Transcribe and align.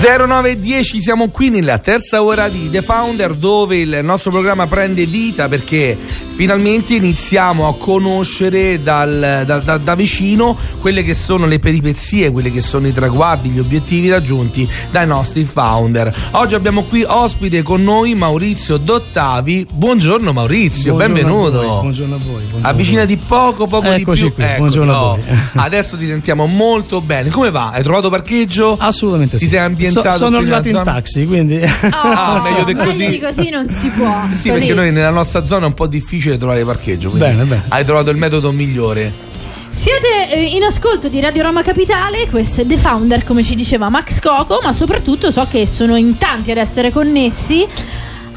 0910 0.00 0.98
siamo 0.98 1.28
qui 1.28 1.50
nella 1.50 1.76
terza 1.76 2.22
ora 2.22 2.48
di 2.48 2.70
The 2.70 2.80
Founder 2.80 3.34
dove 3.34 3.76
il 3.76 4.00
nostro 4.02 4.30
programma 4.30 4.66
prende 4.66 5.04
vita 5.04 5.46
perché 5.46 5.94
finalmente 6.40 6.94
iniziamo 6.94 7.68
a 7.68 7.76
conoscere 7.76 8.82
dal, 8.82 9.42
da, 9.44 9.58
da, 9.58 9.76
da, 9.76 9.94
vicino 9.94 10.56
quelle 10.80 11.02
che 11.02 11.14
sono 11.14 11.44
le 11.44 11.58
peripezie, 11.58 12.30
quelli 12.30 12.50
che 12.50 12.62
sono 12.62 12.86
i 12.86 12.94
traguardi, 12.94 13.50
gli 13.50 13.58
obiettivi 13.58 14.08
raggiunti 14.08 14.66
dai 14.90 15.06
nostri 15.06 15.44
founder. 15.44 16.30
Oggi 16.30 16.54
abbiamo 16.54 16.84
qui 16.84 17.04
ospite 17.06 17.60
con 17.60 17.82
noi 17.82 18.14
Maurizio 18.14 18.78
Dottavi. 18.78 19.66
Buongiorno 19.70 20.32
Maurizio, 20.32 20.94
buongiorno 20.94 21.14
benvenuto. 21.14 21.60
A 21.60 21.64
voi, 21.64 21.80
buongiorno 21.80 22.14
a 22.14 22.18
voi. 22.18 22.42
Buongiorno 22.44 22.68
Avvicinati 22.68 23.16
poco, 23.18 23.66
poco 23.66 23.90
Eccoci 23.90 24.22
di 24.22 24.30
più. 24.30 24.34
Qui, 24.34 24.44
ecco, 24.44 24.58
buongiorno 24.60 24.92
no. 24.92 24.98
a 24.98 25.16
voi. 25.16 25.22
Adesso 25.52 25.98
ti 25.98 26.06
sentiamo 26.06 26.46
molto 26.46 27.02
bene. 27.02 27.28
Come 27.28 27.50
va? 27.50 27.68
Hai 27.68 27.82
trovato 27.82 28.08
parcheggio? 28.08 28.76
Assolutamente 28.78 29.36
Ti 29.36 29.44
sì. 29.44 29.50
sei 29.50 29.58
ambientato 29.58 29.89
So, 29.90 30.10
sono 30.12 30.36
arrivato 30.38 30.68
in 30.68 30.72
zona? 30.74 30.84
taxi, 30.84 31.24
quindi 31.26 31.60
Ah, 31.90 32.40
meglio 32.44 32.64
di 32.64 32.74
così. 32.74 33.06
di 33.08 33.18
così 33.20 33.50
non 33.50 33.68
si 33.68 33.88
può. 33.90 34.22
Sì, 34.32 34.48
Così. 34.48 34.50
perché 34.50 34.74
noi 34.74 34.92
nella 34.92 35.10
nostra 35.10 35.44
zona 35.44 35.64
è 35.64 35.68
un 35.68 35.74
po' 35.74 35.86
difficile 35.86 36.36
trovare 36.38 36.64
parcheggio. 36.64 37.10
quindi 37.10 37.28
Bene, 37.28 37.44
bene. 37.44 37.64
Hai 37.68 37.84
trovato 37.84 38.10
il 38.10 38.16
metodo 38.16 38.52
migliore. 38.52 39.28
Siete 39.72 40.28
eh, 40.32 40.42
in 40.56 40.64
ascolto 40.64 41.08
di 41.08 41.20
Radio 41.20 41.44
Roma 41.44 41.62
Capitale, 41.62 42.26
questo 42.28 42.62
è 42.62 42.66
The 42.66 42.76
Founder, 42.76 43.22
come 43.22 43.44
ci 43.44 43.54
diceva 43.54 43.88
Max 43.88 44.18
Coco, 44.18 44.58
ma 44.64 44.72
soprattutto 44.72 45.30
so 45.30 45.46
che 45.48 45.64
sono 45.64 45.94
in 45.96 46.16
tanti 46.18 46.50
ad 46.50 46.56
essere 46.56 46.90
connessi 46.90 47.64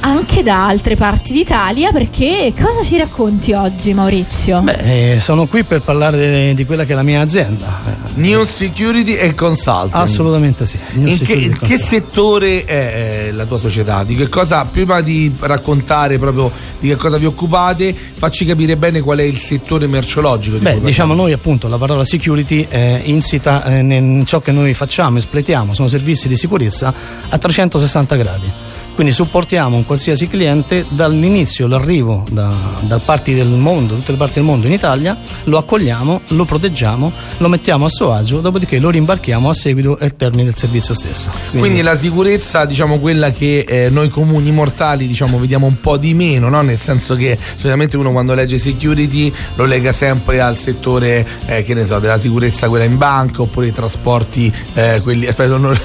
anche 0.03 0.43
da 0.43 0.67
altre 0.67 0.95
parti 0.95 1.31
d'Italia, 1.31 1.91
perché 1.93 2.53
cosa 2.59 2.83
ci 2.83 2.97
racconti 2.97 3.53
oggi 3.53 3.93
Maurizio? 3.93 4.59
Beh, 4.59 5.13
eh, 5.13 5.19
sono 5.21 5.47
qui 5.47 5.63
per 5.63 5.81
parlare 5.81 6.47
di, 6.47 6.53
di 6.53 6.65
quella 6.65 6.83
che 6.83 6.91
è 6.91 6.95
la 6.95 7.03
mia 7.03 7.21
azienda. 7.21 7.79
New 8.15 8.43
Security 8.43 9.15
e 9.15 9.33
Consulting. 9.33 9.93
Assolutamente 9.93 10.65
sì. 10.65 10.77
New 10.93 11.07
In 11.07 11.19
che, 11.19 11.33
in 11.33 11.57
che 11.57 11.77
settore 11.77 12.65
è 12.65 13.27
eh, 13.27 13.31
la 13.31 13.45
tua 13.45 13.57
società? 13.57 14.03
Di 14.03 14.15
che 14.15 14.27
cosa, 14.27 14.65
prima 14.65 14.99
di 14.99 15.33
raccontare 15.39 16.19
proprio 16.19 16.51
di 16.79 16.89
che 16.89 16.97
cosa 16.97 17.17
vi 17.17 17.25
occupate, 17.25 17.95
facci 18.13 18.43
capire 18.45 18.75
bene 18.75 18.99
qual 18.99 19.19
è 19.19 19.23
il 19.23 19.37
settore 19.37 19.87
merceologico 19.87 20.57
di 20.57 20.63
Beh, 20.63 20.81
diciamo 20.81 21.13
noi 21.13 21.31
appunto 21.31 21.69
la 21.69 21.77
parola 21.77 22.03
security 22.03 22.67
è 22.67 23.01
insita 23.05 23.63
eh, 23.63 23.79
in 23.79 24.23
ciò 24.25 24.41
che 24.41 24.51
noi 24.51 24.73
facciamo, 24.73 25.17
espletiamo, 25.17 25.73
sono 25.73 25.87
servizi 25.87 26.27
di 26.27 26.35
sicurezza 26.35 26.93
a 27.29 27.37
360 27.37 28.15
gradi. 28.17 28.51
Quindi 28.95 29.11
supportiamo 29.11 29.75
un 29.75 29.85
qualsiasi 29.85 30.27
cliente 30.27 30.85
dall'inizio, 30.89 31.67
l'arrivo 31.67 32.23
da, 32.29 32.51
da 32.81 32.99
parti 32.99 33.33
del 33.33 33.47
mondo, 33.47 33.95
tutte 33.95 34.11
le 34.11 34.17
parti 34.17 34.35
del 34.35 34.43
mondo 34.43 34.67
in 34.67 34.73
Italia, 34.73 35.17
lo 35.45 35.57
accogliamo, 35.57 36.21
lo 36.27 36.45
proteggiamo, 36.45 37.11
lo 37.37 37.47
mettiamo 37.47 37.85
a 37.85 37.89
suo 37.89 38.13
agio, 38.13 38.39
dopodiché 38.39 38.79
lo 38.79 38.89
rimbarchiamo 38.89 39.49
a 39.49 39.53
seguito 39.53 39.97
e 39.97 40.05
al 40.05 40.15
termine 40.15 40.43
del 40.45 40.55
servizio 40.55 40.93
stesso. 40.93 41.31
Quindi 41.55 41.81
la 41.81 41.95
sicurezza, 41.95 42.65
diciamo 42.65 42.99
quella 42.99 43.31
che 43.31 43.65
eh, 43.67 43.89
noi 43.89 44.09
comuni 44.09 44.51
mortali 44.51 45.07
diciamo 45.07 45.39
vediamo 45.39 45.65
un 45.65 45.79
po' 45.79 45.97
di 45.97 46.13
meno, 46.13 46.49
no? 46.49 46.61
nel 46.61 46.77
senso 46.77 47.15
che 47.15 47.37
solitamente 47.55 47.97
uno 47.97 48.11
quando 48.11 48.33
legge 48.33 48.57
security 48.57 49.33
lo 49.55 49.65
lega 49.65 49.91
sempre 49.91 50.39
al 50.39 50.55
settore, 50.55 51.25
eh, 51.45 51.63
che 51.63 51.73
ne 51.73 51.85
so, 51.85 51.99
della 51.99 52.19
sicurezza 52.19 52.69
quella 52.69 52.85
in 52.85 52.97
banca 52.97 53.41
oppure 53.41 53.67
i 53.67 53.73
trasporti, 53.73 54.53
eh, 54.73 55.01
quelli... 55.01 55.25
Aspetta, 55.25 55.57
non... 55.57 55.75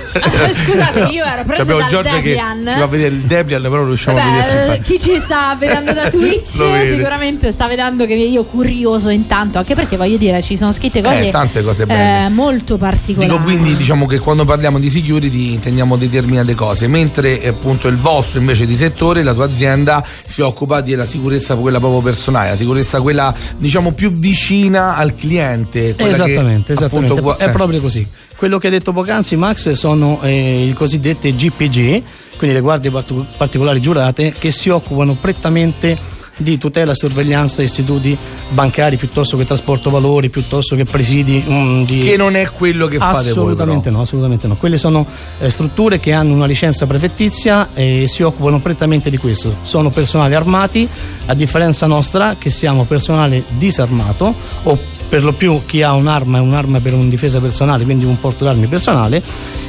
Scusate, 0.53 1.09
io 1.13 1.25
ero 1.25 1.45
preso 1.45 1.63
Abbiamo 1.63 1.81
dal 1.81 1.89
Giorgia 1.89 2.17
Debian. 2.17 2.65
che 2.65 2.73
ci 2.73 2.83
vedere 2.99 3.15
il 3.15 3.21
Debian, 3.23 3.63
però 3.63 3.85
riusciamo 3.85 4.19
a 4.19 4.25
vedersi. 4.25 4.55
Vabbè, 4.55 4.73
eh, 4.75 4.81
chi 4.83 4.99
ci 5.01 5.21
sta 5.21 5.57
vedendo 5.59 5.93
da 5.93 6.09
Twitch 6.11 6.45
sicuramente 6.87 7.53
sta 7.53 7.67
vedendo 7.67 8.07
che 8.07 8.15
io 8.15 8.45
curioso 8.45 9.09
intanto, 9.09 9.59
anche 9.59 9.75
perché 9.75 9.97
voglio 9.97 10.17
dire 10.17 10.43
ci 10.43 10.57
sono 10.57 10.73
scritte 10.73 11.01
cose, 11.03 11.29
Eh, 11.29 11.31
tante 11.31 11.63
cose 11.63 11.87
belle. 11.87 12.27
eh, 12.27 12.29
molto 12.29 12.77
particolari. 12.77 13.31
Dico 13.31 13.43
quindi 13.43 13.77
diciamo 13.77 14.07
che 14.07 14.19
quando 14.19 14.45
parliamo 14.45 14.79
di 14.79 14.91
security 14.91 15.55
intendiamo 15.55 15.97
determinate 15.97 16.55
cose, 16.55 16.87
mentre 16.89 17.41
eh, 17.41 17.49
appunto 17.49 17.89
il 17.89 17.97
vostro 17.97 18.39
invece 18.41 18.67
di 18.67 18.77
settore, 18.77 19.23
la 19.23 19.35
tua 19.35 19.45
azienda 19.47 20.05
si 20.25 20.41
occupa 20.43 20.81
della 20.81 21.07
sicurezza 21.07 21.55
quella 21.57 21.79
proprio 21.79 22.01
personale, 22.03 22.51
la 22.51 22.57
sicurezza 22.57 23.01
quella 23.01 23.35
diciamo 23.57 23.93
più 23.93 24.13
vicina 24.13 24.97
al 24.97 25.15
cliente. 25.15 25.95
quella 25.95 26.17
che, 26.25 26.31
Esattamente, 26.33 26.73
esattamente. 26.73 27.13
appunto, 27.15 27.39
è 27.39 27.47
eh, 27.47 27.51
proprio 27.51 27.81
così. 27.81 28.07
Quello 28.37 28.59
che 28.59 28.67
hai 28.69 28.73
detto 28.73 28.93
poc'anzi, 28.93 29.35
Max, 29.37 29.71
sono 29.73 30.21
eh, 30.23 30.67
i 30.69 30.73
cosiddetti 30.73 31.35
GPG, 31.35 32.03
quindi 32.39 32.57
le 32.57 32.63
guardie 32.63 32.91
partic- 32.91 33.37
particolari 33.37 33.81
giurate, 33.81 34.33
che 34.33 34.51
si 34.51 34.71
occupano 34.71 35.15
prettamente 35.21 36.17
di 36.39 36.57
tutela 36.57 36.93
e 36.93 36.95
sorveglianza 36.95 37.63
istituti 37.63 38.17
bancari 38.51 38.97
piuttosto 38.97 39.37
che 39.37 39.45
trasporto 39.45 39.91
valori, 39.91 40.31
piuttosto 40.31 40.77
che 40.77 40.85
presidi 40.85 41.45
mm, 41.47 41.83
di... 41.83 41.99
Che 41.99 42.17
non 42.17 42.37
è 42.37 42.49
quello 42.51 42.87
che 42.87 42.99
fate 42.99 43.23
voi. 43.23 43.31
Assolutamente 43.31 43.91
no, 43.91 44.03
assolutamente 44.03 44.47
no. 44.47 44.57
Quelle 44.57 44.79
sono 44.79 45.05
eh, 45.41 45.51
strutture 45.51 45.99
che 45.99 46.13
hanno 46.13 46.35
una 46.35 46.47
licenza 46.47 46.87
prefettizia 46.87 47.71
e 47.75 48.07
si 48.07 48.23
occupano 48.23 48.61
prettamente 48.61 49.11
di 49.11 49.17
questo. 49.17 49.57
Sono 49.63 49.91
personali 49.91 50.35
armati, 50.35 50.89
a 51.27 51.35
differenza 51.35 51.87
nostra 51.87 52.37
che 52.39 52.51
siamo 52.51 52.85
personale 52.85 53.45
disarmato 53.57 54.33
o 54.63 54.97
per 55.09 55.25
lo 55.25 55.33
più 55.33 55.61
chi 55.65 55.83
ha 55.83 55.93
un'arma 55.95 56.39
è 56.39 56.41
un'arma 56.41 56.81
per 56.81 56.95
un 56.95 57.09
difesa 57.09 57.41
personale, 57.41 57.85
quindi 57.85 58.05
un 58.05 58.21
porto 58.21 58.45
d'armi 58.45 58.67
personale, 58.67 59.23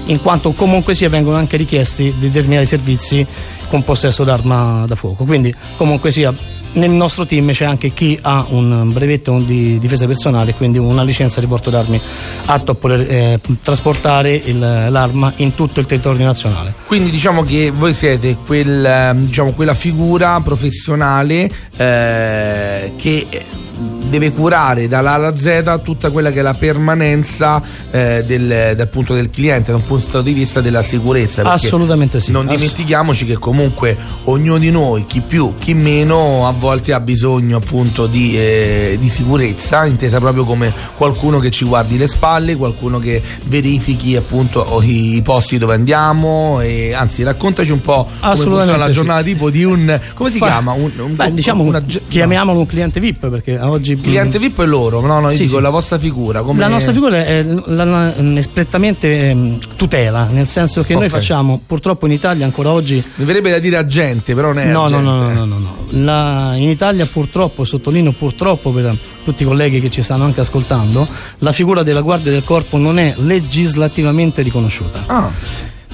in 0.06 0.22
quanto 0.22 0.52
comunque 0.52 0.94
sia 0.94 1.10
vengono 1.10 1.38
anche 1.38 1.58
richiesti 1.58 2.14
determinati 2.20 2.66
servizi 2.66 3.26
con 3.70 3.84
possesso 3.84 4.24
d'arma 4.24 4.86
da 4.88 4.96
fuoco. 4.96 5.24
Quindi 5.24 5.54
comunque 5.78 6.12
sia 6.12 6.34
nel 6.72 6.92
nostro 6.92 7.26
team 7.26 7.52
c'è 7.52 7.66
anche 7.66 7.94
chi 7.94 8.18
ha 8.22 8.46
un 8.50 8.92
brevetto 8.94 9.40
di 9.40 9.80
difesa 9.80 10.06
personale, 10.06 10.54
quindi 10.54 10.78
una 10.78 11.02
licenza 11.04 11.40
di 11.40 11.48
porto 11.48 11.70
d'armi 11.72 12.00
atto 12.46 12.72
a 12.72 12.76
poter 12.76 13.00
eh, 13.10 13.40
trasportare 13.64 14.34
il- 14.36 14.60
l'arma 14.60 15.34
in 15.38 15.56
tutto 15.56 15.80
il 15.80 15.86
territorio 15.88 16.26
nazionale. 16.26 16.74
Quindi 16.86 17.10
diciamo 17.10 17.42
che 17.44 17.72
voi 17.72 17.94
siete 17.94 18.38
quel, 18.46 18.86
ehm, 18.86 19.26
diciamo, 19.26 19.54
quella 19.54 19.74
figura 19.74 20.40
professionale 20.42 21.50
eh, 21.76 22.92
che 22.98 23.28
deve 23.80 24.32
curare 24.32 24.88
dalla 24.88 25.12
A 25.12 25.14
alla 25.16 25.36
Z 25.36 25.80
tutta 25.84 26.12
quella 26.12 26.32
che 26.32 26.40
è 26.40 26.42
la 26.42 26.54
permanenza 26.54 27.62
eh, 27.92 28.24
del, 28.26 28.74
dal 28.76 28.88
punto 28.88 29.14
del 29.14 29.30
cliente, 29.30 29.72
da 29.72 29.78
un 29.78 29.84
punto 29.84 30.22
di 30.22 30.34
vista 30.34 30.62
della 30.62 30.82
sicurezza. 30.82 31.44
Assolutamente 31.44 32.20
sì. 32.20 32.32
Non 32.32 32.48
dimentichiamoci 32.48 33.26
che 33.26 33.38
comunque 33.38 33.96
ognuno 34.26 34.58
di 34.58 34.72
noi, 34.72 35.06
chi 35.08 35.22
più, 35.22 35.54
chi 35.58 35.74
meno, 35.74 36.48
a 36.48 36.52
volte 36.52 36.94
ha 36.94 37.00
bisogno 37.00 37.58
appunto 37.58 38.08
di, 38.08 38.38
eh, 38.38 38.98
di 39.00 39.10
sicurezza, 39.10 39.86
intesa 39.86 40.20
proprio 40.20 40.44
come 40.44 40.74
qualcuno 40.96 41.40
che 41.40 41.52
ci 41.52 41.66
guardi 41.66 41.98
le 41.98 42.08
spalle, 42.08 42.56
qualcuno 42.56 43.00
che 43.00 43.22
verifichi 43.46 44.16
appunto 44.16 44.82
i, 44.84 45.16
i 45.16 45.22
posti 45.22 45.58
dove 45.58 45.74
andiamo 45.76 46.60
e 46.62 46.94
anzi 46.94 47.24
raccontaci 47.24 47.72
un 47.72 47.82
po' 47.82 48.08
come 48.20 48.36
funziona 48.36 48.78
la 48.78 48.86
Assolutamente 48.86 48.86
sì. 48.88 48.94
giornata 48.94 49.24
tipo 49.24 49.50
di 49.50 49.64
un 49.64 50.00
come 50.14 50.30
si 50.30 50.38
Fa- 50.38 50.46
chiama? 50.48 50.72
Un, 50.74 50.92
un- 50.98 51.16
Beh, 51.16 51.34
diciamo 51.34 51.64
una- 51.64 51.84
chiamiamolo 52.08 52.60
un 52.60 52.66
cliente 52.66 53.00
VIP 53.00 53.28
perché 53.30 53.58
oggi 53.70 54.00
cliente 54.00 54.40
VIP 54.40 54.62
è 54.62 54.66
loro, 54.66 55.00
no, 55.02 55.20
no, 55.20 55.30
io 55.30 55.36
Sì, 55.38 55.44
dico 55.44 55.58
sì. 55.58 55.62
la 55.62 55.70
vostra 55.70 55.98
figura. 56.00 56.42
Come... 56.42 56.60
La 56.60 56.68
nostra 56.68 56.92
figura 56.94 57.24
è 57.26 57.44
la- 57.44 57.84
la- 57.84 58.14
esprettamente 58.38 59.30
ehm, 59.30 59.60
tutela, 59.76 60.26
nel 60.32 60.48
senso 60.48 60.84
che 60.84 60.94
noi 60.94 61.06
Ok. 61.06 61.10
facciamo 61.12 61.62
purtroppo 61.66 62.06
in 62.06 62.12
Italia 62.12 62.46
ancora 62.46 62.72
oggi 62.72 63.04
Mi 63.16 63.26
verrebbe 63.26 63.52
da 63.52 63.60
dire 63.60 63.78
agente, 63.78 64.34
però 64.36 64.48
non 64.50 64.60
è 64.60 64.72
no, 64.72 64.86
agente. 64.86 65.04
no, 65.04 65.16
no, 65.18 65.34
no, 65.34 65.46
no, 65.46 65.58
no. 65.58 65.76
La- 66.04 66.54
in 66.56 66.70
Italia 66.70 67.06
purtroppo, 67.06 67.64
sottolineo 67.64 68.12
purtroppo 68.14 68.72
per 68.72 68.96
tutti 69.24 69.44
i 69.44 69.46
colleghi 69.46 69.80
che 69.82 69.90
ci 69.90 70.02
stanno 70.02 70.24
anche 70.26 70.40
ascoltando, 70.42 71.08
la 71.40 71.52
figura 71.52 71.84
della 71.84 72.02
Guardia 72.02 72.32
del 72.32 72.44
Corpo 72.44 72.78
non 72.78 72.98
è 73.00 73.14
legislativamente 73.18 74.42
riconosciuta. 74.42 75.04
Ah, 75.06 75.30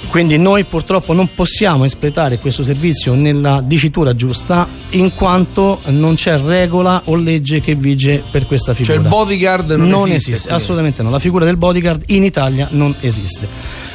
Quindi 0.07 0.37
noi 0.37 0.63
purtroppo 0.63 1.13
non 1.13 1.33
possiamo 1.33 1.83
espletare 1.83 2.37
questo 2.39 2.63
servizio 2.63 3.13
nella 3.15 3.61
dicitura 3.63 4.15
giusta 4.15 4.67
in 4.91 5.13
quanto 5.13 5.81
non 5.87 6.15
c'è 6.15 6.39
regola 6.39 7.01
o 7.05 7.15
legge 7.15 7.59
che 7.59 7.75
vige 7.75 8.23
per 8.31 8.45
questa 8.45 8.73
cioè 8.73 8.85
figura. 8.85 9.03
il 9.03 9.07
bodyguard 9.07 9.71
non, 9.71 9.89
non 9.89 10.09
esiste, 10.09 10.31
esiste, 10.31 10.53
assolutamente 10.53 11.03
no. 11.03 11.09
La 11.09 11.19
figura 11.19 11.45
del 11.45 11.57
bodyguard 11.57 12.03
in 12.07 12.23
Italia 12.23 12.67
non 12.71 12.95
esiste. 13.01 13.47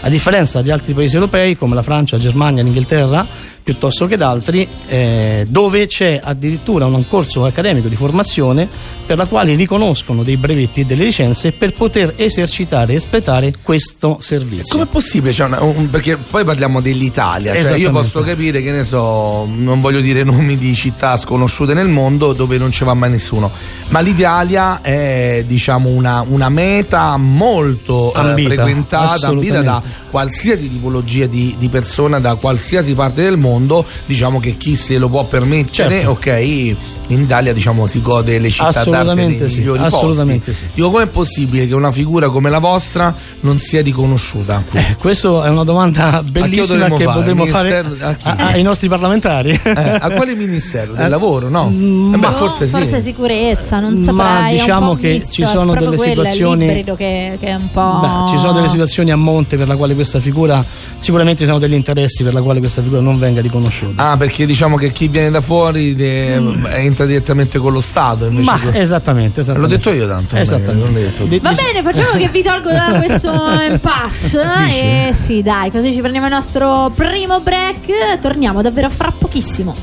A 0.02 0.08
differenza 0.08 0.62
di 0.62 0.70
altri 0.70 0.94
paesi 0.94 1.14
europei 1.14 1.56
come 1.56 1.74
la 1.74 1.82
Francia, 1.82 2.16
la 2.16 2.22
Germania, 2.22 2.62
l'Inghilterra, 2.62 3.26
piuttosto 3.62 4.06
che 4.06 4.16
da 4.16 4.30
altri, 4.30 4.66
eh, 4.88 5.46
dove 5.48 5.86
c'è 5.86 6.18
addirittura 6.22 6.86
un 6.86 7.06
corso 7.06 7.44
accademico 7.44 7.88
di 7.88 7.94
formazione 7.96 8.68
per 9.06 9.16
la 9.16 9.26
quale 9.26 9.54
riconoscono 9.54 10.22
dei 10.22 10.36
brevetti 10.36 10.80
e 10.80 10.84
delle 10.84 11.04
licenze 11.04 11.52
per 11.52 11.72
poter 11.74 12.14
esercitare 12.16 12.94
e 12.94 12.96
espletare 12.96 13.54
questo 13.62 14.18
servizio. 14.20 14.76
Com'è 14.76 14.88
possibile? 14.88 15.32
Cioè, 15.32 15.48
un, 15.60 15.90
perché 15.90 16.16
poi 16.16 16.44
parliamo 16.44 16.80
dell'Italia, 16.80 17.54
cioè 17.54 17.76
io 17.76 17.90
posso 17.90 18.22
capire 18.22 18.62
che 18.62 18.70
ne 18.70 18.84
so, 18.84 19.46
non 19.46 19.80
voglio 19.80 20.00
dire 20.00 20.24
nomi 20.24 20.56
di 20.56 20.74
città 20.74 21.16
sconosciute 21.16 21.74
nel 21.74 21.88
mondo 21.88 22.32
dove 22.32 22.56
non 22.56 22.72
ci 22.72 22.84
va 22.84 22.94
mai 22.94 23.10
nessuno, 23.10 23.50
ma 23.88 24.00
l'Italia 24.00 24.80
è 24.80 25.44
diciamo 25.46 25.90
una, 25.90 26.24
una 26.26 26.48
meta 26.48 27.16
molto 27.16 28.12
ambita, 28.12 28.52
eh, 28.52 28.54
frequentata, 28.54 29.26
ambita 29.28 29.62
da 29.62 29.82
qualsiasi 30.10 30.68
tipologia 30.68 31.26
di, 31.26 31.54
di 31.58 31.68
persona, 31.68 32.18
da 32.18 32.36
qualsiasi 32.36 32.94
parte 32.94 33.22
del 33.22 33.36
mondo, 33.36 33.84
diciamo 34.06 34.40
che 34.40 34.56
chi 34.56 34.76
se 34.76 34.98
lo 34.98 35.08
può 35.08 35.24
permettere, 35.26 36.00
certo. 36.00 36.10
ok, 36.10 36.76
in 37.10 37.22
Italia 37.22 37.52
diciamo, 37.52 37.86
si 37.86 38.00
gode 38.00 38.38
le 38.38 38.50
città 38.50 38.84
d'arte 38.84 39.14
nei 39.14 39.48
sì, 39.48 39.58
migliori 39.58 39.82
assolutamente 39.82 40.50
posti. 40.52 40.66
Sì. 40.66 40.70
Dico, 40.74 40.90
com'è 40.90 41.06
possibile 41.06 41.66
che 41.66 41.74
una 41.74 41.92
figura 41.92 42.28
come 42.28 42.50
la 42.50 42.58
vostra 42.58 43.14
non 43.40 43.58
sia 43.58 43.82
riconosciuta? 43.82 44.62
Eh, 44.72 44.96
questa 44.98 45.44
è 45.44 45.48
una 45.48 45.64
domanda 45.64 46.22
bellissima 46.22 46.86
che 46.86 47.04
fare? 47.04 47.18
potremmo 47.18 47.44
fare 47.46 47.84
ai 48.22 48.62
nostri 48.62 48.88
parlamentari. 48.88 49.60
Eh, 49.62 49.98
a 50.00 50.10
quale 50.10 50.34
ministero? 50.34 50.92
Del 50.92 51.06
eh, 51.06 51.08
lavoro, 51.08 51.48
no? 51.48 51.68
Mm, 51.70 52.14
eh, 52.14 52.18
beh, 52.18 52.32
forse, 52.32 52.66
sì. 52.66 52.72
forse 52.72 53.00
sicurezza, 53.00 53.80
non 53.80 53.96
saprei. 53.96 54.14
Ma 54.14 54.50
diciamo 54.50 54.94
che 54.94 55.22
ci 55.28 55.44
sono 55.44 55.74
delle 55.74 55.98
situazioni 55.98 56.84
che, 56.84 56.94
che, 56.96 57.36
è 57.38 57.54
un 57.54 57.70
po'... 57.70 57.98
Beh, 58.00 58.30
ci 58.30 58.38
sono 58.38 58.52
delle 58.52 58.68
situazioni 58.68 59.10
a 59.10 59.16
monte 59.16 59.56
per 59.56 59.66
la 59.66 59.76
quale 59.76 59.94
questa 59.94 60.20
figura 60.20 60.64
sicuramente 60.98 61.40
ci 61.40 61.46
sono 61.46 61.58
degli 61.58 61.74
interessi 61.74 62.22
per 62.22 62.34
la 62.34 62.42
quale 62.42 62.60
questa 62.60 62.82
figura 62.82 63.00
non 63.00 63.18
venga 63.18 63.40
riconosciuta. 63.40 64.10
Ah, 64.10 64.16
perché 64.16 64.46
diciamo 64.46 64.76
che 64.76 64.92
chi 64.92 65.08
viene 65.08 65.30
da 65.30 65.40
fuori 65.40 65.94
de... 65.94 66.38
mm. 66.38 66.64
Entra 67.00 67.06
direttamente 67.06 67.58
con 67.58 67.72
lo 67.72 67.80
Stato. 67.80 68.30
Ma 68.30 68.58
che... 68.58 68.78
esattamente, 68.78 69.40
esattamente. 69.40 69.52
L'ho 69.52 69.66
detto 69.66 69.92
io 69.92 70.06
tanto. 70.06 70.36
Esattamente. 70.36 70.92
Detto. 70.92 71.26
Va 71.40 71.52
bene, 71.52 71.82
facciamo 71.82 72.18
che 72.18 72.28
vi 72.28 72.42
tolgo 72.42 72.70
da 72.70 73.02
questo 73.04 73.32
impasse. 73.68 74.42
e 74.68 75.10
sì, 75.14 75.42
dai, 75.42 75.70
così 75.70 75.92
ci 75.92 76.00
prendiamo 76.00 76.26
il 76.26 76.32
nostro 76.32 76.90
primo 76.94 77.40
break. 77.40 78.20
Torniamo 78.20 78.62
davvero 78.62 78.90
fra 78.90 79.12
pochissimo. 79.12 79.74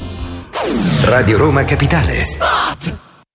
Radio 1.04 1.38
Roma 1.38 1.64
Capitale. 1.64 2.24
Spot! 2.24 3.06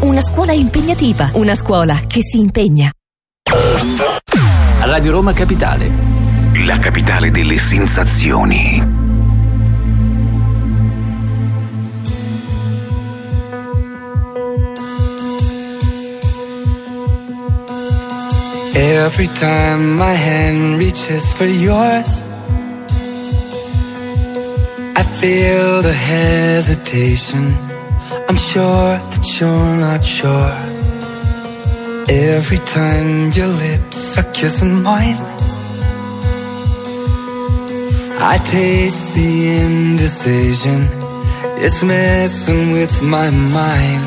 una 0.00 0.22
scuola 0.22 0.52
impegnativa, 0.52 1.30
una 1.34 1.54
scuola 1.54 2.00
che 2.06 2.20
si 2.22 2.38
impegna. 2.38 2.90
Radio 4.80 5.12
Roma 5.12 5.32
Capitale, 5.34 5.90
la 6.64 6.78
capitale 6.78 7.30
delle 7.30 7.58
sensazioni. 7.58 9.04
Every 18.74 19.28
time 19.34 19.96
my 19.96 20.14
hand 20.14 20.78
reaches 20.78 21.32
for 21.32 21.46
yours, 21.46 22.22
I 24.96 25.02
feel 25.02 25.82
the 25.82 25.92
hesitation. 25.92 27.65
I'm 28.28 28.36
sure 28.36 28.98
that 29.12 29.40
you're 29.40 29.76
not 29.76 30.04
sure. 30.04 30.54
Every 32.08 32.58
time 32.58 33.30
your 33.30 33.46
lips 33.46 34.18
are 34.18 34.32
kissing 34.32 34.82
mine, 34.82 35.16
I 38.18 38.38
taste 38.50 39.14
the 39.14 39.30
indecision. 39.64 40.88
It's 41.64 41.84
messing 41.84 42.72
with 42.72 43.00
my 43.02 43.30
mind. 43.30 44.04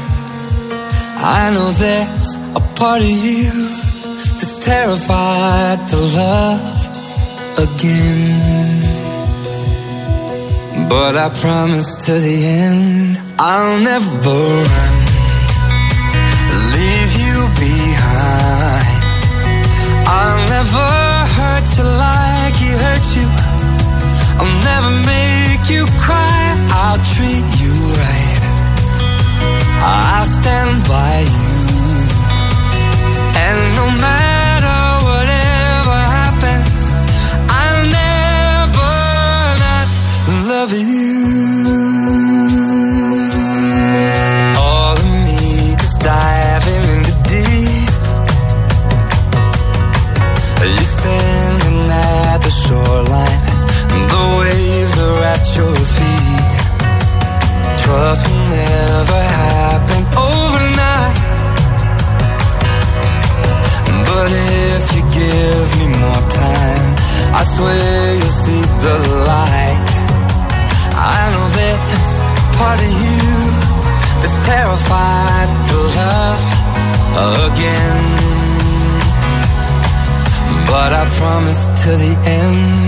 I 1.21 1.51
know 1.53 1.71
there's 1.71 2.35
a 2.55 2.61
part 2.75 3.01
of 3.01 3.09
you 3.09 3.51
that's 4.35 4.65
terrified 4.65 5.87
to 5.91 5.97
love 5.97 6.79
again. 7.57 8.81
But 10.89 11.15
I 11.15 11.29
promise 11.29 12.05
to 12.05 12.13
the 12.13 12.45
end 12.45 13.28
I'll 13.41 13.79
never 13.79 14.35
run, 14.75 14.95
leave 16.75 17.11
you 17.23 17.37
behind. 17.55 18.99
I'll 20.05 20.43
never 20.55 20.89
hurt 21.37 21.67
you 21.77 21.85
like 22.05 22.55
he 22.57 22.69
hurt 22.83 23.07
you. 23.15 23.27
I'll 24.39 24.57
never 24.69 24.91
make 25.07 25.69
you 25.69 25.85
cry. 26.03 26.41
I'll 26.69 26.99
treat 27.15 27.47
you 27.63 27.71
right. 28.03 28.43
I'll 29.87 30.25
stand 30.25 30.83
by 30.85 31.19
you, 31.21 31.55
and 33.39 33.75
no 33.77 34.01
matter. 34.01 34.28
and 82.29 82.78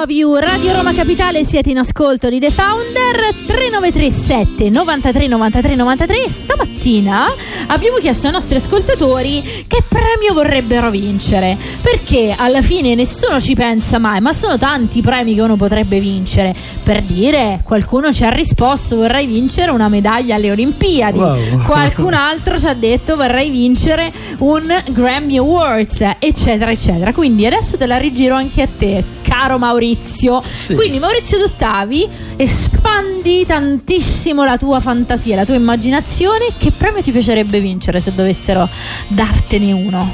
Love 0.00 0.12
You. 0.12 0.40
Radio 0.40 0.69
Capitale 1.00 1.46
siete 1.46 1.70
in 1.70 1.78
ascolto 1.78 2.28
di 2.28 2.38
The 2.38 2.50
Founder 2.50 3.46
3937 3.46 4.68
93 4.68 5.26
93 5.28 5.74
93 5.74 6.30
stamattina 6.30 7.34
abbiamo 7.68 7.96
chiesto 7.96 8.26
ai 8.26 8.34
nostri 8.34 8.56
ascoltatori 8.56 9.64
che 9.66 9.82
premio 9.88 10.34
vorrebbero 10.34 10.90
vincere 10.90 11.56
perché 11.80 12.34
alla 12.36 12.60
fine 12.60 12.94
nessuno 12.94 13.40
ci 13.40 13.54
pensa 13.54 13.98
mai 13.98 14.20
ma 14.20 14.34
sono 14.34 14.58
tanti 14.58 14.98
i 14.98 15.00
premi 15.00 15.34
che 15.34 15.40
uno 15.40 15.56
potrebbe 15.56 16.00
vincere. 16.00 16.54
Per 16.82 17.00
dire 17.00 17.60
qualcuno 17.64 18.12
ci 18.12 18.24
ha 18.24 18.28
risposto 18.28 18.96
vorrei 18.96 19.26
vincere 19.26 19.70
una 19.70 19.88
medaglia 19.88 20.34
alle 20.34 20.50
Olimpiadi. 20.50 21.18
Wow. 21.18 21.62
qualcun 21.64 22.12
altro 22.12 22.58
ci 22.58 22.66
ha 22.66 22.74
detto 22.74 23.16
vorrei 23.16 23.48
vincere 23.48 24.12
un 24.40 24.70
Grammy 24.90 25.38
Awards 25.38 26.04
eccetera 26.18 26.70
eccetera. 26.70 27.14
Quindi 27.14 27.46
adesso 27.46 27.78
te 27.78 27.86
la 27.86 27.96
rigiro 27.96 28.34
anche 28.34 28.60
a 28.60 28.68
te 28.68 29.04
caro 29.22 29.58
Maurizio. 29.58 30.42
Sì. 30.42 30.74
quindi 30.74 30.89
Maurizio 30.98 31.38
Dottavi 31.38 32.08
espandi 32.36 33.44
tantissimo 33.46 34.44
la 34.44 34.56
tua 34.56 34.80
fantasia 34.80 35.36
la 35.36 35.44
tua 35.44 35.54
immaginazione 35.54 36.46
che 36.58 36.72
premio 36.72 37.02
ti 37.02 37.12
piacerebbe 37.12 37.60
vincere 37.60 38.00
se 38.00 38.14
dovessero 38.14 38.68
dartene 39.08 39.72
uno 39.72 40.12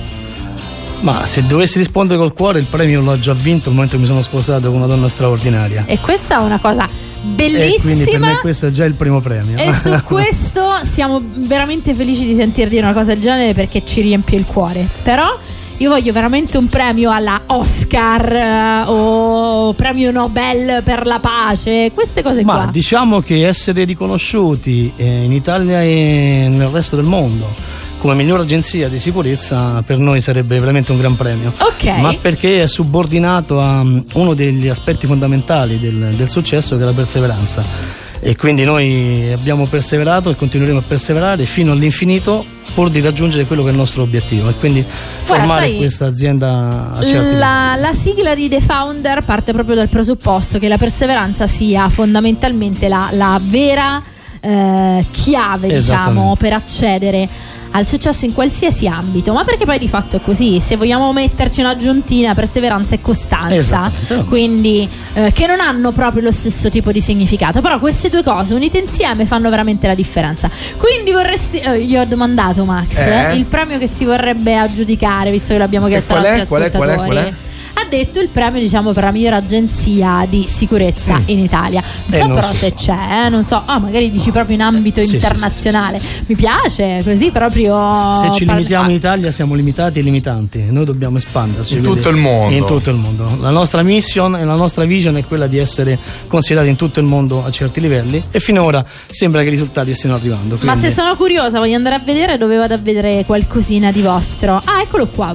Ma 1.01 1.25
se 1.27 1.47
dovessi 1.47 1.79
rispondere 1.79 2.19
col 2.19 2.33
cuore, 2.33 2.59
il 2.59 2.67
premio 2.67 3.01
l'ho 3.03 3.19
già 3.19 3.35
vinto 3.35 3.69
il 3.69 3.75
momento 3.75 3.97
che 3.97 4.03
mi 4.03 4.09
sono 4.09 4.21
sposato 4.21 4.69
con 4.69 4.77
una 4.77 4.87
donna 4.87 5.09
straordinaria. 5.09 5.85
e 5.87 5.99
questa 5.99 6.41
è 6.41 6.45
una 6.45 6.59
cosa 6.59 6.85
E 6.85 6.89
quindi 6.89 7.35
per 7.35 7.51
bellissima 7.51 8.27
me 8.29 8.39
questo 8.41 8.67
è 8.67 8.71
già 8.71 8.85
il 8.85 8.95
primo 8.95 9.21
premio. 9.21 9.59
E 9.59 9.73
su 9.73 9.91
questo 10.05 10.63
siamo 10.85 11.21
veramente 11.23 11.95
felici 11.95 12.25
di 12.25 12.35
sentir 12.35 12.69
dire 12.69 12.83
una 12.83 12.93
cosa 12.93 13.07
del 13.07 13.21
genere 13.21 13.53
perché 13.53 13.85
ci 13.85 14.01
riempie 14.01 14.39
il 14.39 14.45
cuore. 14.47 14.89
Però 15.03 15.39
io 15.79 15.91
voglio 15.91 16.13
veramente 16.13 16.57
un 16.57 16.69
premio 16.69 17.11
alla 17.11 17.43
Oscar 17.47 18.33
eh, 18.33 18.83
o 18.87 19.75
premio 19.75 20.11
Nobel 20.11 20.83
per 20.83 21.07
la 21.07 21.19
pace, 21.19 21.91
queste 21.93 22.23
cose 22.23 22.45
Ma 22.45 22.55
qua. 22.55 22.69
diciamo 22.71 23.21
che 23.21 23.47
essere 23.47 23.85
riconosciuti 23.85 24.93
eh, 24.97 25.25
in 25.25 25.33
Italia 25.33 25.83
e 25.83 26.47
nel 26.51 26.69
resto 26.69 26.97
del 26.97 27.05
mondo 27.05 27.53
come 27.99 28.15
miglior 28.15 28.41
agenzia 28.41 28.89
di 28.89 28.99
sicurezza 28.99 29.83
per 29.85 29.99
noi 29.99 30.21
sarebbe 30.21 30.59
veramente 30.59 30.93
un 30.93 30.99
gran 30.99 31.17
premio. 31.17 31.53
Ok. 31.59 31.99
Ma 31.99 32.15
perché 32.15 32.63
è 32.63 32.67
subordinato 32.67 33.61
a 33.61 33.81
um, 33.81 34.05
uno 34.15 34.35
degli 34.35 34.69
aspetti 34.69 35.07
fondamentali 35.07 35.81
del, 35.81 36.15
del 36.15 36.29
successo 36.29 36.77
che 36.77 36.83
è 36.83 36.85
la 36.85 36.93
perseveranza. 36.93 38.06
E 38.27 38.35
quindi 38.35 38.65
noi 38.65 39.31
abbiamo 39.33 39.69
perseverato 39.69 40.31
e 40.31 40.35
continueremo 40.35 40.81
a 40.81 40.83
perseverare 40.83 41.47
fino 41.47 41.71
all'infinito 41.71 42.45
pur 42.75 42.91
di 42.91 43.01
raggiungere 43.01 43.45
quello 43.45 43.63
che 43.63 43.69
è 43.69 43.71
il 43.71 43.77
nostro 43.77 44.03
obiettivo 44.03 44.49
e 44.49 44.55
quindi 44.55 44.83
Guarda, 44.83 45.45
formare 45.45 45.69
sai, 45.69 45.77
questa 45.77 46.07
azienda 46.07 46.93
a 46.97 47.05
certi. 47.05 47.37
La, 47.37 47.77
la 47.79 47.95
sigla 47.95 48.35
di 48.35 48.49
The 48.49 48.61
Founder 48.61 49.23
parte 49.23 49.53
proprio 49.53 49.77
dal 49.77 49.89
presupposto 49.89 50.59
che 50.59 50.67
la 50.67 50.77
perseveranza 50.77 51.47
sia 51.47 51.89
fondamentalmente 51.89 52.89
la, 52.89 53.11
la 53.13 53.41
vera 53.41 54.03
eh, 54.41 55.07
chiave, 55.13 55.69
diciamo, 55.69 56.35
per 56.37 56.53
accedere 56.53 57.29
al 57.77 57.87
successo 57.87 58.25
in 58.25 58.33
qualsiasi 58.33 58.87
ambito, 58.89 59.35
ma 59.35 59.45
perché 59.45 59.67
poi 59.67 59.79
di 59.79 59.87
fatto 59.87 60.17
è 60.17 60.21
così. 60.23 60.61
Se 60.61 60.77
vogliamo 60.77 61.13
metterci 61.13 61.61
un'aggiuntina, 61.61 62.33
perseveranza 62.35 62.95
e 62.95 63.01
costanza, 63.03 63.93
quindi 64.27 64.89
eh, 65.13 65.31
che 65.33 65.47
non 65.47 65.61
hanno 65.61 65.93
proprio 65.93 66.23
lo 66.23 66.33
stesso 66.33 66.71
tipo 66.71 66.91
di 66.91 67.03
significato, 67.03 67.61
però 67.61 67.79
queste 67.79 68.09
due 68.09 68.23
cose 68.23 68.55
unite 68.55 68.79
insieme 68.79 69.27
fanno 69.27 69.51
veramente 69.51 69.87
la 69.87 69.95
differenza. 69.95 70.51
Quindi 70.79 71.13
vorresti, 71.13 71.59
eh, 71.59 71.85
gli 71.85 71.97
ho 71.97 72.05
domandato 72.07 72.65
Max, 72.65 72.97
Eh? 72.97 73.37
il 73.37 73.45
premio 73.45 73.77
che 73.79 73.89
si 73.89 74.07
vorrebbe 74.07 74.57
aggiudicare, 74.57 75.31
visto 75.31 75.53
che 75.53 75.59
l'abbiamo 75.59 75.87
chiesto 75.87 76.15
è? 76.15 76.17
nostri 76.17 76.47
Qual 76.47 76.63
è? 76.63 76.71
Qual 76.71 76.89
è? 76.89 76.95
Qual 76.95 77.17
è? 77.17 77.33
Ha 77.79 77.85
detto 77.89 78.21
il 78.21 78.29
premio, 78.29 78.59
diciamo, 78.59 78.93
per 78.93 79.05
la 79.05 79.13
migliore 79.13 79.37
agenzia 79.37 80.27
di 80.29 80.47
sicurezza 80.49 81.21
in 81.27 81.39
Italia. 81.41 81.83
Non 82.07 82.15
Eh, 82.15 82.17
so 82.23 82.27
non 82.27 82.37
però 82.37 82.49
si 82.51 82.57
se 82.57 82.73
c'è, 82.75 83.27
eh, 83.27 83.29
non 83.29 83.45
so, 83.45 83.63
ah, 83.67 83.79
magari 83.79 84.11
dici 84.11 84.31
proprio 84.31 84.57
in 84.57 84.63
ambito 84.63 85.03
Sì, 85.03 85.15
internazionale. 85.15 85.99
sì, 85.99 86.07
sì, 86.07 86.13
sì, 86.15 86.25
Mi 86.29 86.35
piace, 86.37 87.03
così 87.05 87.31
proprio. 87.31 87.75
Se 88.15 88.33
ci 88.33 88.45
parli- 88.45 88.63
limitiamo 88.63 88.89
in 88.89 88.97
Italia 88.97 89.31
siamo 89.31 89.55
limitati 89.55 89.99
e 89.99 90.03
limitanti, 90.03 90.65
noi 90.71 90.87
dobbiamo 90.87 91.19
espanderci. 91.19 91.75
In 91.75 91.81
quindi- 91.83 92.01
tutto 92.01 92.09
il 92.15 92.17
mondo. 92.21 92.57
In 92.57 92.65
tutto 92.65 92.89
il 92.91 92.97
mondo. 92.97 93.37
La 93.41 93.51
nostra 93.51 93.83
mission 93.83 94.37
e 94.37 94.45
la 94.45 94.55
nostra 94.57 94.85
vision 94.87 95.17
è 95.19 95.25
quella 95.27 95.47
di 95.47 95.59
essere 95.59 95.99
considerati 96.29 96.71
in 96.71 96.77
tutto 96.77 96.99
il 97.01 97.07
mondo 97.07 97.45
a 97.45 97.51
certi 97.51 97.81
livelli 97.81 98.23
e 98.31 98.41
finora 98.41 98.83
sembra 99.11 99.43
che 99.43 99.49
i 99.49 99.51
risultati 99.51 99.93
stiano 99.93 100.15
arrivando. 100.17 100.55
Ma 100.63 100.73
quindi- 100.73 100.81
se 100.89 100.91
sono 100.95 101.15
curiosa, 101.15 101.59
voglio 101.59 101.77
andare 101.77 101.97
a 101.97 102.01
vedere 102.01 102.39
dove 102.39 102.57
vado 102.57 102.73
a 102.73 102.79
vedere 102.79 103.25
qualcosina 103.27 103.93
di 103.93 104.01
vostro. 104.01 104.63
Ah, 104.65 104.81
eccolo 104.81 105.09
qua: 105.09 105.35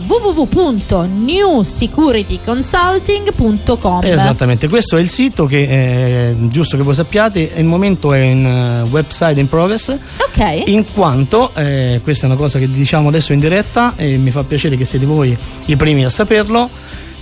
www.newsecurityconsulting.com. 2.40 4.04
Esattamente, 4.04 4.68
questo 4.68 4.98
è 4.98 5.02
il 5.02 5.10
sito 5.10 5.46
che 5.46 5.68
è 5.68 6.34
giusto 6.48 6.78
che 6.78 6.84
voi 6.84 6.94
sappiate, 6.96 7.52
il 7.56 7.66
momento 7.66 8.14
è 8.14 8.20
in 8.20 8.46
eh, 8.46 8.82
website 8.90 9.40
in 9.40 9.50
progress, 9.50 9.90
Ok. 9.90 10.64
in 10.68 10.86
quanto 10.94 11.52
eh, 11.56 12.00
questa 12.04 12.26
è 12.26 12.30
una 12.30 12.38
cosa 12.38 12.60
che 12.60 12.70
diciamo 12.72 13.10
adesso 13.10 13.34
in 13.34 13.40
diretta 13.40 13.94
e 13.96 14.18
mi 14.18 14.32
fa 14.32 14.44
piacere 14.44 14.78
che 14.78 14.86
siete 14.86 15.06
voi 15.06 15.36
i 15.66 15.76
primi 15.76 16.06
a 16.06 16.10
saperlo. 16.10 16.70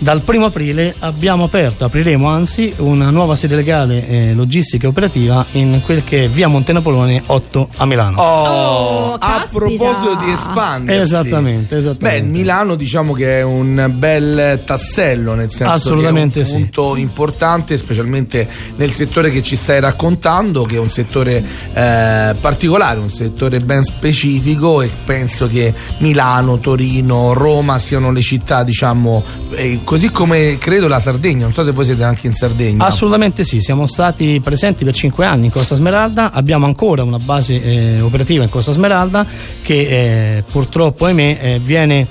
Dal 0.01 0.22
primo 0.22 0.46
aprile 0.46 0.96
abbiamo 1.00 1.44
aperto, 1.44 1.84
apriremo 1.84 2.27
anzi, 2.29 2.74
una 2.77 3.10
nuova 3.10 3.36
sede 3.36 3.58
legale 3.58 4.08
eh, 4.08 4.34
logistica 4.34 4.86
e 4.86 4.89
operativa 4.89 5.46
in 5.51 5.82
quel 5.84 6.06
che 6.06 6.24
è 6.24 6.29
via 6.29 6.48
Monte 6.48 6.72
Napoleone 6.72 7.22
8 7.25 7.70
a 7.77 7.86
Milano. 7.86 8.18
Oh, 8.22 8.70
Oh, 9.10 9.13
a 9.20 9.46
proposito 9.51 10.15
di 10.24 10.32
espandersi. 10.32 11.01
Esattamente, 11.01 11.77
esattamente. 11.77 12.22
Beh, 12.22 12.27
Milano 12.27 12.75
diciamo 12.75 13.13
che 13.13 13.39
è 13.39 13.41
un 13.41 13.91
bel 13.98 14.62
tassello, 14.65 15.34
nel 15.34 15.51
senso 15.51 15.96
che 15.96 16.08
è 16.08 16.10
un 16.10 16.29
punto 16.29 16.96
importante, 16.96 17.77
specialmente 17.77 18.48
nel 18.75 18.91
settore 18.91 19.32
che 19.32 19.41
ci 19.41 19.56
stai 19.56 19.79
raccontando, 19.79 20.63
che 20.63 20.75
è 20.75 20.79
un 20.79 20.89
settore 20.89 21.44
eh, 21.74 22.36
particolare, 22.39 23.00
un 23.00 23.10
settore 23.10 23.60
ben 23.60 23.84
specifico 23.84 24.82
e 24.82 24.89
penso 25.06 25.48
che 25.48 25.74
Milano, 25.98 26.60
Torino, 26.60 27.34
Roma 27.34 27.79
siano 27.79 28.12
le 28.12 28.22
città, 28.22 28.63
diciamo, 28.63 29.24
eh, 29.51 29.82
così 29.89 30.12
come 30.12 30.60
credo 30.60 30.88
la 30.88 31.00
Sardegna, 31.00 31.46
non 31.46 31.51
so 31.51 31.65
se 31.65 31.72
voi 31.72 31.84
siete 31.84 32.03
anche 32.03 32.27
in 32.27 32.34
Sardegna. 32.34 32.86
Assolutamente 32.86 33.43
sì, 33.43 33.60
siamo 33.60 33.88
stati 33.88 34.39
presenti 34.39 34.84
per 34.86 34.93
5 34.93 35.25
anni 35.25 35.46
in 35.46 35.51
Costa 35.51 35.74
Smeralda, 35.74 36.31
abbiamo 36.31 36.67
ancora 36.67 37.01
una 37.01 37.17
base 37.17 37.60
eh, 37.60 38.00
operativa 38.00 38.43
in 38.43 38.51
Costa 38.51 38.72
Smeralda 38.72 39.25
che 39.63 40.38
eh, 40.38 40.43
purtroppo, 40.43 41.05
ahimè, 41.05 41.38
eh, 41.41 41.60
viene 41.60 42.05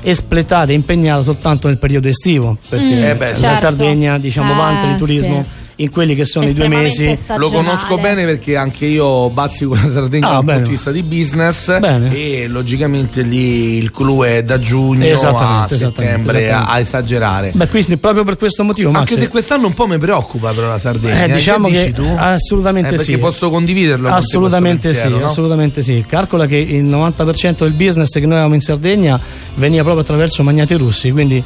espletata 0.00 0.70
e 0.70 0.74
impegnata 0.74 1.22
soltanto 1.22 1.68
nel 1.68 1.76
periodo 1.76 2.08
estivo, 2.08 2.56
perché 2.66 2.96
Mm, 2.96 3.02
Eh 3.02 3.14
beh, 3.14 3.28
la 3.32 3.36
certo. 3.36 3.58
Sardegna 3.60 4.16
diciamo 4.18 4.54
Eh, 4.54 4.56
vanta 4.56 4.86
di 4.90 4.96
turismo 4.96 5.42
sì. 5.42 5.66
In 5.80 5.90
quelli 5.90 6.14
che 6.16 6.24
sono 6.24 6.44
i 6.46 6.52
due 6.54 6.66
mesi. 6.66 7.04
Lo 7.36 7.50
conosco 7.50 7.76
stagionale. 7.86 8.00
bene 8.14 8.24
perché 8.24 8.56
anche 8.56 8.86
io 8.86 9.30
bazzico 9.30 9.74
la 9.74 9.88
Sardegna 9.92 10.28
Ah, 10.28 10.32
dal 10.42 10.44
punto 10.44 10.62
di 10.64 10.70
vista 10.70 10.90
di 10.90 11.02
business 11.04 11.78
Bene. 11.78 12.12
e 12.14 12.48
logicamente 12.48 13.22
lì 13.22 13.76
il 13.78 13.90
clou 13.92 14.22
è 14.24 14.42
da 14.42 14.58
giugno 14.58 15.04
a 15.14 15.66
settembre 15.68 16.46
esattamente, 16.46 16.50
a, 16.50 16.78
esagerare. 16.80 17.52
Beh, 17.54 17.68
quindi 17.68 17.96
proprio 17.96 18.24
per 18.24 18.36
questo 18.36 18.64
motivo, 18.64 18.90
Max, 18.90 19.10
Anche 19.10 19.18
se 19.22 19.28
quest'anno 19.28 19.66
un 19.68 19.74
po' 19.74 19.86
mi 19.86 19.98
preoccupa 19.98 20.50
però 20.52 20.68
la 20.68 20.78
Sardegna. 20.78 21.24
Eh, 21.24 21.32
diciamo 21.32 21.68
che, 21.68 21.72
che 21.74 21.80
dici 21.80 21.92
tu? 21.94 22.14
assolutamente 22.16 22.88
Eh, 22.94 22.96
perché 22.96 23.12
sì. 23.12 23.18
posso 23.18 23.48
condividerlo 23.50 24.08
con 24.08 24.18
te 24.18 24.24
Assolutamente 24.24 24.88
pensiero, 24.88 25.14
sì, 25.14 25.20
no? 25.20 25.26
assolutamente 25.26 25.82
sì. 25.82 26.04
Calcola 26.08 26.46
che 26.46 26.56
il 26.56 26.84
90% 26.84 27.58
del 27.58 27.72
business 27.72 28.12
che 28.12 28.20
noi 28.20 28.32
avevamo 28.32 28.54
in 28.54 28.60
Sardegna 28.60 29.20
veniva 29.54 29.82
proprio 29.82 30.02
attraverso 30.02 30.42
magnati 30.42 30.74
russi, 30.74 31.10
quindi 31.12 31.42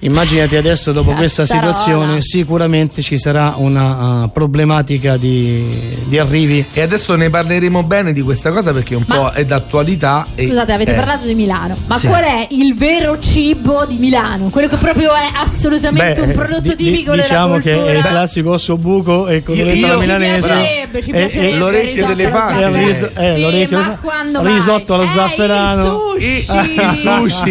immaginati 0.00 0.56
adesso 0.56 0.92
dopo 0.92 1.12
questa 1.12 1.42
Cazzarola. 1.44 1.72
situazione 1.72 2.20
sicuramente 2.20 3.02
ci 3.02 3.18
sarà 3.18 3.54
una 3.56 4.24
uh, 4.24 4.30
problematica 4.32 5.16
di, 5.16 5.96
di 6.06 6.18
arrivi. 6.18 6.64
E 6.72 6.80
adesso 6.82 7.14
ne 7.16 7.30
parleremo 7.30 7.82
bene 7.82 8.12
di 8.12 8.20
questa 8.22 8.50
cosa 8.52 8.72
perché 8.72 8.94
un 8.94 9.04
Ma- 9.06 9.16
po' 9.16 9.30
è 9.30 9.44
d'attualità. 9.44 10.26
e- 10.34 10.46
Scusate, 10.46 10.72
avete 10.72 10.92
eh, 10.92 10.96
parlato 10.96 11.26
di 11.26 11.34
Milano, 11.34 11.76
ma 11.86 11.96
Sì. 11.98 12.06
qual 12.08 12.22
è 12.24 12.46
il 12.50 12.74
vero 12.74 13.18
cibo 13.18 13.84
di 13.86 13.98
Milano? 13.98 14.48
Quello 14.50 14.68
che 14.68 14.76
proprio 14.76 15.12
è 15.14 15.30
assolutamente 15.34 16.20
un 16.20 16.32
prodotto 16.32 16.74
di- 16.74 16.76
di- 16.76 16.84
tipico 16.90 17.14
diciamo 17.14 17.58
della 17.58 17.60
che 17.62 17.72
cultura. 17.72 17.92
è 17.92 17.96
il 17.96 18.02
classico 18.04 18.50
osso 18.52 18.76
buco 18.76 19.26
e 19.28 19.42
ci 19.46 19.52
milanese. 19.62 20.46
piacerebbe, 20.46 21.02
ci 21.02 21.10
E- 21.10 21.12
piacerebbe 21.14 21.54
e- 21.54 21.58
l'orecchio 21.58 21.88
il 21.90 21.94
risotto 21.96 22.14
d'elefante. 22.14 22.64
allo 22.64 22.76
Eh, 22.76 22.90
eh, 23.28 23.32
Sì, 23.34 23.40
l'orecchio- 23.40 23.78
ma 23.78 23.98
quando 24.00 24.42
mai? 24.42 24.52
risotto 24.52 24.94
allo 24.94 25.02
Eh, 25.04 25.08
zafferano. 25.08 26.00
Il 26.16 26.42
sushi. 26.42 26.44
Il 26.46 26.98
sushi. 27.02 27.50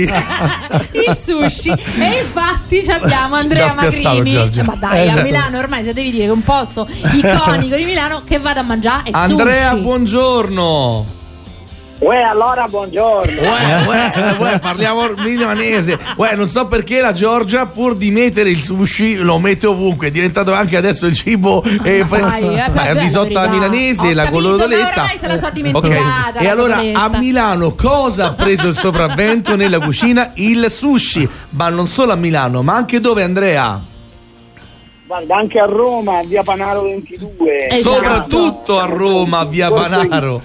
il 0.92 1.18
sushi. 1.24 1.70
E 1.70 2.26
infatti 2.40 2.84
ci 2.84 2.92
abbiamo 2.92 3.36
Andrea 3.36 3.74
Magrini. 3.74 4.30
Giorgio. 4.30 4.60
Eh, 4.62 4.64
Ma 4.64 4.76
dai, 4.76 5.00
a 5.00 5.04
Esatto. 5.06 5.22
Milano 5.24 5.58
ormai 5.58 5.84
se 5.84 5.94
devi 5.94 6.12
dire 6.12 6.26
che 6.26 6.32
un 6.32 6.44
posto 6.44 6.88
iconico 7.14 7.76
di 7.76 7.86
Milano 7.86 8.22
che 8.26 8.40
vada 8.40 8.60
a 8.60 8.64
mangiare 8.64 9.04
è 9.06 9.10
Andrea, 9.14 9.72
sushi. 9.72 9.82
buongiorno. 9.82 11.06
Uè, 11.98 12.18
allora 12.22 12.68
buongiorno. 12.68 13.42
Uè, 13.42 13.86
uè, 13.88 14.36
uè, 14.38 14.60
parliamo 14.60 15.08
milanese. 15.16 15.98
Uè, 16.18 16.36
non 16.36 16.50
so 16.50 16.68
perché 16.68 17.00
la 17.00 17.14
Giorgia, 17.14 17.68
pur 17.68 17.96
di 17.96 18.12
mettere 18.12 18.50
il 18.50 18.62
sushi, 18.62 19.16
lo 19.16 19.40
mette 19.40 19.66
ovunque. 19.68 20.08
È 20.08 20.12
diventato 20.12 20.52
anche 20.54 20.76
adesso 20.76 21.06
il 21.06 21.16
cibo. 21.16 21.64
eh, 21.64 22.04
Dai, 22.04 22.04
eh, 22.04 22.04
ma 22.04 22.68
vabbè, 22.74 22.90
il 22.92 22.96
risotto 22.98 23.40
alla 23.40 23.48
milanese, 23.50 24.08
Ho 24.08 24.14
la 24.14 24.24
capito, 24.26 24.42
colodoletta. 24.42 24.94
ma 24.96 25.02
ormai 25.04 25.18
se 25.18 25.28
la 25.28 25.38
so 25.38 25.50
dimenticata, 25.52 26.38
Ok. 26.40 26.42
E 26.42 26.48
allora 26.50 26.78
a 26.94 27.10
Milano 27.18 27.74
cosa 27.76 28.26
ha 28.26 28.34
preso 28.34 28.68
il 28.68 28.76
sopravvento 28.76 29.56
nella 29.56 29.80
cucina? 29.80 30.32
Il 30.36 30.68
sushi. 30.70 31.28
Ma 31.52 31.70
non 31.70 31.88
solo 31.88 32.12
a 32.12 32.16
Milano, 32.16 32.62
ma 32.62 32.76
anche 32.76 33.00
dove, 33.00 33.24
Andrea? 33.24 33.82
Guarda, 35.08 35.36
anche 35.38 35.60
a 35.60 35.66
Roma, 35.66 36.22
via 36.26 36.44
Panaro 36.44 36.82
22. 36.84 37.68
Esatto. 37.70 37.94
Soprattutto 37.96 38.80
a 38.80 38.86
Roma, 38.86 39.46
via 39.46 39.72
Panaro. 39.72 40.42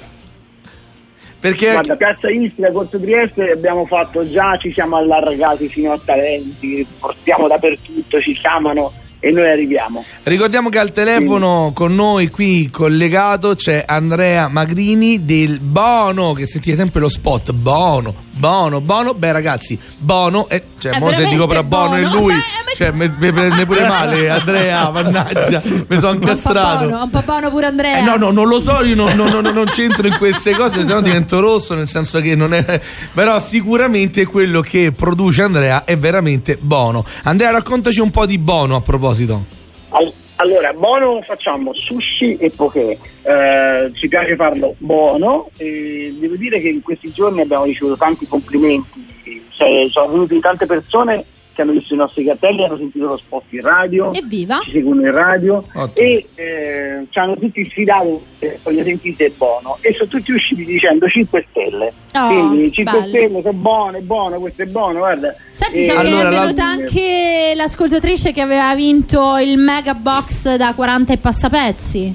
Perché 1.41 1.71
Guarda, 1.71 1.97
Piazza 1.97 2.29
Istria, 2.29 2.71
Corso 2.71 3.01
Trieste 3.01 3.51
abbiamo 3.51 3.87
fatto 3.87 4.29
già, 4.29 4.59
ci 4.59 4.71
siamo 4.71 4.97
allargati 4.97 5.69
fino 5.69 5.93
a 5.93 6.01
talenti, 6.05 6.87
portiamo 6.99 7.49
dappertutto, 7.49 8.21
ci 8.21 8.35
chiamano 8.35 8.93
e 9.21 9.31
noi 9.31 9.49
arriviamo. 9.49 10.05
Ricordiamo 10.25 10.69
che 10.69 10.79
al 10.79 10.93
telefono 10.93 11.73
con 11.75 11.95
noi 11.95 12.29
qui 12.29 12.69
collegato 12.71 13.55
c'è 13.55 13.85
Andrea 13.87 14.49
Magrini 14.49 15.25
del 15.25 15.61
Bono, 15.61 16.33
che 16.33 16.47
sentite 16.47 16.77
sempre 16.77 17.01
lo 17.01 17.09
spot. 17.09 17.53
Bono, 17.53 18.15
Bono, 18.41 18.81
Bono. 18.81 19.13
Beh 19.15 19.33
ragazzi, 19.33 19.79
Bono, 19.99 20.49
è, 20.49 20.63
cioè, 20.79 20.93
È 20.95 20.99
mo 20.99 21.11
se 21.13 21.27
dico 21.27 21.47
però 21.47 21.63
Bono 21.63 21.95
è 21.95 22.03
Bono. 22.03 22.15
lui, 22.21 22.33
Eh, 22.33 22.37
ma- 22.37 22.73
cioè 22.75 22.91
mi 22.91 23.13
mi 23.19 23.31
prende 23.33 23.67
pure 23.67 23.87
male 23.87 24.29
Andrea, 24.31 24.91
mannaggia, 24.91 25.63
mi 25.65 25.99
sono 25.99 26.13
Un 26.13 26.19
po' 26.19 26.29
incastrato. 26.29 26.87
buono, 26.89 27.03
un 27.05 27.11
po' 27.11 27.23
buono 27.23 27.51
pure 27.51 27.67
Andrea. 27.67 27.99
Eh, 27.99 28.03
no, 28.03 28.17
no, 28.17 28.31
non 28.31 28.49
lo 28.49 28.59
so, 28.61 28.83
io 28.83 28.95
non, 28.97 29.15
non- 29.15 29.29
non- 29.31 29.53
non 29.53 29.67
c'entro 29.67 30.07
in 30.07 30.17
queste 30.17 30.55
cose, 30.57 30.79
sennò 30.79 31.01
divento 31.03 31.39
rosso, 31.41 31.75
nel 31.75 31.87
senso 31.87 32.19
che 32.21 32.35
non 32.35 32.55
è. 32.55 32.81
Però 33.13 33.39
sicuramente 33.41 34.25
quello 34.25 34.63
che 34.63 34.93
produce 34.93 35.43
Andrea 35.43 35.85
è 35.85 35.97
veramente 35.99 36.57
buono. 36.59 37.05
Andrea, 37.25 37.51
raccontaci 37.51 38.01
un 38.01 38.11
po' 38.11 38.25
di 38.25 38.39
Bono 38.39 38.77
a 38.77 38.81
proposito. 38.81 39.45
Al- 39.91 40.13
Allora, 40.41 40.73
buono 40.73 41.21
facciamo 41.21 41.75
sushi 41.75 42.37
e 42.37 42.51
poké, 42.51 42.99
Eh, 43.23 43.91
ci 43.93 44.09
piace 44.09 44.37
farlo 44.37 44.75
buono 44.79 45.51
e 45.59 46.17
devo 46.19 46.37
dire 46.37 46.59
che 46.61 46.69
in 46.71 46.81
questi 46.81 47.13
giorni 47.13 47.43
abbiamo 47.43 47.65
ricevuto 47.65 47.99
tanti 47.99 48.27
complimenti, 48.27 49.07
cioè, 49.55 49.87
sono 49.91 50.11
venute 50.13 50.41
tante 50.41 50.65
persone 50.65 51.27
che 51.61 51.69
hanno 51.69 51.73
visto 51.79 51.95
i 51.95 51.97
nostri 51.97 52.25
cartelli, 52.25 52.65
hanno 52.65 52.77
sentito 52.77 53.07
lo 53.07 53.17
spot 53.19 53.43
in 53.51 53.61
radio, 53.61 54.13
Evviva. 54.13 54.61
ci 54.65 54.71
seguono 54.73 55.01
in 55.03 55.13
radio 55.13 55.57
Ottimo. 55.75 55.93
e 55.95 56.27
eh, 56.35 57.07
ci 57.11 57.19
hanno 57.19 57.37
tutti 57.37 57.65
sfidato 57.65 58.23
eh, 58.39 58.59
voglio 58.63 58.83
sentite 58.85 59.33
buono 59.37 59.79
e 59.81 59.93
sono 59.93 60.09
tutti 60.09 60.33
usciti 60.33 60.65
dicendo 60.65 61.07
5 61.09 61.47
stelle 61.51 61.93
Oh, 62.13 62.27
quindi 62.27 62.73
5 62.73 62.93
bello. 62.93 63.07
stelle 63.09 63.41
sono 63.43 63.53
buone, 63.53 64.01
buono, 64.01 64.41
questo 64.41 64.63
è 64.63 64.67
buono 64.67 64.99
guarda 64.99 65.35
Senti, 65.51 65.81
E- 65.81 65.85
so 65.85 65.93
che 65.93 65.99
allora, 66.09 66.29
è 66.29 66.33
la- 66.33 66.41
venuta 66.41 66.65
anche 66.67 67.53
l'ascoltatrice 67.55 68.33
che 68.33 68.41
aveva 68.41 68.75
vinto 68.75 69.37
il 69.39 69.57
mega 69.59 69.95
box 69.95 70.57
da 70.57 70.73
40 70.75 71.13
e 71.13 71.19
passapezzi. 71.19 72.15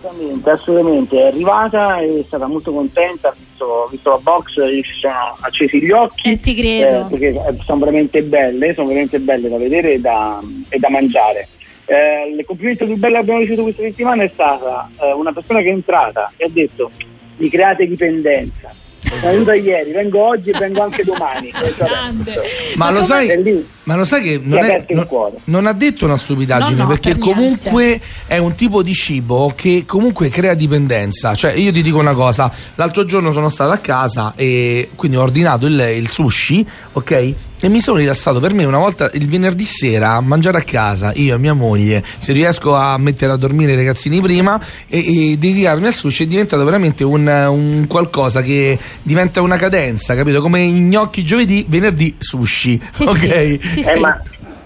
Assolutamente, 0.00 0.50
assolutamente, 0.50 1.18
è 1.18 1.26
arrivata 1.26 1.98
e 1.98 2.20
è 2.20 2.24
stata 2.26 2.46
molto 2.46 2.72
contenta, 2.72 3.28
ha 3.28 3.34
visto, 3.36 3.84
ha 3.84 3.88
visto 3.90 4.10
la 4.10 4.18
box, 4.18 4.60
gli 4.70 4.82
si 4.84 4.92
sono 5.00 5.36
accesi 5.40 5.80
gli 5.80 5.90
occhi. 5.90 6.30
E 6.32 6.40
ti 6.40 6.54
credo. 6.54 7.00
eh, 7.00 7.08
perché 7.10 7.26
eh, 7.28 7.56
sono 7.64 7.80
veramente 7.80 8.22
belle, 8.22 8.74
sono 8.74 8.86
veramente 8.86 9.18
belle 9.18 9.48
da 9.48 9.56
vedere 9.58 9.94
e 9.94 9.98
da, 10.00 10.40
e 10.68 10.78
da 10.78 10.88
mangiare. 10.88 11.48
Eh, 11.86 12.34
il 12.36 12.44
complimento 12.44 12.84
più 12.84 12.96
bello 12.96 13.14
che 13.14 13.20
abbiamo 13.20 13.40
ricevuto 13.40 13.62
questa 13.62 13.82
settimana 13.82 14.22
è 14.22 14.30
stata 14.32 14.90
eh, 15.00 15.12
una 15.12 15.32
persona 15.32 15.60
che 15.60 15.68
è 15.68 15.72
entrata 15.72 16.30
e 16.36 16.44
ha 16.44 16.50
detto 16.50 16.90
mi 17.38 17.48
create 17.48 17.86
dipendenza. 17.86 18.72
Sono 18.98 19.32
venuta 19.32 19.54
ieri, 19.54 19.92
vengo 19.92 20.22
oggi 20.22 20.50
e 20.50 20.58
vengo 20.58 20.82
anche 20.82 21.02
domani. 21.02 21.50
Grande. 21.76 22.34
Ma, 22.76 22.90
Ma 22.90 22.98
lo 22.98 23.04
sai, 23.04 23.28
è 23.28 23.36
lì. 23.38 23.66
Ma 23.88 23.96
lo 23.96 24.04
sai 24.04 24.20
che 24.22 24.38
non, 24.42 24.58
è- 24.58 24.84
non- 24.90 25.06
non 25.44 25.66
ha 25.66 25.72
detto 25.72 26.04
una 26.04 26.18
stupidaggine 26.18 26.76
No, 26.76 26.82
no, 26.82 26.88
perché 26.90 27.12
per 27.12 27.20
comunque 27.20 27.98
è 28.26 28.36
un 28.36 28.54
tipo 28.54 28.82
di 28.82 28.92
cibo 28.92 29.54
che 29.56 29.84
comunque 29.86 30.28
crea 30.28 30.52
dipendenza. 30.52 31.34
Cioè, 31.34 31.52
io 31.54 31.72
ti 31.72 31.80
dico 31.82 31.96
una 31.98 32.12
cosa: 32.12 32.52
l'altro 32.74 33.06
giorno 33.06 33.32
sono 33.32 33.48
stato 33.48 33.72
a 33.72 33.78
casa 33.78 34.34
e 34.36 34.90
quindi 34.94 35.16
ho 35.16 35.22
ordinato 35.22 35.64
il, 35.66 35.78
il 35.96 36.08
sushi, 36.10 36.66
ok? 36.92 37.34
E 37.60 37.68
mi 37.68 37.80
sono 37.80 37.96
rilassato 37.96 38.38
per 38.38 38.54
me 38.54 38.64
una 38.64 38.78
volta 38.78 39.10
il 39.14 39.26
venerdì 39.28 39.64
sera 39.64 40.12
a 40.12 40.20
mangiare 40.20 40.58
a 40.58 40.62
casa, 40.62 41.10
io 41.16 41.34
e 41.34 41.38
mia 41.38 41.54
moglie, 41.54 42.04
se 42.18 42.32
riesco 42.32 42.76
a 42.76 42.96
mettere 42.98 43.32
a 43.32 43.36
dormire 43.36 43.72
i 43.72 43.74
ragazzini 43.74 44.20
prima 44.20 44.60
e, 44.86 45.32
e 45.32 45.36
dedicarmi 45.38 45.88
al 45.88 45.92
sushi 45.92 46.22
è 46.22 46.26
diventato 46.28 46.62
veramente 46.62 47.02
un, 47.02 47.26
un 47.26 47.86
qualcosa 47.88 48.42
che 48.42 48.78
diventa 49.02 49.40
una 49.42 49.56
cadenza, 49.56 50.14
capito? 50.14 50.40
Come 50.40 50.62
i 50.62 50.70
gnocchi 50.70 51.24
giovedì, 51.24 51.64
venerdì 51.68 52.14
sushi, 52.20 52.80
Sì, 52.92 53.02
ok? 53.02 53.58
sì, 53.60 53.77
sì, 53.82 53.90
Eh, 53.90 53.94
sì. 53.94 54.00
ma 54.00 54.20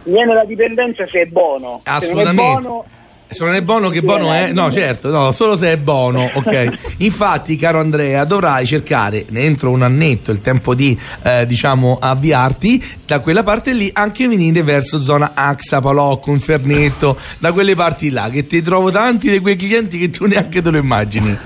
viene 0.04 0.34
la 0.34 0.44
dipendenza 0.44 1.06
se 1.08 1.20
è 1.22 1.26
buono. 1.26 1.80
Se 1.84 1.90
non 1.90 1.94
è 1.94 1.96
Assolutamente. 2.04 2.42
buono, 2.68 2.84
Se 3.32 3.44
non 3.46 3.54
è 3.54 3.62
buono, 3.62 3.88
che 3.88 4.02
buono 4.02 4.30
è? 4.30 4.52
No, 4.52 4.70
certo, 4.70 5.08
no, 5.10 5.32
solo 5.32 5.56
se 5.56 5.72
è 5.72 5.76
buono, 5.78 6.30
ok. 6.34 6.94
Infatti, 6.98 7.56
caro 7.56 7.80
Andrea, 7.80 8.24
dovrai 8.24 8.66
cercare 8.66 9.24
entro 9.32 9.70
un 9.70 9.80
annetto 9.80 10.30
il 10.32 10.42
tempo 10.42 10.74
di, 10.74 10.98
eh, 11.22 11.46
diciamo, 11.46 11.96
avviarti 11.98 12.84
da 13.06 13.20
quella 13.20 13.42
parte 13.42 13.72
lì, 13.72 13.88
anche 13.94 14.28
venire 14.28 14.62
verso 14.62 15.00
zona 15.02 15.30
Axa, 15.34 15.80
Palocco, 15.80 16.30
Infernetto, 16.30 17.16
da 17.38 17.52
quelle 17.52 17.74
parti 17.74 18.10
là, 18.10 18.28
che 18.28 18.44
ti 18.46 18.60
trovo 18.60 18.90
tanti 18.90 19.30
di 19.30 19.38
quei 19.38 19.56
clienti 19.56 19.96
che 19.96 20.10
tu 20.10 20.26
neanche 20.26 20.60
te 20.60 20.68
lo 20.70 20.76
immagini. 20.76 21.38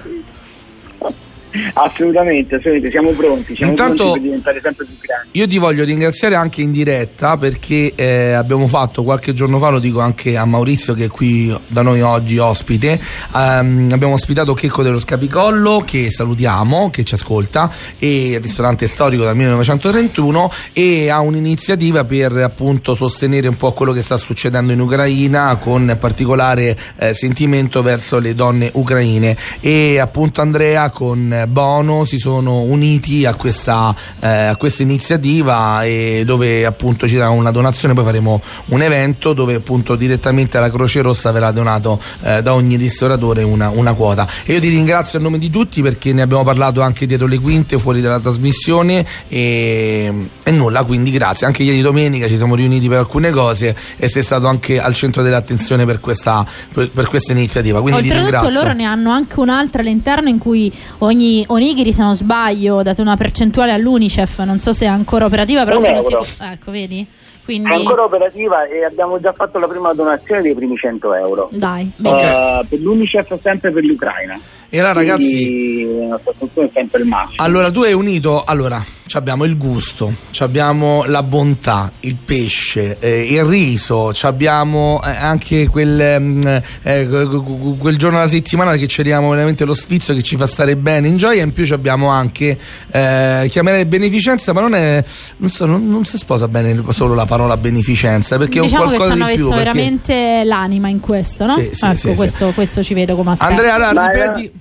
Assolutamente, 1.75 2.57
assolutamente, 2.57 2.91
siamo 2.91 3.11
pronti, 3.11 3.55
siamo 3.55 3.73
Intanto- 3.73 3.95
pronti 4.03 4.13
per 4.13 4.23
diventare 4.23 4.61
sempre 4.63 4.85
più 4.85 4.95
grandi. 5.01 5.29
Io 5.33 5.47
ti 5.47 5.59
voglio 5.59 5.85
ringraziare 5.85 6.35
anche 6.35 6.63
in 6.63 6.71
diretta 6.71 7.37
perché 7.37 7.93
eh, 7.95 8.33
abbiamo 8.33 8.67
fatto 8.67 9.03
qualche 9.03 9.33
giorno 9.35 9.59
fa, 9.59 9.69
lo 9.69 9.79
dico 9.79 10.01
anche 10.01 10.37
a 10.37 10.45
Maurizio 10.45 10.95
che 10.95 11.05
è 11.05 11.09
qui 11.09 11.55
da 11.69 11.83
noi 11.83 12.01
oggi 12.01 12.39
ospite, 12.39 13.01
ehm, 13.35 13.91
abbiamo 13.93 14.15
ospitato 14.15 14.55
Checco 14.55 14.83
dello 14.83 14.99
Scapicollo 14.99 15.83
che 15.85 16.11
salutiamo, 16.11 16.91
che 16.91 17.05
ci 17.05 17.15
ascolta, 17.15 17.71
e 17.99 18.31
il 18.31 18.41
ristorante 18.41 18.87
storico 18.87 19.25
dal 19.25 19.37
1931 19.37 20.51
e 20.73 21.11
ha 21.11 21.21
un'iniziativa 21.21 22.05
per 22.05 22.33
appunto 22.33 22.95
sostenere 22.95 23.49
un 23.49 23.57
po' 23.57 23.73
quello 23.73 23.93
che 23.93 24.03
sta 24.03 24.17
succedendo 24.17 24.73
in 24.73 24.81
Ucraina 24.81 25.57
con 25.57 25.97
particolare 25.99 26.77
eh, 26.97 27.15
sentimento 27.15 27.83
verso 27.83 28.19
le 28.19 28.35
donne 28.35 28.71
ucraine 28.75 29.37
e 29.61 29.99
appunto 29.99 30.41
Andrea 30.41 30.91
con 30.91 31.46
Bono 31.47 32.05
si 32.05 32.19
sono 32.19 32.61
uniti 32.61 33.25
a 33.25 33.35
questa, 33.35 33.95
eh, 34.21 34.29
a 34.29 34.57
questa 34.57 34.83
iniziativa 34.83 35.83
e 35.85 36.23
dove 36.25 36.65
appunto 36.65 37.09
ci 37.09 37.17
darà 37.17 37.31
una 37.31 37.51
donazione. 37.51 37.95
Poi 37.95 38.05
faremo 38.05 38.41
un 38.67 38.83
evento 38.83 39.33
dove 39.33 39.55
appunto 39.55 39.97
direttamente 39.97 40.59
alla 40.59 40.71
Croce 40.71 41.03
Rossa 41.03 41.31
verrà 41.31 41.51
donato 41.51 42.01
eh, 42.23 42.43
da 42.43 42.55
ogni 42.55 42.77
ristoratore 42.77 43.43
una, 43.43 43.69
una 43.71 43.95
quota. 43.95 44.29
E 44.45 44.55
io 44.55 44.61
ti 44.61 44.69
ringrazio 44.69 45.19
a 45.19 45.23
nome 45.23 45.39
di 45.39 45.51
tutti 45.51 45.83
perché 45.83 46.13
ne 46.13 46.23
abbiamo 46.23 46.45
parlato 46.45 46.81
anche 46.81 47.07
dietro 47.07 47.27
le 47.27 47.39
quinte 47.39 47.79
fuori 47.79 48.01
dalla 48.01 48.21
trasmissione. 48.21 49.05
E, 49.29 50.29
e 50.43 50.51
nulla 50.51 50.85
quindi 50.85 51.11
grazie. 51.11 51.47
Anche 51.47 51.63
ieri 51.63 51.81
domenica 51.81 52.29
ci 52.29 52.37
siamo 52.37 52.55
riuniti 52.55 52.89
per 52.89 52.99
alcune 52.99 53.31
cose 53.31 53.77
e 53.97 54.09
sei 54.09 54.23
stato 54.23 54.47
anche 54.47 54.81
al 54.81 54.95
centro 54.95 55.23
dell'attenzione 55.23 55.85
per 55.85 56.01
questa, 56.01 56.47
per, 56.73 56.91
per 56.91 57.09
questa 57.09 57.33
iniziativa. 57.33 57.81
Quindi 57.81 58.03
ti 58.03 58.09
Oltretutto 58.09 58.31
ringrazio. 58.39 58.63
loro 58.63 58.75
ne 58.75 58.85
hanno 58.85 59.11
anche 59.11 59.41
un'altra 59.41 59.83
all'interno 59.83 60.29
in 60.29 60.39
cui 60.39 60.73
ogni 60.99 61.36
onigiri, 61.49 61.93
se 61.93 62.03
non 62.03 62.15
sbaglio, 62.15 62.83
date 62.83 63.01
una 63.01 63.17
percentuale 63.17 63.73
all'UNICEF, 63.73 64.41
non 64.41 64.59
so 64.59 64.73
se 64.73 64.87
è 64.87 64.89
ancora 64.89 65.25
operativa, 65.25 65.65
però 65.65 65.79
sono 65.79 66.01
sicura. 66.01 66.53
Ecco, 66.53 66.71
vedi? 66.71 67.07
Quindi 67.47 67.71
È 67.71 67.75
ancora 67.75 68.03
operativa 68.03 68.67
e 68.67 68.85
abbiamo 68.85 69.21
già 69.21 69.33
fatto 69.33 69.61
la 69.61 69.69
prima 69.69 69.95
donazione 69.95 70.43
dei 70.43 70.53
primi 70.53 70.77
100 70.77 71.15
euro. 71.15 71.49
dai, 71.53 71.89
benissimo. 71.95 72.65
per 72.69 72.81
l'Unicef 72.81 73.41
sempre 73.41 73.71
per 73.71 73.85
l'Ucraina. 73.85 74.37
E 74.69 74.79
allora, 74.79 74.95
ragazzi, 74.95 75.31
Quindi 75.33 75.99
la 76.01 76.07
nostra 76.09 76.33
fortuna 76.39 76.67
è 76.67 76.71
sempre 76.75 77.01
il 77.01 77.07
massimo. 77.07 77.35
allora 77.43 77.71
tu 77.71 77.83
hai 77.83 77.93
unito, 77.93 78.43
allora, 78.45 78.85
ci 79.07 79.17
abbiamo 79.17 79.45
il 79.45 79.57
gusto, 79.57 80.13
ci 80.33 80.43
abbiamo 80.43 81.05
la 81.07 81.23
bontà, 81.23 81.93
il 82.01 82.17
pesce, 82.17 82.97
eh, 82.99 83.21
il 83.21 83.45
riso, 83.45 84.13
ci 84.13 84.27
abbiamo 84.27 85.01
eh, 85.05 85.11
anche 85.11 85.69
quel, 85.69 86.01
ehm, 86.01 86.63
eh, 86.83 87.07
que- 87.09 87.27
que- 87.29 87.77
quel 87.79 87.97
giorno 87.97 88.19
alla 88.19 88.27
settimana 88.27 88.75
che 88.77 88.89
cerchiamo 88.89 89.31
veramente 89.31 89.65
lo 89.65 89.73
sfizio 89.75 90.13
che 90.15 90.23
ci 90.23 90.37
fa 90.37 90.47
stare 90.49 90.77
bene 90.77 91.07
in 91.07 91.17
gioia. 91.17 91.45
In 91.45 91.53
più 91.53 91.65
ci 91.65 91.73
abbiamo 91.73 92.09
anche, 92.09 92.59
eh, 92.91 93.47
chiamerei 93.49 93.85
beneficenza, 93.85 94.53
ma 94.53 94.61
non 94.63 94.75
è, 94.75 95.03
non, 95.37 95.49
so, 95.49 95.65
non, 95.67 95.89
non 95.89 96.05
si 96.05 96.17
sposa 96.19 96.49
bene 96.49 96.83
solo 96.91 97.15
la 97.15 97.25
parola 97.27 97.57
beneficenza 97.57 98.37
perché 98.37 98.61
diciamo 98.61 98.83
è 98.83 98.87
un 98.87 98.91
che 98.91 98.97
ci 98.97 99.01
qualcosa 99.05 99.23
hanno 99.25 99.31
di 99.31 99.37
più. 99.37 99.45
messo 99.49 99.57
perché- 99.63 99.73
veramente 99.79 100.45
l'anima 100.45 100.89
in 100.89 100.99
questo, 100.99 101.47
no? 101.47 101.55
Sì, 101.55 101.71
sì, 101.73 101.85
ecco, 101.85 101.95
sì, 101.95 102.15
questo, 102.15 102.51
questo 102.53 102.83
ci 102.83 102.95
vedo 102.95 103.15
come 103.15 103.31
aspetto. 103.31 103.51
Andrea, 103.51 103.75
allora, 103.75 103.93
la- 103.93 104.07
ripeti. 104.33 104.56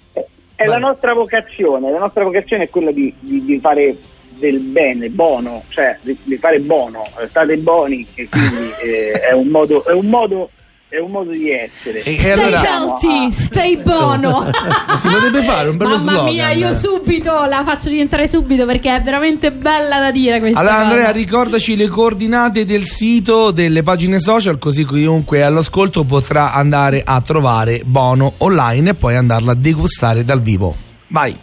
È 0.55 0.65
la 0.65 0.77
nostra 0.77 1.13
vocazione, 1.13 1.91
la 1.91 1.99
nostra 1.99 2.23
vocazione 2.23 2.63
è 2.63 2.69
quella 2.69 2.91
di, 2.91 3.13
di- 3.19 3.43
di 3.43 3.59
fare 3.59 3.95
del 4.37 4.59
bene, 4.59 5.09
buono, 5.09 5.63
cioè 5.69 5.97
di, 6.01 6.17
di 6.23 6.37
fare 6.37 6.59
buono, 6.59 7.03
state 7.27 7.57
buoni, 7.57 8.05
e 8.15 8.27
quindi 8.29 8.69
eh, 8.83 9.11
è, 9.19 9.31
un 9.33 9.47
modo, 9.47 9.83
è, 9.85 9.91
un 9.93 10.07
modo, 10.07 10.49
è 10.95 10.99
un 10.99 11.11
modo 11.11 11.31
di 11.31 11.51
essere. 11.51 12.01
E- 12.03 12.17
Stay 12.19 12.31
allora- 12.31 12.63
healthy, 12.63 13.31
stay 13.31 13.77
buono. 13.81 14.49
Si 14.95 15.07
potrebbe 15.09 15.41
fare 15.41 15.69
un 15.69 15.77
bello 15.77 15.97
Mamma 15.97 16.11
slogan. 16.11 16.33
mia, 16.33 16.51
io 16.51 16.73
subito 16.73 17.45
la 17.45 17.63
faccio 17.65 17.89
rientrare 17.89 18.27
subito 18.27 18.65
perché 18.65 18.95
è 18.95 19.01
veramente 19.01 19.51
bella 19.51 19.99
da 19.99 20.11
dire 20.11 20.39
questa 20.39 20.57
Allora 20.59 20.75
cosa. 20.75 20.85
Andrea 20.87 21.11
ricordaci 21.11 21.75
le 21.75 21.87
coordinate 21.87 22.65
del 22.65 22.83
sito, 22.83 23.51
delle 23.51 23.83
pagine 23.83 24.19
social 24.19 24.57
così 24.57 24.85
chiunque 24.85 25.39
è 25.39 25.41
all'ascolto 25.41 26.03
potrà 26.05 26.53
andare 26.53 27.01
a 27.03 27.19
trovare 27.21 27.81
Bono 27.83 28.33
online 28.37 28.91
e 28.91 28.95
poi 28.95 29.15
andarla 29.15 29.51
a 29.51 29.55
degustare 29.55 30.23
dal 30.23 30.41
vivo. 30.41 30.75
Vai. 31.07 31.37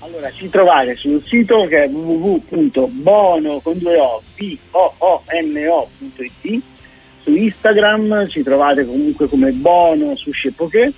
Allora, 0.00 0.30
ci 0.32 0.48
trovate 0.48 0.94
sul 0.96 1.20
sito 1.24 1.66
che 1.66 1.84
è 1.84 1.88
www.bono 1.88 3.60
Su 7.24 7.34
Instagram 7.34 8.28
ci 8.28 8.42
trovate 8.42 8.84
comunque 8.84 9.26
come 9.28 9.50
Bono 9.50 10.14
Sushi 10.14 10.48
e 10.48 10.52
Poké 10.52 10.92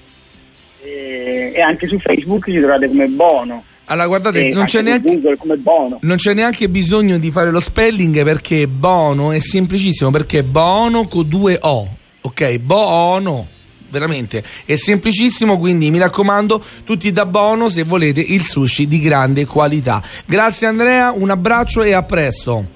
e, 0.83 1.53
e 1.55 1.61
anche 1.61 1.87
su 1.87 1.99
Facebook 2.01 2.51
ci 2.51 2.59
trovate 2.59 2.89
come 2.89 3.07
Bono. 3.07 3.63
Allora 3.85 4.09
guardate, 4.09 4.49
non 4.49 4.65
c'è 4.65 4.79
su 4.79 4.85
neanche 4.85 5.13
Google 5.15 5.37
come 5.37 5.57
Bono. 5.57 5.99
non 6.03 6.17
c'è 6.17 6.35
neanche 6.35 6.69
bisogno 6.69 7.19
di 7.19 7.31
fare 7.31 7.53
lo 7.53 7.61
spelling 7.61 8.25
perché 8.25 8.67
Bono 8.67 9.31
è 9.31 9.39
semplicissimo 9.39 10.11
perché 10.11 10.43
Bono 10.43 11.07
con 11.07 11.29
due 11.29 11.57
O, 11.61 11.89
ok? 12.23 12.59
Bono, 12.59 13.47
veramente 13.89 14.43
è 14.65 14.75
semplicissimo 14.75 15.57
quindi 15.59 15.93
mi 15.93 15.99
raccomando 15.99 16.61
tutti 16.85 17.13
da 17.13 17.27
Bono 17.27 17.69
se 17.69 17.85
volete 17.85 18.21
il 18.21 18.43
sushi 18.43 18.89
di 18.89 18.99
grande 18.99 19.47
qualità. 19.47 20.03
Grazie 20.25 20.67
Andrea, 20.67 21.13
un 21.13 21.31
abbraccio 21.31 21.85
e 21.85 21.93
a 21.93 22.03
presto. 22.03 22.75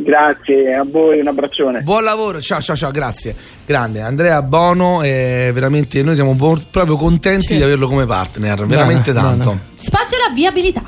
Grazie 0.00 0.74
a 0.74 0.84
voi, 0.88 1.18
un 1.18 1.26
abbraccione. 1.26 1.80
Buon 1.80 2.04
lavoro, 2.04 2.40
ciao 2.40 2.60
ciao 2.60 2.76
ciao, 2.76 2.92
grazie. 2.92 3.34
Grande, 3.66 4.00
Andrea 4.00 4.40
Bono, 4.42 5.02
eh, 5.02 5.50
veramente 5.52 6.00
noi 6.04 6.14
siamo 6.14 6.34
bo- 6.34 6.60
proprio 6.70 6.96
contenti 6.96 7.56
di 7.56 7.62
averlo 7.62 7.88
come 7.88 8.06
partner, 8.06 8.64
veramente 8.64 9.12
Bene, 9.12 9.26
tanto. 9.26 9.44
bene. 9.50 9.60
Spazio 9.74 10.16
alla 10.24 10.32
viabilità. 10.32 10.82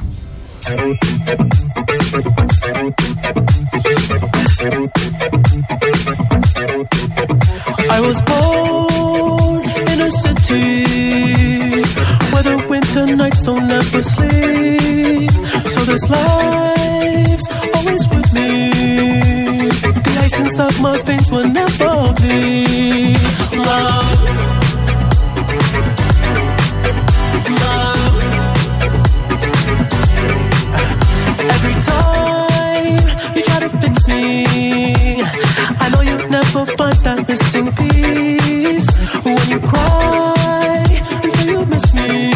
I 7.89 8.01
was 8.01 8.21
born 8.23 9.63
in 9.93 10.01
a 10.01 10.11
city 10.11 11.83
where 12.33 12.43
the 12.45 12.65
winter 12.69 13.07
nights 13.17 13.43
don't 13.43 13.71
ever 13.71 14.03
sleep. 14.03 15.31
So 15.69 15.85
this 15.85 16.09
life's 16.09 17.47
always 17.75 18.09
with 18.09 18.33
me. 18.33 18.71
My 20.61 20.99
face 21.05 21.31
will 21.31 21.49
never 21.49 22.13
bleed. 22.21 23.17
Love. 23.57 24.21
Love. 27.63 28.15
Every 31.55 31.77
time 31.91 33.35
you 33.35 33.43
try 33.43 33.61
to 33.61 33.69
fix 33.81 34.07
me, 34.07 34.45
I 35.83 35.89
know 35.93 36.03
you'll 36.03 36.29
never 36.29 36.67
find 36.77 36.99
that 37.07 37.27
missing 37.27 37.73
piece. 37.73 38.89
When 39.25 39.49
you 39.49 39.61
cry 39.61 40.85
and 41.23 41.33
say 41.33 41.51
you 41.53 41.65
miss 41.65 41.95
me, 41.95 42.33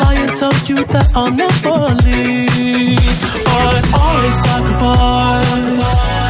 lie 0.00 0.18
and 0.24 0.34
tell 0.36 0.54
you 0.66 0.84
that 0.86 1.10
I'll 1.14 1.30
never 1.30 1.94
leave. 2.06 2.98
But 3.44 3.84
I 3.94 4.30
sacrificed 4.44 6.21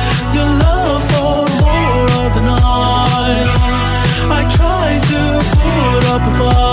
up 6.01 6.23
and 6.23 6.37
fall. 6.37 6.72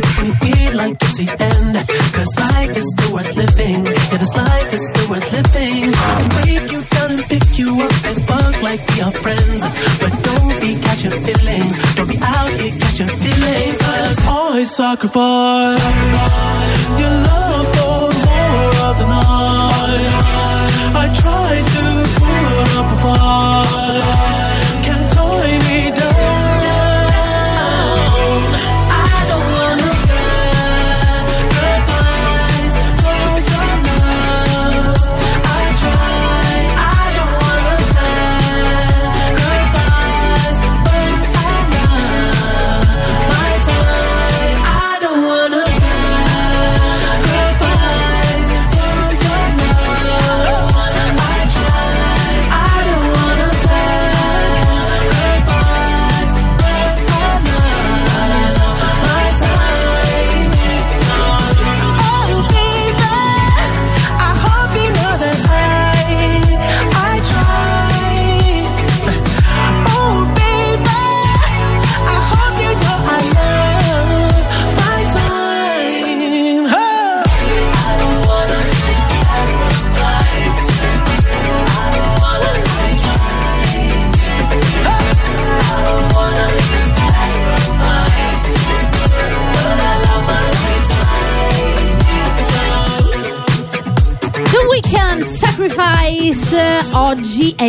Toughest 0.00 0.18
when 0.18 0.26
you 0.26 0.34
feel 0.34 0.76
like 0.76 0.94
it's 0.94 1.16
the 1.18 1.28
end. 1.28 1.88
Cause 2.14 2.36
life 2.38 2.76
is 2.76 2.86
still 2.92 3.14
worth 3.14 3.36
living. 3.36 3.86
Yeah, 3.86 4.18
this 4.18 4.34
life 4.34 4.72
is 4.72 4.88
still 4.88 5.10
worth 5.10 5.32
living. 5.32 5.94
I 5.94 6.14
can 6.20 6.28
break 6.36 6.72
you 6.72 6.82
down 6.82 7.10
and 7.12 7.24
pick 7.24 7.58
you 7.58 7.70
up 7.82 8.04
and 8.04 8.22
fuck 8.26 8.62
like 8.62 8.80
we 8.88 9.00
are 9.00 9.12
friends. 9.12 9.60
But 10.00 10.12
don't 10.22 10.60
be 10.60 10.80
catching 10.80 11.10
feelings. 11.10 11.94
Don't 11.94 12.08
be 12.08 12.18
out 12.22 12.50
here 12.60 12.74
catching 12.78 13.08
feelings. 13.08 13.78
Cause 13.78 14.18
I 14.28 14.62
sacrificed 14.64 15.84
your 16.98 17.10
love 17.26 17.47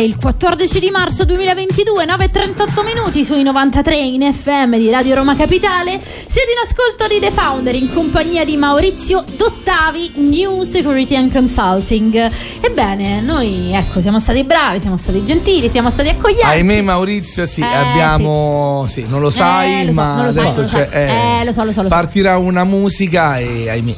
il 0.00 0.16
14 0.16 0.80
di 0.80 0.90
marzo 0.90 1.24
2022, 1.24 2.04
9.38 2.06 2.84
minuti 2.84 3.24
sui 3.24 3.42
93 3.42 3.96
in 3.96 4.32
FM 4.32 4.76
di 4.76 4.90
Radio 4.90 5.16
Roma 5.16 5.36
Capitale. 5.36 6.00
Siete 6.26 6.52
in 6.52 6.58
ascolto 6.62 7.06
di 7.06 7.20
The 7.20 7.30
Founder 7.30 7.74
in 7.74 7.92
compagnia 7.92 8.44
di 8.44 8.56
Maurizio 8.56 9.24
Dottavi, 9.36 10.12
New 10.16 10.64
Security 10.64 11.16
and 11.16 11.32
Consulting. 11.32 12.30
Ebbene, 12.60 13.20
noi 13.20 13.72
ecco, 13.74 14.00
siamo 14.00 14.18
stati 14.20 14.42
bravi, 14.44 14.80
siamo 14.80 14.96
stati 14.96 15.22
gentili, 15.24 15.68
siamo 15.68 15.90
stati 15.90 16.08
accoglienti. 16.08 16.44
Ahimè 16.44 16.80
Maurizio, 16.80 17.44
sì, 17.46 17.60
Eh, 17.60 17.64
abbiamo... 17.66 18.86
Sì. 18.88 19.04
non 19.06 19.20
lo 19.20 19.30
sai, 19.30 19.80
Eh, 19.82 19.84
lo 19.86 19.92
ma 19.92 20.22
lo 20.22 20.28
adesso 20.30 20.62
lo 20.62 20.68
sai. 20.68 20.88
Eh, 20.90 21.44
lo 21.44 21.52
so, 21.52 21.64
lo 21.64 21.72
so, 21.72 21.82
lo 21.82 21.88
so. 21.88 21.94
Partirà 21.94 22.38
una 22.38 22.64
musica 22.64 23.38
e 23.38 23.68
ahimè... 23.68 23.96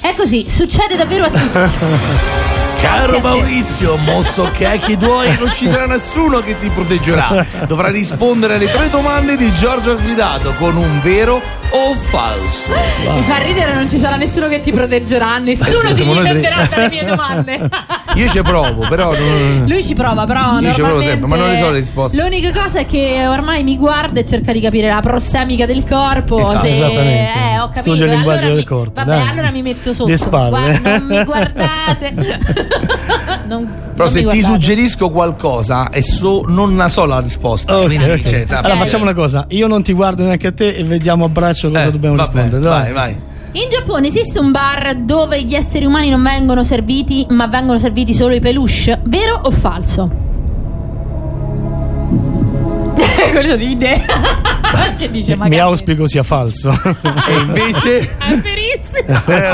È 0.00 0.14
così, 0.14 0.44
succede 0.48 0.96
davvero 0.96 1.24
a 1.24 1.30
tutti. 1.30 2.52
Caro 2.84 3.18
Maurizio, 3.20 3.96
mosso 3.96 4.50
cacchi 4.52 4.98
tuoi, 4.98 5.34
non 5.38 5.50
ci 5.52 5.70
sarà 5.70 5.86
nessuno 5.86 6.40
che 6.40 6.58
ti 6.58 6.68
proteggerà. 6.68 7.44
Dovrai 7.66 7.90
rispondere 7.92 8.56
alle 8.56 8.66
tre 8.66 8.90
domande 8.90 9.38
di 9.38 9.50
Giorgio 9.54 9.92
Affidato 9.92 10.52
con 10.58 10.76
un 10.76 11.00
vero 11.02 11.40
o 11.70 11.94
falso. 11.94 12.70
Mi 13.14 13.22
fa 13.22 13.38
ridere, 13.38 13.72
non 13.72 13.88
ci 13.88 13.98
sarà 13.98 14.16
nessuno 14.16 14.48
che 14.48 14.60
ti 14.60 14.70
proteggerà, 14.70 15.38
nessuno 15.38 15.80
Eh 15.88 15.94
ti 15.94 16.04
difenderà 16.04 16.68
dalle 16.68 16.88
mie 16.90 17.04
domande. 17.06 17.68
Io 18.16 18.28
ci 18.28 18.42
provo, 18.42 18.86
però. 18.86 19.12
non- 19.12 19.64
Lui 19.66 19.82
ci 19.82 19.94
prova, 19.94 20.24
però. 20.26 20.60
Io 20.60 20.72
ci 20.72 20.82
provo 20.82 21.00
sempre, 21.00 21.26
ma 21.26 21.36
non 21.36 21.50
ne 21.50 21.58
so 21.58 21.70
le 21.70 21.78
risposte. 21.78 22.16
L'unica 22.20 22.52
cosa 22.52 22.80
è 22.80 22.86
che 22.86 23.26
ormai 23.26 23.64
mi 23.64 23.76
guarda 23.76 24.20
e 24.20 24.26
cerca 24.26 24.52
di 24.52 24.60
capire 24.60 24.88
la 24.88 25.00
prossemica 25.00 25.66
del 25.66 25.84
corpo. 25.88 26.38
Esatto, 26.38 26.58
se... 26.58 26.70
esattamente. 26.70 27.32
Eh, 27.38 27.58
ho 27.60 27.70
capito. 27.70 27.96
Il 27.96 28.02
e 28.02 28.06
linguaggio 28.06 28.38
allora 28.40 28.46
del 28.54 28.56
mi... 28.56 28.64
corpo, 28.64 28.92
Vabbè, 28.94 29.16
dai. 29.18 29.28
allora 29.28 29.50
mi 29.50 29.62
metto 29.62 29.94
sotto. 29.94 30.10
Le 30.10 30.16
spalle. 30.16 30.48
Guarda, 30.50 30.98
non 30.98 31.06
mi 31.08 31.24
guardate. 31.24 32.14
non, 33.48 33.68
Però 33.94 34.04
non 34.04 34.12
se 34.12 34.26
ti 34.26 34.42
suggerisco 34.42 35.10
qualcosa 35.10 35.90
e 35.90 36.02
so, 36.02 36.42
non 36.46 36.76
la 36.76 36.88
so 36.88 37.04
la 37.04 37.20
risposta. 37.20 37.76
Ok, 37.78 37.84
quindi, 37.86 38.10
ok. 38.10 38.22
cioè, 38.22 38.44
sa- 38.46 38.58
Allora 38.60 38.76
facciamo 38.80 39.02
una 39.04 39.14
cosa, 39.14 39.44
io 39.48 39.66
non 39.66 39.82
ti 39.82 39.92
guardo 39.92 40.24
neanche 40.24 40.48
a 40.48 40.52
te 40.52 40.74
e 40.74 40.84
vediamo 40.84 41.24
a 41.24 41.28
braccio 41.28 41.68
cosa 41.70 41.84
Eh, 41.84 41.90
dobbiamo 41.90 42.16
vabbè, 42.16 42.42
rispondere. 42.42 42.68
vai, 42.68 42.92
vai. 42.92 43.16
In 43.52 43.68
Giappone 43.70 44.08
esiste 44.08 44.40
un 44.40 44.50
bar 44.50 44.96
dove 44.96 45.42
gli 45.44 45.54
esseri 45.54 45.84
umani 45.84 46.10
non 46.10 46.22
vengono 46.22 46.64
serviti, 46.64 47.24
ma 47.30 47.46
vengono 47.46 47.78
serviti 47.78 48.12
solo 48.12 48.34
i 48.34 48.40
peluche? 48.40 49.00
Vero 49.04 49.40
o 49.44 49.50
falso? 49.52 50.23
Quello 53.32 53.54
ride. 53.56 54.04
che 54.98 55.10
dice 55.10 55.32
Mi 55.32 55.38
magari. 55.38 55.60
auspico 55.60 56.06
sia 56.08 56.22
falso. 56.22 56.70
E 57.28 57.32
invece. 57.40 57.98
È 58.18 58.34
verissimo. 58.36 59.20
Eh, 59.26 59.46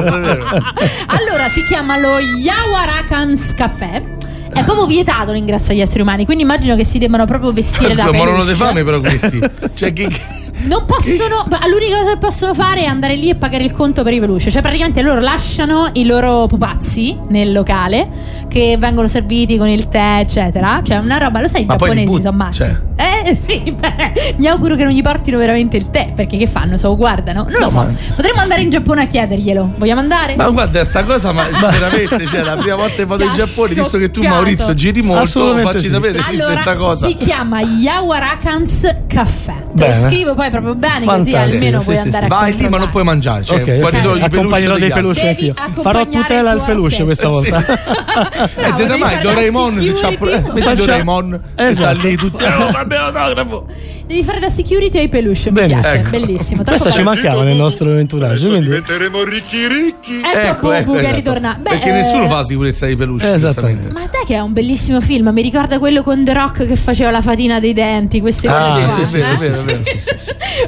allora 1.06 1.48
si 1.48 1.64
chiama 1.66 1.96
lo 1.98 2.18
Yawarakans 2.18 3.54
Café. 3.54 4.16
È 4.52 4.64
proprio 4.64 4.86
vietato 4.86 5.30
l'ingresso 5.32 5.70
agli 5.70 5.80
esseri 5.80 6.00
umani, 6.02 6.24
quindi 6.24 6.42
immagino 6.42 6.74
che 6.74 6.84
si 6.84 6.98
debbano 6.98 7.24
proprio 7.24 7.52
vestire 7.52 7.94
da 7.94 8.02
Scusa, 8.02 8.10
peluche. 8.10 8.18
morono 8.30 8.44
di 8.44 8.54
fame 8.54 8.82
però 8.82 8.98
questi. 9.00 9.38
Cioè, 9.74 9.92
che, 9.92 10.08
che- 10.08 10.20
Non 10.62 10.84
possono, 10.84 11.46
l'unica 11.70 11.98
cosa 11.98 12.10
che 12.12 12.18
possono 12.18 12.54
fare 12.54 12.82
è 12.82 12.84
andare 12.84 13.16
lì 13.16 13.28
e 13.30 13.34
pagare 13.34 13.64
il 13.64 13.72
conto 13.72 14.02
per 14.02 14.12
i 14.12 14.20
peluche. 14.20 14.50
Cioè, 14.50 14.60
praticamente 14.62 15.00
loro 15.02 15.20
lasciano 15.20 15.88
i 15.94 16.04
loro 16.04 16.46
pupazzi 16.46 17.18
nel 17.28 17.52
locale 17.52 18.08
che 18.48 18.76
vengono 18.78 19.08
serviti 19.08 19.56
con 19.56 19.68
il 19.68 19.88
tè, 19.88 20.18
eccetera. 20.20 20.80
Cioè, 20.84 20.98
una 20.98 21.18
roba, 21.18 21.40
lo 21.40 21.48
sai, 21.48 21.62
i 21.62 21.64
Ma 21.64 21.76
giapponesi 21.76 22.04
but- 22.06 22.20
sono 22.22 22.36
matti. 22.36 22.56
cioè. 22.56 22.76
Eh 23.24 23.34
sì, 23.34 23.74
beh, 23.76 24.34
mi 24.36 24.46
auguro 24.46 24.74
che 24.76 24.84
non 24.84 24.92
gli 24.92 25.00
portino 25.02 25.38
veramente 25.38 25.76
il 25.78 25.88
tè, 25.90 26.12
perché 26.14 26.36
che 26.36 26.46
fanno? 26.46 26.76
Se 26.76 26.86
lo 26.86 26.96
guardano? 26.96 27.44
Non 27.48 27.52
lo 27.52 27.58
No, 27.60 27.68
so. 27.70 27.76
ma- 27.76 27.92
Potremmo 28.14 28.40
andare 28.40 28.60
in 28.60 28.70
Giappone 28.70 29.02
a 29.02 29.06
chiederglielo. 29.06 29.74
Vogliamo 29.78 30.00
andare? 30.00 30.36
Ma 30.36 30.50
guarda, 30.50 30.84
sta 30.84 31.02
cosa, 31.04 31.32
ma 31.32 31.44
veramente, 31.70 32.26
cioè, 32.26 32.42
la 32.42 32.56
prima 32.56 32.76
volta 32.76 32.96
che 32.96 33.06
vado 33.06 33.24
in 33.24 33.32
Giappone, 33.32 33.72
visto 33.74 33.96
che 33.98 34.10
tu. 34.10 34.22
Maurizio, 34.22 34.74
giri 34.74 35.00
molto, 35.02 35.56
facci 35.58 35.78
sì. 35.80 35.88
sapere 35.88 36.18
Allora, 36.22 36.60
sta 36.60 36.76
cosa. 36.76 37.06
si 37.06 37.16
chiama 37.16 37.60
Yawarakans 37.62 38.96
Caffè. 39.10 39.52
Te 39.74 39.86
lo 39.86 39.92
Bene. 39.92 40.08
scrivo 40.08 40.34
poi 40.34 40.50
proprio 40.50 40.74
bene, 40.74 41.04
così 41.04 41.30
Fantastico, 41.32 41.54
almeno 41.56 41.78
sì, 41.78 41.84
puoi 41.84 41.96
sì, 41.96 42.02
andare 42.02 42.26
sì. 42.26 42.32
a 42.32 42.36
Vai 42.36 42.56
lì, 42.56 42.68
ma 42.68 42.78
non 42.78 42.90
puoi 42.90 43.04
mangiare. 43.04 43.44
Cioè, 43.44 43.60
Ok, 43.62 43.78
guardi 43.78 43.96
ok. 43.96 44.02
solo 44.02 44.14
i 44.14 44.18
peluche 44.18 44.36
Accompagnerò 44.36 44.78
dei 44.78 44.90
peluche 44.90 45.14
Devi 45.20 45.28
anch'io. 45.28 45.54
Farò 45.54 45.68
accompagnare 46.00 46.22
tutela 46.22 46.40
il 46.40 46.46
al 46.48 46.56
tuo 46.56 46.66
peluche 46.66 47.04
questa 47.04 47.28
volta. 47.28 47.64
Eh, 48.20 48.48
Bravo, 48.54 48.76
se 48.76 48.96
mai 48.96 49.20
Doraemon 49.20 49.80
se 49.80 49.92
c'ha 49.92 50.74
Doraemon 50.74 51.34
e 51.34 51.38
sta 51.54 51.68
Esatto. 51.68 52.06
lì 52.06 52.16
tutti 52.16 52.42
l'autografo 52.42 53.66
Devi 54.10 54.24
fare 54.24 54.40
la 54.40 54.50
security 54.50 54.98
ai 54.98 55.08
peluche. 55.08 55.52
Mi 55.52 55.66
piace, 55.66 55.92
Ecco. 55.92 56.10
bellissimo. 56.10 56.64
troppo 56.64 56.80
Questo 56.80 56.90
ci 56.90 57.04
mancava 57.04 57.44
nel 57.44 57.54
nostro 57.54 57.96
entourage. 57.96 58.48
Quindi... 58.48 58.66
Diventeremo 58.66 59.22
ricchi 59.22 59.68
ricchi. 59.68 60.20
Ecco, 60.20 60.68
Bubu 60.70 60.94
che 60.94 60.98
esatto. 60.98 61.14
ritorna. 61.14 61.56
Beh, 61.60 61.70
Perché 61.70 61.90
eh, 61.90 61.92
nessuno 61.92 62.26
fa 62.26 62.38
la 62.40 62.44
sicurezza 62.44 62.86
dei 62.86 62.96
peluche. 62.96 63.32
Esattamente. 63.32 63.88
Ma 63.92 64.00
te 64.00 64.24
che 64.26 64.34
è 64.34 64.40
un 64.40 64.52
bellissimo 64.52 65.00
film, 65.00 65.28
mi 65.32 65.42
ricorda 65.42 65.78
quello 65.78 66.02
con 66.02 66.24
The 66.24 66.32
Rock 66.32 66.66
che 66.66 66.74
faceva 66.74 67.12
la 67.12 67.22
fatina 67.22 67.60
dei 67.60 67.72
denti, 67.72 68.20
queste 68.20 68.48
cose 68.48 68.60
Ah, 68.60 68.84
qua. 68.92 68.99
Sì, 69.04 69.20
sì, 69.20 69.30
eh? 69.30 69.36
sì, 69.36 69.48
vero, 69.48 69.62
vero. 69.64 69.82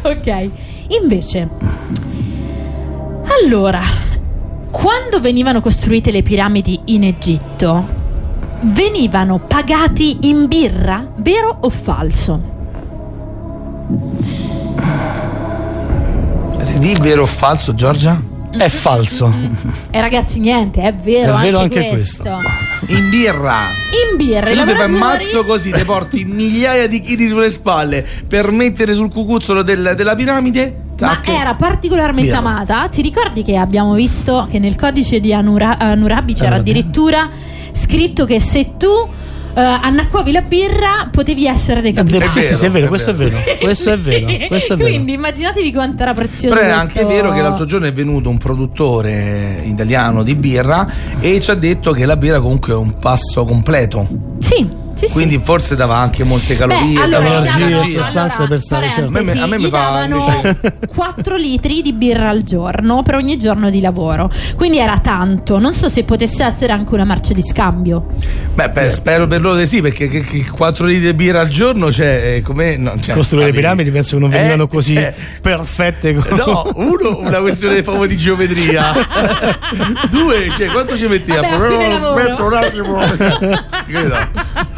ok. 0.18 0.50
Invece, 1.00 1.48
allora, 3.42 3.80
quando 4.70 5.20
venivano 5.20 5.60
costruite 5.60 6.10
le 6.10 6.22
piramidi 6.22 6.80
in 6.86 7.04
Egitto, 7.04 8.00
venivano 8.62 9.38
pagati 9.38 10.28
in 10.28 10.46
birra, 10.46 11.12
vero 11.16 11.58
o 11.60 11.70
falso? 11.70 12.50
Di 16.78 16.96
vero 17.00 17.22
o 17.22 17.26
falso, 17.26 17.74
Giorgia? 17.74 18.31
È 18.56 18.68
falso. 18.68 19.32
E 19.90 20.00
ragazzi, 20.00 20.38
niente, 20.38 20.82
è 20.82 20.94
vero, 20.94 21.36
È 21.36 21.40
vero 21.42 21.58
anche, 21.60 21.78
anche 21.78 21.88
questo. 21.90 22.38
In 22.88 23.08
birra. 23.10 23.60
In 24.10 24.16
birra, 24.16 24.46
Cioè 24.46 24.56
tu 24.56 24.64
ti 24.70 24.76
fai 24.76 24.86
un 24.92 24.98
mazzo 24.98 25.44
così, 25.44 25.72
ti 25.72 25.84
porti 25.84 26.24
migliaia 26.24 26.86
di 26.86 27.00
chili 27.00 27.28
sulle 27.28 27.50
spalle 27.50 28.06
per 28.28 28.50
mettere 28.50 28.94
sul 28.94 29.10
cucuzzolo 29.10 29.62
del- 29.62 29.94
della 29.96 30.14
piramide. 30.14 30.76
Ma 31.00 31.08
tac. 31.16 31.28
era 31.28 31.54
particolarmente 31.54 32.26
Birra. 32.30 32.38
amata. 32.38 32.88
Ti 32.88 33.02
ricordi 33.02 33.42
che 33.42 33.56
abbiamo 33.56 33.94
visto 33.94 34.46
che 34.50 34.58
nel 34.58 34.76
codice 34.76 35.18
di 35.18 35.32
Anura- 35.34 35.78
Hammurabi 35.78 36.34
c'era 36.34 36.56
Hammurabi. 36.56 36.70
addirittura 36.70 37.28
scritto 37.72 38.24
che 38.26 38.38
se 38.38 38.72
tu 38.76 39.08
eh, 39.54 39.60
annacquavi 39.60 40.32
la 40.32 40.42
birra 40.42 41.08
potevi 41.10 41.46
essere 41.46 41.80
decapitato. 41.80 42.26
Sì, 42.28 42.42
sì, 42.42 42.54
sì, 42.54 42.64
è 42.66 42.70
vero, 42.70 42.86
è 42.86 42.88
questo 42.88 43.10
è 43.10 43.14
vero. 43.14 43.38
Questo 43.60 43.92
è 43.92 43.98
vero. 43.98 44.26
Questo 44.48 44.72
è 44.74 44.76
vero. 44.76 44.88
Quindi 44.90 45.12
immaginatevi 45.14 45.72
quanto 45.72 46.02
era 46.02 46.12
prezioso. 46.12 46.54
Però 46.54 46.60
è 46.66 46.74
questo- 46.78 46.98
anche 47.00 47.14
vero 47.14 47.32
che 47.32 47.40
l'altro 47.42 47.64
giorno 47.64 47.86
è 47.86 47.92
venuto 47.92 48.28
un 48.28 48.38
produttore 48.38 49.62
italiano 49.64 50.22
di 50.22 50.34
birra 50.34 50.88
e 51.20 51.40
ci 51.40 51.50
ha 51.50 51.54
detto 51.54 51.92
che 51.92 52.06
la 52.06 52.16
birra 52.16 52.40
comunque 52.40 52.72
è 52.72 52.76
un 52.76 52.94
passo 52.98 53.44
completo. 53.44 54.06
Sì, 54.40 54.68
sì, 54.94 55.06
sì. 55.06 55.12
Quindi 55.12 55.40
forse 55.42 55.74
dava 55.76 55.96
anche 55.96 56.24
molte 56.24 56.56
calorie, 56.56 56.94
Beh, 56.94 57.02
allora, 57.02 57.40
davano, 57.40 57.86
sostanze 57.86 58.46
per 58.46 58.60
stare, 58.60 58.88
certo. 58.90 59.18
A 59.18 59.22
me- 59.22 59.40
a 59.40 59.46
me 59.46 59.58
mi 59.58 59.68
davano 59.70 60.16
invece- 60.44 60.78
4 60.94 61.36
litri 61.36 61.82
di 61.82 61.92
birra 61.92 62.28
al 62.28 62.42
giorno 62.42 63.02
per 63.02 63.14
ogni 63.16 63.36
giorno 63.38 63.70
di 63.70 63.80
lavoro. 63.80 64.30
Quindi 64.56 64.78
era 64.78 64.98
tanto. 64.98 65.58
Non 65.58 65.72
so 65.74 65.88
se 65.88 66.04
potesse 66.04 66.44
essere 66.44 66.72
anche 66.72 66.92
una 66.94 67.04
marcia 67.04 67.32
di 67.34 67.42
scambio. 67.42 68.06
Beh, 68.54 68.70
beh, 68.70 68.90
spero 68.90 69.26
per 69.26 69.40
loro 69.40 69.56
di 69.56 69.66
sì, 69.66 69.80
perché 69.80 70.08
che, 70.08 70.22
che 70.22 70.44
4 70.50 70.86
litri 70.86 71.06
di 71.06 71.14
birra 71.14 71.40
al 71.40 71.48
giorno, 71.48 71.90
cioè, 71.92 72.34
eh, 72.36 72.42
come 72.42 72.76
no, 72.76 72.94
cioè, 73.00 73.14
Costruire 73.14 73.46
le 73.50 73.52
piramidi 73.52 73.90
penso 73.90 74.16
che 74.16 74.22
non 74.22 74.32
Eh, 74.32 74.36
vengano 74.38 74.68
così 74.68 74.94
eh, 74.94 75.12
perfette. 75.40 76.14
come- 76.14 76.36
No, 76.36 76.70
uno, 76.74 77.18
una 77.20 77.40
questione 77.40 77.82
proprio 77.82 78.06
di 78.06 78.16
geometria. 78.18 78.92
Due, 80.10 80.50
cioè, 80.56 80.68
quanto 80.68 80.96
ci 80.96 81.06
mettiamo? 81.06 81.40
Vabbè, 81.48 81.64
a 81.64 81.68
fine 81.68 81.88
lavoro. 81.88 82.14
Metto 82.22 82.44
un 82.44 82.54
attimo. 82.54 83.00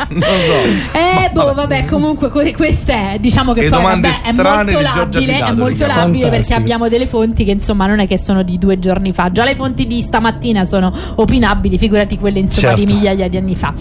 Non 0.09 0.23
so. 0.23 0.97
Eh, 0.99 1.31
boh, 1.33 1.55
vabbè, 1.55 1.85
comunque 1.87 2.29
que- 2.31 2.53
questa 2.55 3.13
è, 3.13 3.19
diciamo 3.19 3.53
che 3.53 3.63
poi 3.63 3.71
domande 3.71 4.09
vabbè, 4.09 4.29
è 4.29 4.33
strane 4.33 4.73
molto 4.73 4.79
di 4.79 4.93
Giorgia 4.93 5.19
labile, 5.21 5.39
è 5.39 5.53
molto 5.53 5.65
diciamo. 5.73 5.95
labile 5.95 6.07
perché 6.09 6.29
Fantastico. 6.29 6.61
abbiamo 6.61 6.89
delle 6.89 7.07
fonti 7.07 7.45
che 7.45 7.51
insomma 7.51 7.87
non 7.87 7.99
è 8.01 8.07
che 8.07 8.19
sono 8.19 8.43
di 8.43 8.59
due 8.59 8.79
giorni 8.79 9.13
fa, 9.13 9.31
già 9.33 9.45
le 9.45 9.55
fonti 9.55 9.87
di 9.87 10.01
stamattina 10.03 10.65
sono 10.65 10.93
opinabili, 11.17 11.79
figurati 11.79 12.19
quelle 12.19 12.39
insomma 12.41 12.75
Certo. 12.75 12.85
di 12.85 12.93
migliaia 12.93 13.29
di 13.29 13.37
anni 13.37 13.55
fa. 13.57 13.73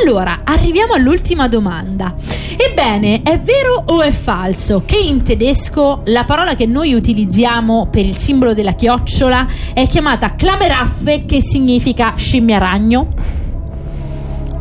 Allora, 0.00 0.40
arriviamo 0.44 0.94
all'ultima 0.94 1.48
domanda. 1.48 2.14
Ebbene, 2.56 3.22
è 3.22 3.38
vero 3.40 3.82
o 3.86 4.02
è 4.02 4.10
falso 4.12 4.82
che 4.86 4.96
in 4.98 5.22
tedesco 5.22 6.02
la 6.06 6.24
parola 6.24 6.54
che 6.54 6.66
noi 6.66 6.92
utilizziamo 6.94 7.88
per 7.90 8.04
il 8.04 8.16
simbolo 8.16 8.54
della 8.54 8.72
chiocciola 8.72 9.46
è 9.72 9.86
chiamata 9.88 10.34
clameraffe 10.34 11.24
che 11.24 11.40
significa 11.40 12.14
scimmia 12.16 12.58
ragno? 12.58 13.08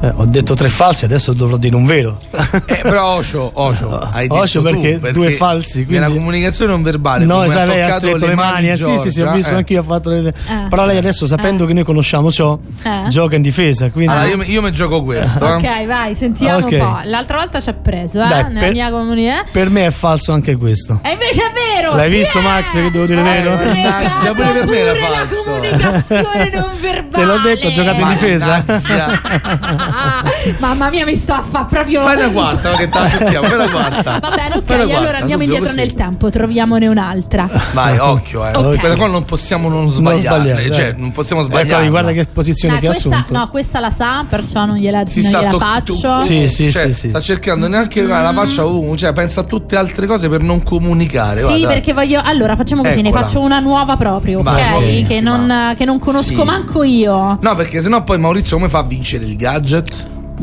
Eh, 0.04 0.12
ho 0.16 0.26
detto 0.26 0.56
tre 0.56 0.68
falsi, 0.68 1.06
adesso 1.06 1.32
dovrò 1.34 1.58
dire 1.58 1.76
un 1.76 1.86
vero. 1.86 2.18
Eh, 2.66 2.80
però 2.82 3.18
Osho, 3.18 3.52
Osho, 3.54 4.00
hai 4.12 4.28
detto 4.28 4.42
Osho 4.42 4.62
tu, 4.62 4.66
perché 4.66 5.12
due 5.12 5.32
falsi, 5.32 5.86
Nella 5.88 6.06
quindi- 6.06 6.18
comunicacazione 6.18 6.72
non 6.72 6.82
verbale, 6.82 7.26
No, 7.26 7.44
esatto, 7.44 7.60
ha 7.72 7.74
lei 7.76 7.82
ha 7.84 8.00
toccato 8.00 8.26
le 8.26 8.36
mani. 8.36 8.70
eh, 8.70 8.76
sì, 8.76 8.84
sì, 8.98 9.12
sì, 9.12 9.20
ho 9.20 9.24
Giorgia, 9.26 9.32
visto 9.36 9.52
eh. 9.54 9.56
anche 9.58 9.74
io. 9.74 9.80
Ho 9.82 9.84
fatto 9.84 10.10
le... 10.10 10.28
Eh. 10.30 10.34
Però 10.70 10.86
lei 10.86 10.98
adesso, 10.98 11.28
sapendo 11.28 11.64
Eh. 11.64 11.68
che 11.68 11.74
noi 11.74 11.84
conosciamo 11.84 12.32
ciò, 12.32 12.58
Eh. 12.84 13.10
gioca 13.10 13.36
in 13.36 13.42
difesa. 13.44 13.92
Quindi... 13.92 14.12
Allora, 14.12 14.28
io, 14.28 14.38
mi- 14.38 14.50
io 14.50 14.62
mi 14.64 14.72
gioco 14.72 15.04
questo. 15.04 15.46
eh. 15.48 15.54
Ok, 15.54 15.86
vai, 15.86 16.16
sentiamo 16.16 16.66
Ok. 16.66 16.72
un 16.72 16.80
po'. 16.80 17.00
L'altra 17.04 17.38
volta 17.38 17.60
ci 17.62 17.70
ha 17.70 17.74
preso, 17.74 18.24
eh, 18.24 18.28
Dai, 18.28 18.44
nella 18.46 18.60
per- 18.60 18.72
mia 18.72 18.90
comunità. 18.90 19.44
Per 19.52 19.70
me 19.70 19.86
è 19.86 19.92
falso 19.92 20.32
anche 20.34 20.56
questo. 20.56 21.00
E 21.04 21.12
invece 21.12 21.42
è 21.42 21.52
vero! 21.76 21.94
L'hai 21.96 22.10
visto! 22.10 22.40
Max, 22.42 22.72
che 22.72 22.90
devo 22.90 23.06
dire 23.06 23.22
vero? 23.22 23.54
Mannaggia, 23.56 24.32
pure 24.34 24.52
per 24.52 24.66
me 24.66 24.78
era 24.80 24.92
pure 24.94 25.10
la 25.10 25.16
falso. 25.28 25.44
Comunicazione 25.52 26.50
non 26.54 26.72
verbale. 26.82 27.10
Te 27.22 27.24
l'ho 27.26 27.38
detto, 27.40 27.68
ho 27.68 27.72
giocato 27.72 28.02
in 28.02 28.08
difesa. 28.10 28.64
Mamma 30.60 30.90
mia, 30.90 31.06
mi 31.06 31.16
sta 31.16 31.40
a 31.40 31.44
fa 31.44 31.66
proprio. 31.66 32.02
Fai 32.02 32.16
una 32.18 32.30
quarta, 32.32 32.76
che 32.76 32.90
te 32.90 33.00
la 33.00 33.08
sentiamo, 33.08 33.48
fai 33.48 33.56
una 33.56 33.70
quarta. 33.70 34.20
Va 34.20 34.30
bene, 34.36 34.56
ok, 34.58 34.70
allora 34.70 34.96
quarta, 34.98 35.18
andiamo 35.18 35.44
indietro 35.44 35.66
così. 35.68 35.78
nel 35.78 35.94
tempo, 35.94 36.30
troviamone 36.30 36.88
un'altra. 36.88 37.50
Vai, 37.74 37.98
occhio, 37.98 38.46
eh. 38.48 38.56
Ok. 38.56 38.78
Questa 38.80 38.96
qua 38.96 39.08
non 39.08 39.24
possiamo 39.26 39.70
non 39.70 39.90
sbagliare. 39.90 40.20
sbagliare, 40.56 40.72
cioè, 40.72 40.94
non 40.98 41.12
possiamo 41.12 41.42
sbagliare. 41.42 41.90
guarda 41.90 42.12
che 42.12 42.26
posizione 42.26 42.74
Dai, 42.76 42.82
che 42.84 42.88
ha 42.88 42.92
assunto. 42.92 43.34
no, 43.34 43.50
questa 43.50 43.80
la 43.80 43.92
sa, 43.92 44.26
perciò 44.28 44.66
non 44.66 44.78
gliela, 44.78 45.04
Si 45.06 45.22
non 45.22 45.32
sta 45.32 45.40
gliela 45.42 45.58
faccio. 45.58 45.96
toc- 46.00 46.24
Sì, 46.24 46.48
sì, 46.48 46.72
cioè, 46.72 46.86
sì, 46.88 46.94
sì. 46.94 47.10
Sta 47.10 47.20
cercando 47.22 47.68
neanche 47.68 48.02
la 48.04 48.32
faccia 48.34 48.66
ovunque, 48.66 48.98
cioè 48.98 49.14
pensa 49.14 49.42
a 49.42 49.44
tutte 49.44 49.76
altre 49.76 50.08
cose 50.08 50.30
per 50.30 50.42
non 50.42 50.64
comunicare. 50.64 51.40
Sì, 51.40 51.46
guarda. 51.46 51.68
perché 51.68 51.94
voglio. 51.94 52.22
Allora, 52.24 52.56
facciamo 52.56 52.82
così, 52.84 53.02
ne 53.02 53.10
Eccola. 53.10 53.26
faccio 53.26 53.40
una 53.42 53.60
nuova 53.60 53.96
proprio, 53.98 54.40
ok? 54.40 54.44
Vai, 54.44 54.70
buonissima. 54.72 55.08
Che 55.08 55.22
non, 55.22 55.74
che 55.78 55.86
non 55.86 56.00
conosco 56.00 56.34
Sì. 56.34 56.44
manco 56.44 56.84
io. 56.84 57.38
No, 57.42 57.56
perché 57.56 57.82
sennò 57.82 58.04
poi 58.04 58.18
Maurizio 58.20 58.56
come 58.58 58.70
fa 58.70 58.80
a 58.80 58.84
vincere 58.84 59.26
il 59.26 59.36
gadget? 59.36 59.81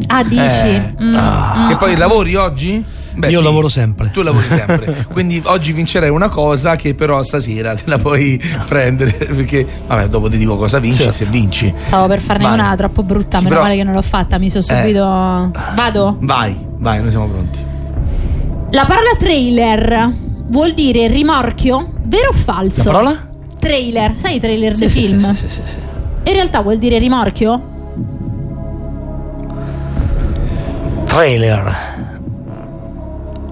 Ah, 0.08 0.22
dici? 0.22 0.66
Eh. 0.66 0.94
Mm, 1.02 1.14
mm. 1.16 1.68
Che 1.68 1.76
poi 1.76 1.96
lavori 1.96 2.34
oggi? 2.36 2.84
Beh, 3.14 3.30
Io 3.30 3.38
sì. 3.38 3.44
lavoro 3.44 3.68
sempre. 3.68 4.10
Tu 4.12 4.22
lavori 4.22 4.46
sempre. 4.48 5.06
Quindi 5.12 5.42
oggi 5.46 5.72
vincerai 5.72 6.08
una 6.08 6.28
cosa 6.28 6.76
che 6.76 6.94
però 6.94 7.20
stasera 7.24 7.74
te 7.74 7.82
la 7.86 7.98
puoi 7.98 8.40
prendere. 8.68 9.10
Perché, 9.12 9.66
vabbè, 9.88 10.08
dopo 10.08 10.28
ti 10.28 10.36
dico 10.38 10.56
cosa 10.56 10.78
vinci 10.78 10.98
Certo. 10.98 11.12
se 11.12 11.24
vinci. 11.24 11.74
Stavo 11.86 12.06
per 12.06 12.20
farne 12.20 12.44
Vai. 12.44 12.54
una 12.54 12.74
troppo 12.76 13.02
brutta, 13.02 13.38
Sì, 13.38 13.44
meno 13.44 13.56
però- 13.56 13.66
male 13.66 13.76
che 13.76 13.84
non 13.84 13.94
l'ho 13.94 14.02
fatta, 14.02 14.38
mi 14.38 14.50
sono 14.50 14.64
Eh. 14.68 14.80
subito. 14.80 15.00
Vado? 15.74 16.16
Vai, 16.20 16.56
vai, 16.78 17.00
noi 17.00 17.10
siamo 17.10 17.26
pronti. 17.26 17.58
La 18.70 18.84
parola 18.86 19.10
trailer 19.18 20.12
vuol 20.48 20.72
dire 20.74 21.08
rimorchio? 21.08 21.94
Vero 22.04 22.28
o 22.28 22.32
falso? 22.34 22.84
La 22.84 22.90
parola? 22.92 23.28
Trailer, 23.58 24.14
sai 24.18 24.36
i 24.36 24.40
trailer 24.40 24.72
Sì, 24.74 24.78
dei 24.80 24.88
sì, 24.90 25.00
film? 25.06 25.32
sì, 25.32 25.34
sì, 25.34 25.48
sì, 25.48 25.60
sì. 25.64 25.76
In 26.24 26.32
realtà 26.34 26.60
vuol 26.62 26.78
dire 26.78 26.98
rimorchio? 26.98 27.76
Trailer. 31.08 31.76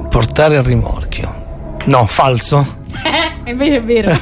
Portare 0.08 0.56
al 0.56 0.62
rimorchio. 0.64 1.44
No, 1.86 2.06
falso. 2.06 2.84
Eh, 3.04 3.50
invece 3.50 3.76
è 3.76 3.82
vero. 3.82 4.10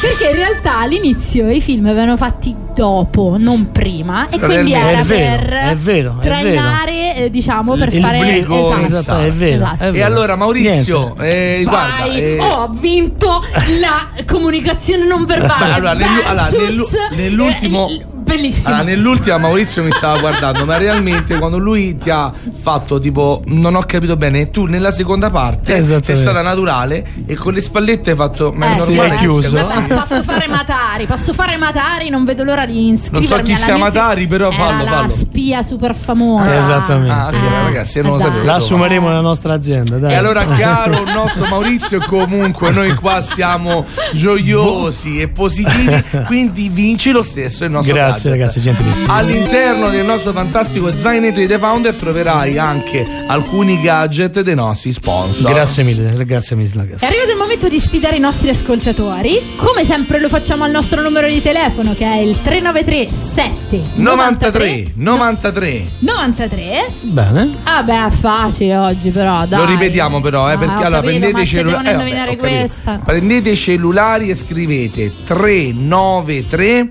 Perché 0.00 0.28
in 0.30 0.36
realtà 0.36 0.78
all'inizio 0.78 1.48
i 1.50 1.60
film 1.60 1.84
venivano 1.84 2.16
fatti 2.16 2.54
dopo, 2.74 3.36
non 3.38 3.70
prima, 3.72 4.28
e 4.28 4.36
È 4.36 4.38
quindi 4.38 4.70
vero, 4.72 4.86
era 4.86 5.00
è 5.00 5.02
vero, 5.04 5.42
per 5.46 5.52
è 5.70 5.74
vero, 5.76 6.16
è 6.18 6.22
trainare, 6.22 7.16
eh, 7.16 7.30
diciamo, 7.30 7.74
per 7.76 7.92
Il 7.92 8.00
fare 8.02 8.18
brigo, 8.18 8.70
esatto. 8.76 8.94
esatto, 8.98 9.20
è 9.22 9.32
vero, 9.32 9.64
Esatto. 9.64 9.82
è 9.84 9.86
E 9.88 9.90
vero. 9.90 10.06
allora 10.06 10.36
Maurizio, 10.36 11.16
eh, 11.18 11.62
guarda, 11.66 12.04
eh, 12.04 12.38
ho 12.38 12.68
vinto 12.72 13.42
la 13.80 14.08
comunicazione 14.26 15.06
non 15.06 15.24
verbale. 15.24 15.64
Beh, 15.64 15.72
allora, 15.74 15.92
nell'u- 15.94 16.24
allora, 16.24 16.48
versus, 16.50 16.92
nell'u- 16.92 17.16
nell'ultimo- 17.16 17.88
eh, 17.88 17.92
il- 17.92 18.06
bellissimo. 18.36 18.68
allora, 18.74 18.82
nell'ultima 18.90 19.38
Maurizio 19.38 19.82
mi 19.82 19.90
stava 19.90 20.18
guardando, 20.20 20.64
ma 20.64 20.76
realmente 20.76 21.36
quando 21.38 21.58
lui 21.58 21.96
ti 21.96 22.10
ha 22.10 22.32
fatto 22.60 22.98
tipo 23.00 23.42
non 23.46 23.74
ho 23.74 23.82
capito 23.84 24.16
bene, 24.16 24.50
tu 24.50 24.66
nella 24.66 24.92
seconda 24.92 25.30
parte 25.30 25.82
sei 25.82 26.16
stata 26.16 26.42
naturale 26.42 27.04
e 27.26 27.34
con 27.34 27.52
le 27.52 27.60
spallette 27.60 28.10
hai 28.10 28.16
fatto 28.16 28.52
ma 28.54 28.66
è 28.66 28.70
Eh, 28.70 28.80
sì, 28.80 28.94
normale 28.94 29.08
è 29.08 29.10
che 29.12 29.16
chiuso. 29.18 29.50
Vabbè, 29.56 29.74
così?" 29.74 29.86
posso 29.86 30.22
fare 30.22 30.46
Matari, 30.48 31.06
posso 31.06 31.32
fare 31.32 31.56
Matari, 31.56 32.08
non 32.10 32.24
vedo 32.24 32.44
l'ora 32.44 32.66
di 32.66 32.92
iscrivermi 32.92 33.26
Non 33.28 33.36
so 33.38 33.42
chi 33.44 33.52
alla 33.52 33.64
sia 33.64 33.74
mia 33.74 33.84
Matari, 33.84 34.26
però 34.26 34.48
Era 34.48 34.56
fallo, 34.56 34.84
la 34.84 34.90
fallo. 34.90 35.08
spia 35.08 35.62
super 35.62 35.94
famosa. 35.94 36.56
Esattamente. 36.56 37.12
Ah, 37.12 37.26
ok, 37.28 37.34
Eh, 37.34 37.62
ragazzi, 37.64 37.96
io 37.98 38.02
non 38.04 38.12
lo 38.14 38.18
sapevo. 38.20 38.44
La 38.44 38.54
assumeremo 38.54 39.08
nella 39.08 39.20
nostra 39.20 39.54
azienda, 39.54 39.96
dai. 39.98 40.12
E 40.12 40.14
allora 40.16 40.46
chiaro 40.54 41.02
il 41.02 41.12
nostro 41.14 41.46
Maurizio 41.46 42.00
comunque 42.06 42.70
noi 42.70 42.94
qua 42.94 43.22
siamo 43.22 43.84
gioiosi 44.12 45.20
e 45.20 45.28
positivi 45.28 46.04
quindi 46.26 46.68
vinci 46.68 47.10
lo 47.10 47.22
stesso 47.22 47.64
il 47.64 47.70
nostro 47.70 47.94
Grazie, 47.94 48.17
gadget. 48.22 48.32
ragazzi, 48.32 48.60
gentilissimo. 48.60 49.12
All'interno 49.12 49.88
del 49.90 50.04
nostro 50.04 50.32
fantastico 50.32 50.94
zainetto 50.94 51.38
di 51.40 51.46
The 51.46 51.58
Founder 51.58 51.94
troverai 51.94 52.58
anche 52.58 53.06
alcuni 53.26 53.80
gadget 53.80 54.40
dei 54.40 54.54
nostri 54.54 54.92
sponsor. 54.92 55.52
Grazie 55.52 55.82
mille, 55.82 56.24
grazie 56.24 56.56
mille, 56.56 56.70
È 56.72 56.76
ragazzi. 56.76 57.04
arrivato 57.04 57.30
il 57.30 57.36
momento 57.36 57.68
di 57.68 57.78
sfidare 57.80 58.16
i 58.16 58.20
nostri 58.20 58.48
ascoltatori. 58.48 59.54
Come 59.56 59.84
sempre 59.84 60.20
lo 60.20 60.28
facciamo 60.28 60.64
al 60.64 60.70
nostro 60.70 61.00
numero 61.02 61.28
di 61.28 61.40
telefono 61.42 61.94
che 61.94 62.04
è 62.04 62.16
il 62.18 62.40
393 62.42 63.10
7 63.12 63.82
93 63.94 64.92
93 64.94 65.86
93. 66.00 66.90
Bene. 67.02 67.50
Ah 67.64 67.82
beh, 67.82 68.06
è 68.06 68.10
facile 68.10 68.76
oggi 68.76 69.10
però, 69.10 69.46
dai. 69.46 69.58
Lo 69.60 69.66
ripetiamo 69.66 70.20
però, 70.20 70.48
eh, 70.50 70.54
Ah, 70.54 70.58
perché 70.58 70.84
allora 70.84 71.00
capito, 71.02 71.18
prendete 71.18 71.40
i 71.40 71.46
cellulari. 71.46 72.36
questa. 72.36 73.00
Prendete 73.04 73.50
i 73.50 73.56
cellulari 73.56 74.30
e 74.30 74.34
scrivete 74.36 75.12
393 75.24 76.88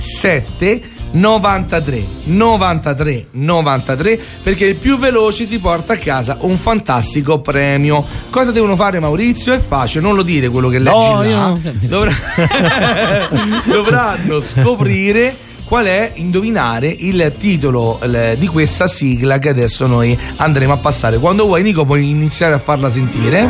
7 0.00 0.82
93 1.12 2.04
93 2.24 3.26
93 3.32 4.20
perché 4.44 4.66
il 4.66 4.76
più 4.76 4.96
veloce 4.98 5.44
si 5.44 5.58
porta 5.58 5.94
a 5.94 5.96
casa 5.96 6.36
un 6.40 6.56
fantastico 6.56 7.40
premio. 7.40 8.04
Cosa 8.30 8.50
devono 8.52 8.76
fare 8.76 9.00
Maurizio? 9.00 9.52
È 9.52 9.58
facile, 9.60 10.02
non 10.04 10.14
lo 10.14 10.22
dire 10.22 10.48
quello 10.48 10.68
che 10.68 10.78
leggi 10.78 10.96
No, 11.08 11.22
là. 11.22 11.28
io 11.28 11.36
non- 11.36 11.78
Dovrà- 11.80 12.14
dovranno 13.66 14.40
scoprire 14.40 15.34
qual 15.64 15.86
è 15.86 16.12
indovinare 16.14 16.88
il 16.98 17.32
titolo 17.38 17.98
il- 18.02 18.36
di 18.38 18.46
questa 18.48 18.86
sigla 18.88 19.38
che 19.38 19.48
adesso 19.50 19.86
noi 19.86 20.16
andremo 20.36 20.72
a 20.74 20.76
passare. 20.78 21.18
Quando 21.18 21.44
vuoi 21.46 21.62
Nico 21.62 21.84
puoi 21.84 22.08
iniziare 22.08 22.54
a 22.54 22.58
farla 22.58 22.90
sentire. 22.90 23.48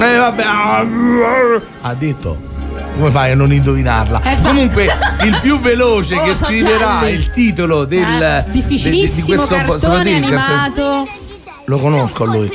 Eh 0.00 0.16
vabbè, 0.16 0.42
ah, 0.42 0.86
ha 1.82 1.94
detto. 1.94 2.43
Come 2.96 3.10
fai 3.10 3.32
a 3.32 3.34
non 3.34 3.52
indovinarla? 3.52 4.22
Eh, 4.22 4.40
Comunque, 4.42 4.84
il 5.24 5.38
più 5.40 5.58
veloce 5.60 6.14
Oh, 6.18 6.22
che 6.22 6.36
so 6.36 6.44
scriverà 6.44 7.00
gialli. 7.00 7.12
il 7.12 7.30
titolo 7.30 7.84
del 7.84 8.02
Eh, 8.02 8.18
de- 8.18 8.44
di- 8.46 8.50
difficilissimo 8.60 9.46
questo 9.46 9.54
cartone 9.56 10.14
animato. 10.16 11.04
Lo 11.66 11.78
conosco 11.78 12.24
lui. 12.24 12.50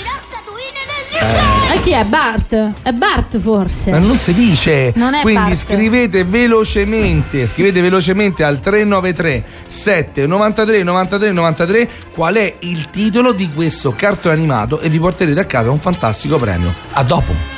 E 1.71 1.81
chi 1.81 1.91
è? 1.91 2.03
Bart? 2.05 2.71
È 2.81 2.91
Bart 2.93 3.37
forse. 3.37 3.91
Ma 3.91 3.99
non 3.99 4.15
si 4.17 4.33
dice. 4.33 4.93
Non 4.95 5.13
è 5.13 5.21
Quindi 5.21 5.41
parte. 5.41 5.55
scrivete 5.57 6.23
velocemente, 6.23 7.45
scrivete 7.47 7.81
velocemente 7.81 8.43
al 8.43 8.59
393 8.59 9.43
7 9.67 10.25
93 10.25 10.83
93 10.83 11.31
93 11.31 11.89
qual 12.13 12.35
è 12.35 12.55
il 12.61 12.89
titolo 12.89 13.33
di 13.33 13.51
questo 13.51 13.91
cartone 13.91 14.33
animato 14.35 14.79
e 14.79 14.89
vi 14.89 14.99
porterete 14.99 15.39
a 15.41 15.45
casa 15.45 15.69
un 15.69 15.79
fantastico 15.79 16.39
premio. 16.39 16.73
A 16.93 17.03
dopo. 17.03 17.57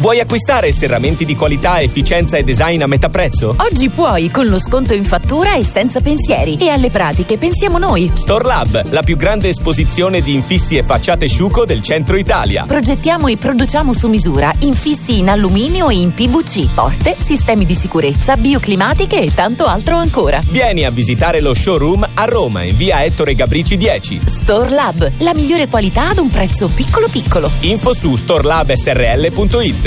Vuoi 0.00 0.20
acquistare 0.20 0.70
serramenti 0.70 1.24
di 1.24 1.34
qualità, 1.34 1.80
efficienza 1.80 2.36
e 2.36 2.44
design 2.44 2.80
a 2.82 2.86
metà 2.86 3.08
prezzo? 3.08 3.56
Oggi 3.58 3.88
puoi 3.88 4.30
con 4.30 4.46
lo 4.46 4.60
sconto 4.60 4.94
in 4.94 5.02
fattura 5.02 5.56
e 5.56 5.64
senza 5.64 6.00
pensieri. 6.00 6.56
E 6.56 6.68
alle 6.68 6.88
pratiche 6.88 7.36
pensiamo 7.36 7.78
noi. 7.78 8.08
StoreLab, 8.14 8.90
la 8.90 9.02
più 9.02 9.16
grande 9.16 9.48
esposizione 9.48 10.22
di 10.22 10.34
infissi 10.34 10.76
e 10.76 10.84
facciate 10.84 11.26
sciuco 11.26 11.64
del 11.64 11.82
centro 11.82 12.16
Italia. 12.16 12.64
Progettiamo 12.64 13.26
e 13.26 13.36
produciamo 13.38 13.92
su 13.92 14.06
misura 14.06 14.54
infissi 14.60 15.18
in 15.18 15.28
alluminio 15.28 15.88
e 15.88 15.96
in 15.96 16.14
PVC, 16.14 16.72
porte, 16.72 17.16
sistemi 17.18 17.64
di 17.64 17.74
sicurezza, 17.74 18.36
bioclimatiche 18.36 19.20
e 19.20 19.34
tanto 19.34 19.66
altro 19.66 19.96
ancora. 19.96 20.40
Vieni 20.48 20.84
a 20.84 20.92
visitare 20.92 21.40
lo 21.40 21.54
showroom 21.54 22.08
a 22.14 22.24
Roma 22.24 22.62
in 22.62 22.76
via 22.76 23.02
Ettore 23.02 23.34
Gabrici 23.34 23.76
10. 23.76 24.20
Store 24.26 24.70
Lab, 24.70 25.10
la 25.18 25.34
migliore 25.34 25.66
qualità 25.66 26.10
ad 26.10 26.18
un 26.18 26.30
prezzo 26.30 26.68
piccolo 26.68 27.08
piccolo. 27.08 27.50
Info 27.60 27.92
su 27.94 28.14
storelabsrl.it. 28.14 29.86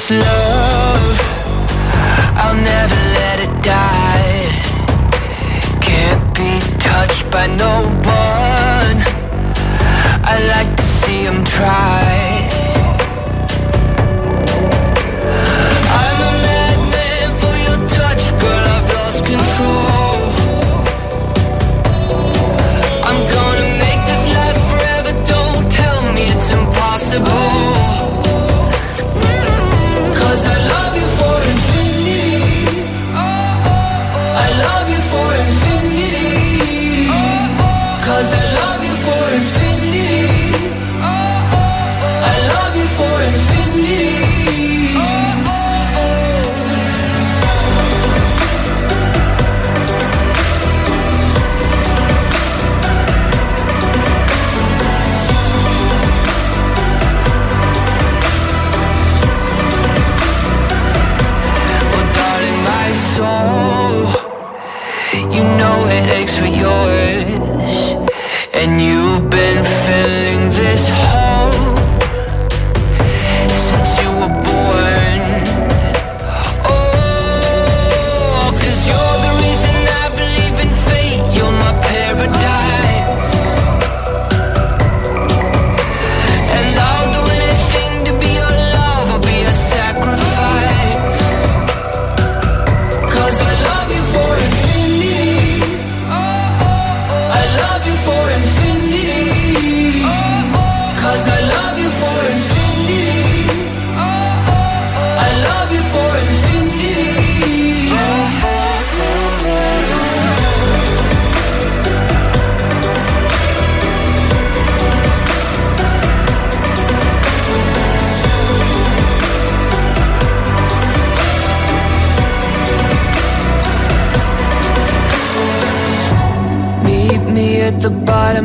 This 0.00 0.10
love, 0.10 1.20
I'll 2.34 2.54
never 2.54 2.94
let 3.18 3.38
it 3.40 3.62
die. 3.62 4.48
Can't 5.80 6.24
be 6.34 6.60
touched 6.78 7.30
by 7.30 7.46
no 7.46 7.82
one. 7.84 8.98
I 10.32 10.36
like 10.54 10.74
to 10.76 10.82
see 10.82 11.24
him 11.24 11.44
try. 11.44 12.29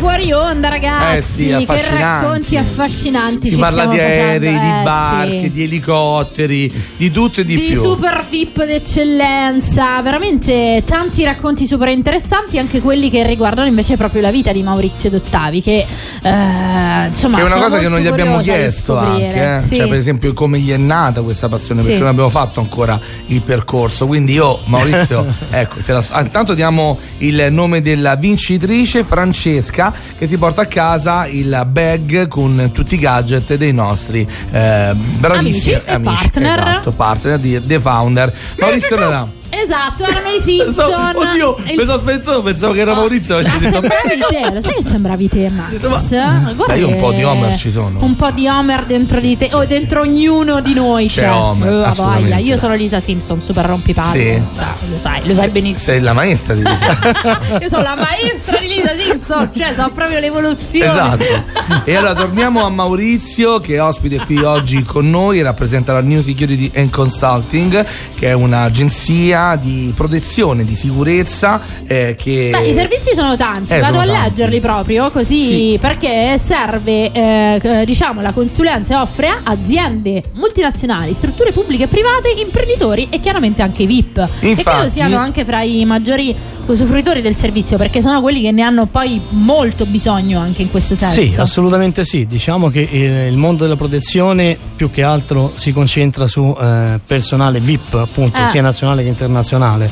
Fuori 0.00 0.32
onda, 0.32 0.70
ragazzi! 0.70 1.50
Eh 1.50 1.60
sì, 1.60 1.66
che 1.66 1.98
racconti 1.98 2.56
affascinanti! 2.56 3.50
Si 3.50 3.56
parla 3.56 3.84
di 3.84 3.98
aerei, 3.98 4.54
facendo, 4.54 4.74
di 4.74 4.80
eh, 4.80 4.82
barche, 4.82 5.38
sì. 5.38 5.50
di 5.50 5.62
elicotteri, 5.64 6.84
di 6.96 7.10
tutto 7.10 7.40
e 7.42 7.44
di, 7.44 7.54
di 7.54 7.66
più. 7.72 7.82
super 7.82 8.24
VIP 8.28 8.64
d'eccellenza, 8.64 10.00
veramente 10.00 10.82
tanti 10.86 11.22
racconti 11.22 11.66
super 11.66 11.88
interessanti, 11.88 12.58
anche 12.58 12.80
quelli 12.80 13.10
che 13.10 13.26
riguardano 13.26 13.68
invece 13.68 13.98
proprio 13.98 14.22
la 14.22 14.30
vita 14.30 14.52
di 14.52 14.62
Maurizio 14.62 15.10
Dottavi, 15.10 15.60
che 15.60 15.86
eh, 16.22 17.06
insomma 17.06 17.36
che 17.36 17.42
è 17.42 17.46
una 17.46 17.62
cosa 17.62 17.78
che 17.78 17.88
non 17.88 18.00
gli 18.00 18.06
abbiamo 18.06 18.38
di 18.38 18.44
chiesto 18.44 18.96
anche, 18.96 19.56
eh. 19.56 19.60
Sì. 19.66 19.74
cioè 19.76 19.86
per 19.86 19.98
esempio 19.98 20.32
come 20.32 20.58
gli 20.58 20.70
è 20.70 20.78
nata 20.78 21.20
questa 21.20 21.50
passione, 21.50 21.82
perché 21.82 21.96
Sì. 21.96 22.00
non 22.00 22.08
abbiamo 22.08 22.30
fatto 22.30 22.60
ancora 22.60 22.98
il 23.26 23.42
percorso. 23.42 24.06
Quindi 24.06 24.32
io, 24.32 24.60
Maurizio, 24.64 25.26
ecco, 25.50 25.76
te 25.84 25.92
la 25.92 26.02
ah, 26.10 26.20
intanto 26.22 26.54
diamo 26.54 26.98
il 27.18 27.48
nome 27.50 27.82
della 27.82 28.16
vincitrice 28.16 29.04
Francesca 29.04 29.88
che 30.16 30.26
si 30.26 30.36
porta 30.38 30.62
a 30.62 30.66
casa 30.66 31.26
il 31.26 31.66
bag 31.68 32.28
con 32.28 32.70
tutti 32.72 32.94
i 32.94 32.98
gadget 32.98 33.54
dei 33.54 33.72
nostri 33.72 34.26
eh, 34.50 34.92
bravissimi 34.94 35.80
Amici 35.86 35.90
e 35.90 36.00
partner. 36.00 36.58
esatto, 36.58 36.92
partner 36.92 37.38
di 37.38 37.60
The 37.64 37.80
Founder. 37.80 38.32
Maurizio 38.58 38.98
Nera. 38.98 39.38
Esatto, 39.50 40.04
erano 40.04 40.28
i 40.28 40.40
Simpson. 40.42 41.12
Oddio, 41.14 41.56
Il- 41.66 41.74
mi 41.76 41.84
sono 41.84 41.98
spezzato, 41.98 42.42
pensavo 42.42 42.72
che 42.72 42.80
era 42.80 42.94
Maurizio. 42.94 43.36
Ah, 43.36 43.38
avessi 43.40 43.58
detto, 43.58 43.72
sembravi 43.80 44.18
te, 44.30 44.50
lo 44.54 44.60
sai 44.60 44.74
che 44.74 44.82
sembravi 44.82 45.28
te, 45.28 45.50
Max? 45.54 46.08
Guarda 46.54 46.64
Beh, 46.66 46.78
io 46.78 46.88
un 46.88 46.96
po' 46.96 47.12
di 47.12 47.22
Homer 47.24 47.56
ci 47.56 47.70
sono. 47.70 48.02
Un 48.02 48.16
po' 48.16 48.30
di 48.30 48.46
Homer 48.48 48.84
dentro 48.84 49.20
di 49.20 49.36
te, 49.36 49.48
o 49.52 49.64
dentro 49.66 50.00
ognuno 50.02 50.60
di 50.60 50.72
noi 50.74 51.08
C'è 51.08 51.22
c'è. 51.22 51.30
Homer, 51.30 51.72
assolutamente. 51.86 52.30
voglia. 52.30 52.36
Io 52.38 52.58
sono 52.58 52.74
Lisa 52.74 53.00
Simpson, 53.00 53.40
super 53.42 53.64
rompipalle. 53.66 54.18
Sì. 54.18 54.42
Ah, 54.56 54.74
lo 54.90 54.98
sai, 54.98 55.26
lo 55.26 55.34
sai 55.34 55.48
benissimo. 55.50 55.84
Sei 55.92 56.00
la 56.00 56.12
maestra 56.12 56.54
di 56.54 56.62
questo. 56.62 56.84
Io 57.60 57.68
sono 57.68 57.82
la 57.82 57.96
maestra 57.96 58.58
di 58.58 58.68
Lisa 58.68 58.94
Simpson, 58.96 59.50
cioè 59.56 59.74
so 59.76 59.90
proprio 59.94 60.18
l'evoluzione. 60.20 60.90
Esatto. 60.90 61.82
E 61.84 61.94
allora 61.96 62.14
torniamo 62.14 62.64
a 62.64 62.70
Maurizio 62.70 63.58
che 63.60 63.74
è 63.76 63.82
ospite 63.82 64.18
qui 64.24 64.38
oggi 64.42 64.82
con 64.84 65.08
noi, 65.10 65.42
rappresenta 65.42 65.92
la 65.92 66.00
New 66.02 66.20
Security 66.20 66.70
and 66.74 66.90
Consulting, 66.90 67.84
che 68.18 68.28
è 68.28 68.32
un'agenzia 68.32 69.39
di 69.60 69.92
protezione, 69.94 70.64
di 70.64 70.74
sicurezza 70.74 71.60
eh, 71.86 72.14
che... 72.16 72.48
Beh, 72.52 72.68
i 72.68 72.74
servizi 72.74 73.14
sono 73.14 73.36
tanti, 73.36 73.72
Eh, 73.74 73.80
vado 73.80 73.98
sono 73.98 74.10
a 74.10 74.14
tanti. 74.14 74.28
leggerli 74.30 74.60
proprio 74.60 75.10
così 75.10 75.76
perché 75.80 76.38
serve, 76.38 77.10
eh, 77.12 77.60
eh, 77.62 77.84
diciamo, 77.84 78.20
la 78.20 78.32
consulenza 78.32 78.94
e 78.94 78.96
offre 78.98 79.28
a 79.28 79.38
aziende 79.44 80.22
multinazionali, 80.34 81.12
strutture 81.14 81.52
pubbliche 81.52 81.84
e 81.84 81.88
private, 81.88 82.30
imprenditori 82.36 83.08
e 83.10 83.20
chiaramente 83.20 83.62
anche 83.62 83.82
i 83.82 83.86
VIP. 83.86 84.18
e 84.40 84.48
Infatti- 84.48 84.62
credo 84.76 84.90
siano 84.90 85.16
anche 85.16 85.44
fra 85.44 85.62
i 85.62 85.84
maggiori 85.84 86.34
usufruitori 86.72 87.20
del 87.22 87.36
servizio 87.36 87.76
perché 87.76 88.00
sono 88.00 88.20
quelli 88.20 88.40
che 88.40 88.50
ne 88.52 88.62
hanno 88.62 88.86
poi 88.86 89.20
molto 89.30 89.86
bisogno 89.86 90.38
anche 90.40 90.62
in 90.62 90.70
questo 90.70 90.94
senso. 90.94 91.24
Sì, 91.24 91.40
assolutamente 91.40 92.04
sì. 92.04 92.26
Diciamo 92.26 92.68
che 92.70 92.88
eh, 92.90 93.26
il 93.28 93.36
mondo 93.36 93.64
della 93.64 93.76
protezione 93.76 94.56
più 94.76 94.90
che 94.90 95.02
altro 95.02 95.52
si 95.54 95.72
concentra 95.72 96.26
su 96.26 96.56
eh, 96.60 96.98
personale 97.04 97.60
VIP, 97.60 97.94
appunto, 97.94 98.38
Eh. 98.38 98.46
sia 98.48 98.62
nazionale 98.62 99.02
che 99.02 99.08
internazionale. 99.08 99.90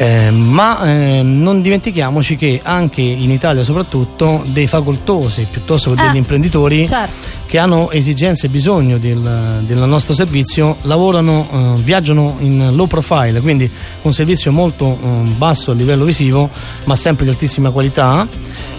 Eh, 0.00 0.30
ma 0.30 0.82
eh, 0.84 1.20
non 1.22 1.60
dimentichiamoci 1.60 2.34
che 2.36 2.60
anche 2.62 3.02
in 3.02 3.30
Italia 3.30 3.62
soprattutto 3.62 4.42
dei 4.46 4.66
facoltosi 4.66 5.46
piuttosto 5.50 5.92
che 5.92 6.00
Eh, 6.00 6.06
degli 6.06 6.16
imprenditori 6.16 6.88
certo. 6.88 7.28
che 7.44 7.58
hanno 7.58 7.90
esigenze 7.90 8.46
e 8.46 8.48
bisogno 8.48 8.96
del, 8.96 9.62
del 9.66 9.76
nostro 9.80 10.14
servizio 10.14 10.76
lavorano, 10.82 11.76
eh, 11.76 11.82
viaggiano 11.82 12.36
in 12.38 12.74
low 12.74 12.86
profile, 12.86 13.42
quindi 13.42 13.70
un 14.00 14.14
servizio 14.14 14.50
molto 14.52 14.98
eh, 15.02 15.06
basso 15.36 15.72
a 15.72 15.74
livello 15.74 16.06
visivo 16.06 16.48
ma 16.84 16.96
sempre 16.96 17.24
di 17.26 17.30
altissima 17.32 17.68
qualità 17.68 18.26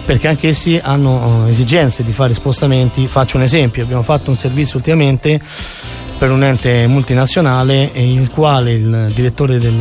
perché 0.04 0.28
anche 0.28 0.48
essi 0.48 0.80
hanno 0.82 1.46
esigenze 1.48 2.02
di 2.02 2.14
fare 2.14 2.34
spostamenti. 2.34 3.06
Faccio 3.06 3.38
un 3.38 3.44
esempio, 3.44 3.84
abbiamo 3.84 4.02
fatto 4.02 4.32
un 4.32 4.38
servizio 4.38 4.78
ultimamente 4.78 5.40
per 6.22 6.30
un 6.30 6.44
ente 6.44 6.86
multinazionale 6.86 7.90
il 7.96 8.30
quale 8.30 8.74
il 8.74 9.12
direttore 9.16 9.58
del, 9.58 9.74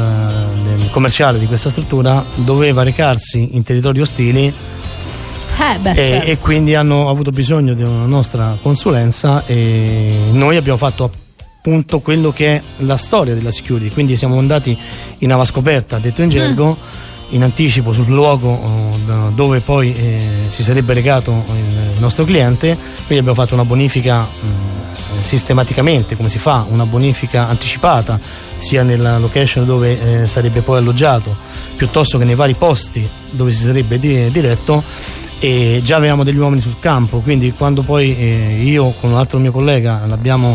del 0.63 0.89
commerciale 0.91 1.39
di 1.39 1.45
questa 1.45 1.69
struttura 1.69 2.25
doveva 2.37 2.83
recarsi 2.83 3.51
in 3.57 3.63
territori 3.63 4.01
ostili 4.01 4.47
Eh, 4.47 5.79
beh, 5.79 5.91
e, 5.91 5.95
certo. 5.97 6.27
e 6.31 6.39
quindi 6.39 6.75
hanno 6.75 7.11
avuto 7.11 7.31
bisogno 7.31 7.75
di 7.75 7.83
una 7.83 8.07
nostra 8.07 8.57
consulenza 8.63 9.45
e 9.45 10.15
noi 10.33 10.57
abbiamo 10.57 10.79
fatto 10.79 11.13
appunto 11.59 12.01
quello 12.01 12.31
che 12.33 12.57
è 12.57 12.63
la 12.79 12.97
storia 12.97 13.35
della 13.35 13.51
security 13.51 13.91
quindi 13.91 14.17
siamo 14.17 14.39
andati 14.39 14.75
in 15.19 15.31
avascoperta 15.35 15.99
detto 15.99 16.23
in 16.23 16.29
Mm. 16.29 16.31
gergo 16.31 16.77
in 17.33 17.43
anticipo 17.43 17.93
sul 17.93 18.07
luogo 18.09 18.97
da- 19.07 19.31
dove 19.35 19.61
poi 19.61 19.93
eh, 19.95 20.29
si 20.49 20.63
sarebbe 20.63 20.95
recato 20.95 21.45
il, 21.49 21.93
il 21.97 22.01
nostro 22.01 22.25
cliente 22.25 22.69
quindi 23.07 23.19
abbiamo 23.19 23.35
fatto 23.35 23.53
una 23.53 23.67
bonifica 23.67 24.21
mh, 24.23 24.70
sistematicamente 25.23 26.17
come 26.17 26.29
si 26.29 26.39
fa 26.39 26.65
una 26.69 26.87
bonifica 26.87 27.49
anticipata 27.49 28.19
sia 28.57 28.83
nella 28.83 29.19
location 29.19 29.65
dove 29.65 30.23
eh, 30.23 30.27
sarebbe 30.27 30.61
poi 30.61 30.79
alloggiato 30.79 31.35
piuttosto 31.77 32.19
che 32.19 32.25
nei 32.25 32.35
vari 32.35 32.55
posti 32.55 33.09
dove 33.31 33.51
si 33.51 33.63
sarebbe 33.63 33.99
di- 33.99 34.31
diretto 34.31 34.83
e 35.43 35.81
già 35.83 35.97
avevamo 35.97 36.23
degli 36.23 36.37
uomini 36.37 36.61
sul 36.61 36.79
campo, 36.79 37.21
quindi 37.21 37.53
quando 37.53 37.81
poi 37.81 38.15
eh, 38.15 38.63
io 38.63 38.91
con 39.01 39.13
un 39.13 39.17
altro 39.17 39.39
mio 39.39 39.51
collega 39.51 40.03
l'abbiamo 40.07 40.55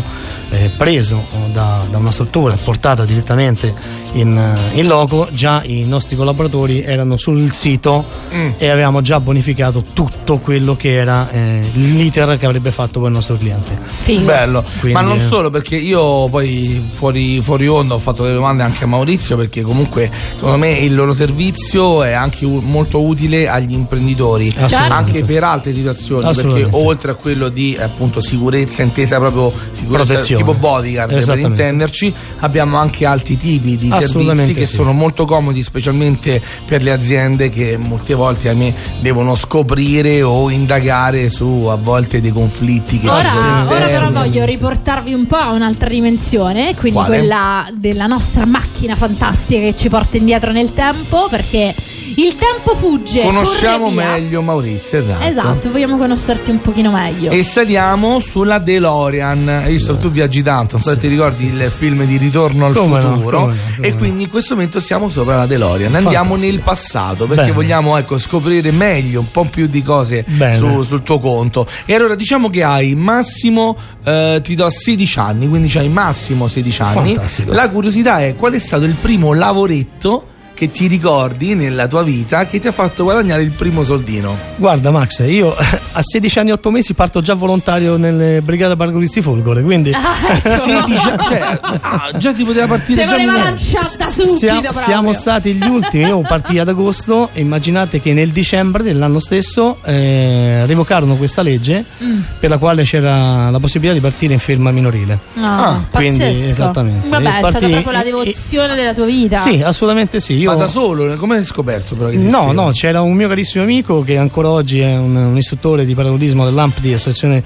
eh, 0.50 0.70
preso 0.76 1.26
da, 1.50 1.84
da 1.90 1.98
una 1.98 2.12
struttura 2.12 2.54
e 2.54 2.58
portata 2.58 3.04
direttamente 3.04 3.74
in, 4.16 4.36
eh, 4.36 4.78
in 4.80 4.86
loco, 4.86 5.28
già 5.32 5.62
i 5.64 5.84
nostri 5.84 6.16
collaboratori 6.16 6.82
erano 6.82 7.16
sul 7.16 7.52
sito 7.52 8.04
Mm. 8.34 8.50
e 8.58 8.68
avevamo 8.68 9.00
già 9.00 9.20
bonificato 9.20 9.84
tutto 9.92 10.38
quello 10.38 10.76
che 10.76 10.94
era 10.94 11.30
eh, 11.30 11.60
l'iter 11.74 12.36
che 12.38 12.44
avrebbe 12.46 12.70
fatto 12.72 12.98
poi 12.98 13.08
il 13.08 13.14
nostro 13.14 13.36
cliente. 13.36 13.78
Bello, 14.24 14.64
Quindi, 14.80 14.92
ma 14.92 15.00
non 15.00 15.18
solo 15.18 15.50
perché 15.50 15.76
io 15.76 16.28
poi 16.28 16.82
fuori, 16.94 17.40
fuori 17.40 17.66
onda 17.68 17.94
ho 17.94 17.98
fatto 17.98 18.22
delle 18.22 18.34
domande 18.34 18.62
anche 18.62 18.84
a 18.84 18.86
Maurizio 18.86 19.36
perché 19.36 19.62
comunque 19.62 20.10
secondo 20.34 20.56
me 20.56 20.70
il 20.72 20.94
loro 20.94 21.12
servizio 21.12 22.02
è 22.02 22.12
anche 22.12 22.44
u- 22.44 22.60
molto 22.64 23.02
utile 23.02 23.48
agli 23.48 23.72
imprenditori 23.72 24.54
anche 24.88 25.24
per 25.24 25.44
altre 25.44 25.72
situazioni 25.72 26.34
perché 26.34 26.68
oltre 26.70 27.10
a 27.12 27.14
quello 27.14 27.48
di 27.48 27.76
appunto 27.78 28.20
sicurezza 28.20 28.82
intesa 28.82 29.18
proprio 29.18 29.52
sicurezza 29.72 30.04
Protezione. 30.12 30.42
tipo 30.42 30.54
bodyguard 30.54 31.24
per 31.24 31.38
intenderci 31.38 32.14
abbiamo 32.40 32.76
anche 32.76 33.06
altri 33.06 33.36
tipi 33.36 33.76
di 33.76 33.88
servizi 33.88 34.05
Assolutamente 34.06 34.52
che 34.52 34.66
sì. 34.66 34.74
sono 34.74 34.92
molto 34.92 35.24
comodi 35.24 35.62
specialmente 35.62 36.40
per 36.64 36.82
le 36.82 36.92
aziende 36.92 37.48
che 37.50 37.76
molte 37.76 38.14
volte 38.14 38.48
a 38.48 38.54
me 38.54 38.74
devono 39.00 39.34
scoprire 39.34 40.22
o 40.22 40.50
indagare 40.50 41.28
su 41.30 41.66
a 41.70 41.76
volte 41.76 42.20
dei 42.20 42.32
conflitti 42.32 42.98
che 42.98 43.08
ci 43.08 43.24
sono 43.24 43.64
Ora, 43.64 43.76
ora 43.76 43.84
però 43.86 44.10
voglio 44.10 44.44
riportarvi 44.44 45.12
un 45.12 45.26
po' 45.26 45.36
a 45.36 45.52
un'altra 45.52 45.88
dimensione, 45.88 46.74
quindi 46.74 46.98
Quale? 46.98 47.18
quella 47.18 47.68
della 47.74 48.06
nostra 48.06 48.46
macchina 48.46 48.94
fantastica 48.94 49.60
che 49.60 49.74
ci 49.76 49.88
porta 49.88 50.16
indietro 50.16 50.52
nel 50.52 50.72
tempo, 50.72 51.26
perché 51.28 51.74
Il 52.14 52.36
tempo 52.36 52.74
fugge. 52.76 53.22
Conosciamo 53.22 53.90
meglio 53.90 54.40
Maurizio, 54.42 54.98
esatto. 54.98 55.24
Esatto, 55.24 55.70
vogliamo 55.70 55.96
conoscerti 55.96 56.50
un 56.50 56.60
pochino 56.60 56.90
meglio. 56.92 57.30
E 57.30 57.42
saliamo 57.42 58.20
sulla 58.20 58.58
DeLorean. 58.58 59.48
Hai 59.48 59.72
visto, 59.72 59.96
tu 59.96 60.10
viaggi 60.10 60.42
tanto, 60.42 60.74
non 60.76 60.82
so 60.82 60.90
se 60.90 60.98
ti 60.98 61.08
ricordi 61.08 61.46
il 61.46 61.70
film 61.74 62.04
di 62.04 62.16
Ritorno 62.16 62.66
al 62.66 62.74
Come 62.74 63.00
futuro. 63.00 63.40
come 63.40 63.52
no, 63.54 63.58
come 63.76 63.86
e 63.86 63.90
no. 63.90 63.96
quindi 63.96 64.22
in 64.24 64.30
questo 64.30 64.54
momento 64.54 64.80
siamo 64.80 65.08
sopra 65.08 65.36
la 65.36 65.46
DeLorean. 65.46 65.94
Andiamo 65.94 66.30
Fantastico. 66.30 66.52
nel 66.52 66.60
passato 66.62 67.26
perché 67.26 67.42
Bene. 67.42 67.52
vogliamo 67.52 67.96
ecco, 67.96 68.18
scoprire 68.18 68.70
meglio, 68.70 69.20
un 69.20 69.30
po' 69.30 69.44
più 69.44 69.66
di 69.66 69.82
cose 69.82 70.24
su- 70.54 70.84
sul 70.84 71.02
tuo 71.02 71.18
conto. 71.18 71.66
E 71.84 71.94
allora 71.94 72.14
diciamo 72.14 72.48
che 72.50 72.62
hai 72.62 72.94
massimo, 72.94 73.76
eh, 74.04 74.40
ti 74.42 74.54
do 74.54 74.68
16 74.70 75.18
anni, 75.18 75.48
quindi 75.48 75.68
c'hai 75.68 75.88
massimo 75.88 76.46
16 76.48 76.82
anni. 76.82 77.14
Fantastico. 77.14 77.52
La 77.52 77.68
curiosità 77.68 78.20
è 78.20 78.34
qual 78.36 78.52
è 78.52 78.58
stato 78.58 78.84
il 78.84 78.94
primo 78.94 79.32
lavoretto 79.32 80.28
che 80.56 80.70
ti 80.70 80.86
ricordi 80.86 81.54
nella 81.54 81.86
tua 81.86 82.02
vita 82.02 82.46
che 82.46 82.58
ti 82.58 82.66
ha 82.66 82.72
fatto 82.72 83.04
guadagnare 83.04 83.42
il 83.42 83.50
primo 83.50 83.84
soldino? 83.84 84.34
Guarda 84.56 84.90
Max, 84.90 85.22
io 85.28 85.54
a 85.92 86.00
16 86.02 86.38
anni 86.38 86.48
e 86.48 86.52
8 86.54 86.70
mesi 86.70 86.94
parto 86.94 87.20
già 87.20 87.34
volontario 87.34 87.96
nelle 87.98 88.40
Brigate 88.40 88.74
Pargolisti 88.74 89.20
Folgore, 89.20 89.62
quindi 89.62 89.92
Ah, 89.94 90.32
ecco. 90.34 90.48
16 90.64 91.08
anni, 91.08 91.22
cioè, 91.24 91.58
ah, 91.60 92.10
già 92.16 92.32
si 92.34 92.42
poteva 92.44 92.66
partire 92.68 93.02
Se 93.02 93.06
già 93.06 93.16
voleva 93.16 93.36
lanciata 93.44 94.10
subito 94.10 94.36
siamo, 94.38 94.72
siamo 94.72 95.12
stati 95.12 95.52
gli 95.52 95.66
ultimi, 95.66 96.04
io 96.04 96.20
partì 96.22 96.58
ad 96.58 96.68
agosto 96.68 97.28
e 97.34 97.40
immaginate 97.42 98.00
che 98.00 98.14
nel 98.14 98.30
dicembre 98.30 98.82
dell'anno 98.82 99.18
stesso 99.18 99.76
eh, 99.84 100.64
revocarono 100.64 101.16
questa 101.16 101.42
legge 101.42 101.84
Mm. 102.02 102.20
per 102.40 102.48
la 102.50 102.56
quale 102.58 102.82
c'era 102.84 103.50
la 103.50 103.58
possibilità 103.58 103.92
di 103.94 104.00
partire 104.00 104.32
in 104.32 104.38
ferma 104.38 104.70
minorile. 104.70 105.18
Ah, 105.36 105.80
quindi, 105.90 106.18
pazzesco. 106.18 106.50
esattamente. 106.50 107.08
Vabbè, 107.08 107.36
è 107.36 107.40
Partì- 107.40 107.58
stata 107.58 107.68
proprio 107.68 107.92
la 107.92 108.00
e- 108.00 108.04
devozione 108.04 108.74
della 108.74 108.94
tua 108.94 109.04
vita. 109.04 109.36
Sì, 109.38 109.60
assolutamente 109.62 110.20
sì. 110.20 110.45
Io... 110.46 110.52
Ma 110.52 110.64
da 110.64 110.68
solo, 110.68 111.16
come 111.16 111.36
hai 111.36 111.44
scoperto 111.44 111.94
però 111.94 112.08
che 112.08 112.16
No, 112.16 112.22
esisteva? 112.22 112.52
no, 112.52 112.70
c'era 112.70 113.00
un 113.02 113.14
mio 113.14 113.28
carissimo 113.28 113.62
amico 113.64 114.02
che 114.02 114.16
ancora 114.16 114.48
oggi 114.50 114.80
è 114.80 114.96
un, 114.96 115.14
un 115.14 115.36
istruttore 115.36 115.84
di 115.84 115.94
paracadutismo 115.94 116.44
dell'AMP 116.44 116.80
di 116.80 116.92
Associazione 116.94 117.42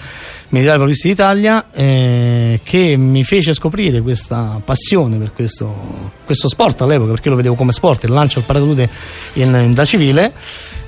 Militare 0.50 0.78
Paracadutisti 0.78 1.08
d'Italia 1.08 1.66
eh, 1.72 2.60
che 2.62 2.96
mi 2.96 3.22
fece 3.24 3.52
scoprire 3.54 4.00
questa 4.00 4.60
passione 4.64 5.16
per 5.16 5.32
questo, 5.32 6.10
questo 6.24 6.48
sport 6.48 6.80
all'epoca 6.82 7.12
perché 7.12 7.28
lo 7.28 7.36
vedevo 7.36 7.54
come 7.54 7.72
sport, 7.72 8.04
il 8.04 8.10
lancio 8.10 8.38
al 8.40 8.44
paracadute 8.44 8.88
in- 9.34 9.60
in- 9.64 9.72
da 9.74 9.84
civile 9.84 10.32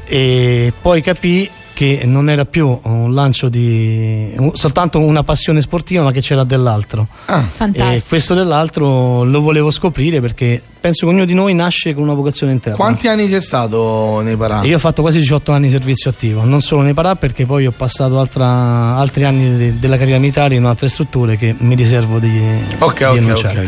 e 0.05 0.73
poi 0.83 1.01
capì 1.01 1.49
che 1.75 2.03
non 2.05 2.29
era 2.31 2.45
più 2.45 2.79
un 2.83 3.15
lancio 3.15 3.49
di 3.49 4.33
un- 4.37 4.51
soltanto 4.55 4.99
una 4.99 5.23
passione 5.23 5.61
sportiva 5.61 6.03
ma 6.03 6.11
che 6.13 6.21
c'era 6.21 6.45
dell'altro 6.45 7.07
Fantastico. 7.25 7.85
e 7.91 8.03
questo 8.09 8.35
dell'altro 8.35 9.25
lo 9.25 9.41
volevo 9.41 9.71
scoprire 9.71 10.21
perché 10.21 10.61
penso 10.81 11.07
che 11.07 11.13
ognuno 11.13 11.25
di 11.25 11.35
noi 11.35 11.55
nasce 11.55 11.95
con 11.95 12.03
una 12.03 12.15
vocazione 12.15 12.53
interna 12.53 12.77
Quanti 12.77 13.09
anni 13.09 13.29
sei 13.29 13.41
stato 13.41 14.21
nei 14.23 14.37
parà? 14.37 14.63
io 14.65 14.77
ho 14.77 14.79
fatto 14.81 15.03
quasi 15.03 15.19
18 15.21 15.53
anni 15.53 15.67
di 15.67 15.71
servizio 15.73 16.11
attivo, 16.11 16.45
non 16.45 16.61
solo 16.61 16.83
nei 16.83 16.93
Parà 16.95 17.15
perché 17.17 17.47
poi 17.47 17.67
ho 17.67 17.73
passato 17.75 18.19
altra- 18.21 18.97
altri 18.97 19.25
anni 19.25 19.57
de- 19.57 19.79
della 19.79 19.97
carriera 19.97 20.19
militare 20.19 20.55
in 20.57 20.65
altre 20.65 20.89
strutture 20.89 21.37
che 21.37 21.55
mi 21.59 21.75
riservo 21.75 22.19
di, 22.19 22.39
Ok, 22.79 22.97
di 22.99 23.05
ok, 23.05 23.17
enunciare. 23.17 23.59
ok. 23.61 23.67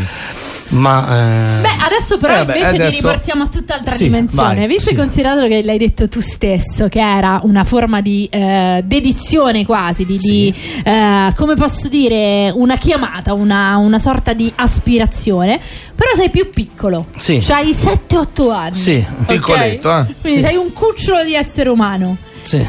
Ma 0.67 1.57
eh, 1.57 1.61
Beh, 1.61 1.83
adesso 1.85 2.17
però 2.17 2.33
Eh, 2.33 2.37
vabbè, 2.37 2.51
invece 2.57 2.75
adesso- 2.75 2.89
ti 2.89 2.95
riportiamo 2.95 3.43
a 3.43 3.47
tutt'altra 3.47 3.95
Sì, 3.95 4.03
dimensione. 4.05 4.55
vai, 4.55 4.67
Visto 4.67 4.89
e 4.89 4.93
sì. 4.93 4.95
considerato 4.97 5.47
che 5.47 5.63
l'hai 5.63 5.77
detto 5.77 6.09
tu 6.09 6.19
stesso, 6.21 6.87
che 6.89 6.99
era 6.99 7.39
una 7.43 7.63
forma 7.63 8.01
di 8.01 8.27
eh, 8.31 8.81
dedizione 8.83 9.63
quasi, 9.65 10.05
di, 10.05 10.17
di, 10.17 10.53
eh, 10.83 11.31
come 11.35 11.53
posso 11.55 11.87
dire, 11.87 12.51
una 12.53 12.77
chiamata, 12.77 13.33
una, 13.33 13.77
una 13.77 13.99
sorta 13.99 14.33
di 14.33 14.51
aspirazione, 14.55 15.59
però 15.93 16.15
sei 16.15 16.29
più 16.31 16.49
piccolo. 16.49 17.07
Sì. 17.15 17.37
C'hai 17.41 17.71
7-8 17.71 18.51
anni. 18.51 18.73
Sì. 18.75 19.05
Piccoletto, 19.27 19.99
eh. 19.99 20.05
Quindi 20.19 20.41
sei 20.41 20.55
un 20.55 20.73
cucciolo 20.73 21.23
di 21.23 21.35
essere 21.35 21.69
umano. 21.69 22.17
sì, 22.41 22.65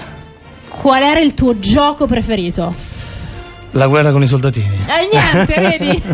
Qual 0.69 1.03
era 1.03 1.21
il 1.21 1.33
tuo 1.33 1.59
gioco 1.59 2.07
preferito? 2.07 2.75
La 3.77 3.87
guerra 3.87 4.11
con 4.11 4.23
i 4.23 4.27
soldatini. 4.27 4.79
Eh, 4.87 5.09
niente, 5.13 5.61
vedi? 5.79 6.03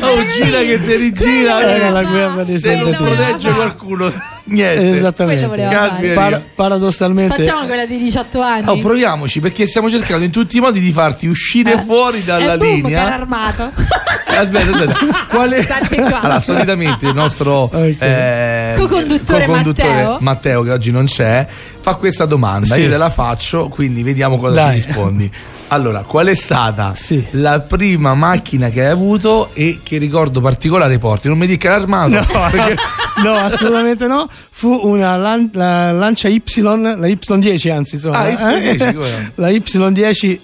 Oh, 0.00 0.22
gira 0.26 0.60
che 0.60 0.84
te 0.84 0.96
rigira. 0.96 1.60
Era 1.62 1.90
la 1.90 2.02
guerra 2.04 2.44
dei 2.44 2.60
Se 2.60 2.76
non 2.76 2.94
protegge 2.94 3.50
qualcuno, 3.52 4.12
niente. 4.44 4.90
Esattamente. 4.90 6.14
Para- 6.14 6.42
paradossalmente 6.54 7.42
Facciamo 7.42 7.66
quella 7.66 7.86
di 7.86 7.98
18 7.98 8.40
anni. 8.40 8.68
Oh, 8.68 8.78
proviamoci 8.78 9.40
perché 9.40 9.66
stiamo 9.66 9.90
cercando 9.90 10.24
in 10.24 10.30
tutti 10.30 10.58
i 10.58 10.60
modi 10.60 10.80
di 10.80 10.92
farti 10.92 11.26
uscire 11.26 11.74
Eh. 11.74 11.78
fuori 11.78 12.22
dalla 12.24 12.54
e 12.54 12.58
boom, 12.58 12.74
linea. 12.74 13.14
armato. 13.14 13.70
Aspetta, 14.26 14.70
aspetta. 14.70 15.26
Qual 15.28 15.50
è? 15.52 15.62
State 15.62 15.94
qua. 15.96 16.20
Allora, 16.20 16.40
solitamente 16.40 17.06
il 17.06 17.14
nostro 17.14 17.70
Ok. 17.72 17.96
eh, 18.00 18.74
Co-conduttore 18.76 19.46
Matteo. 19.46 20.16
Matteo, 20.20 20.62
che 20.62 20.72
oggi 20.72 20.90
non 20.90 21.04
c'è, 21.04 21.46
fa 21.84 21.96
questa 21.96 22.24
domanda. 22.24 22.74
Sì. 22.76 22.80
Io 22.80 22.88
te 22.88 22.96
la 22.96 23.10
faccio, 23.10 23.68
quindi 23.68 24.02
vediamo 24.02 24.38
cosa 24.38 24.54
Dai. 24.54 24.80
ci 24.80 24.86
rispondi. 24.86 25.30
Allora, 25.68 26.00
qual 26.00 26.28
è 26.28 26.34
stata 26.34 26.94
Sì. 26.94 27.22
la 27.32 27.60
prima 27.60 28.14
macchina 28.14 28.70
che 28.70 28.84
hai 28.86 28.90
avuto 28.90 29.50
e 29.52 29.80
che 29.82 29.98
ricordo 29.98 30.40
particolare 30.40 30.98
porti? 30.98 31.28
Non 31.28 31.36
mi 31.36 31.46
dica 31.46 31.76
l'armato. 31.76 32.08
No, 32.08 32.24
perché- 32.50 32.76
no, 33.22 33.34
assolutamente 33.34 34.06
no. 34.06 34.26
Fu 34.50 34.80
una 34.84 35.14
lan- 35.18 35.50
la 35.52 35.92
lancia 35.92 36.28
Y, 36.28 36.42
la 36.56 36.74
Y10 37.06 37.70
anzi, 37.70 37.96
insomma. 37.96 38.18
Ah, 38.20 38.30
Y10, 38.30 39.02
eh? 39.04 39.30
La 39.34 39.48
Y10 39.50 40.38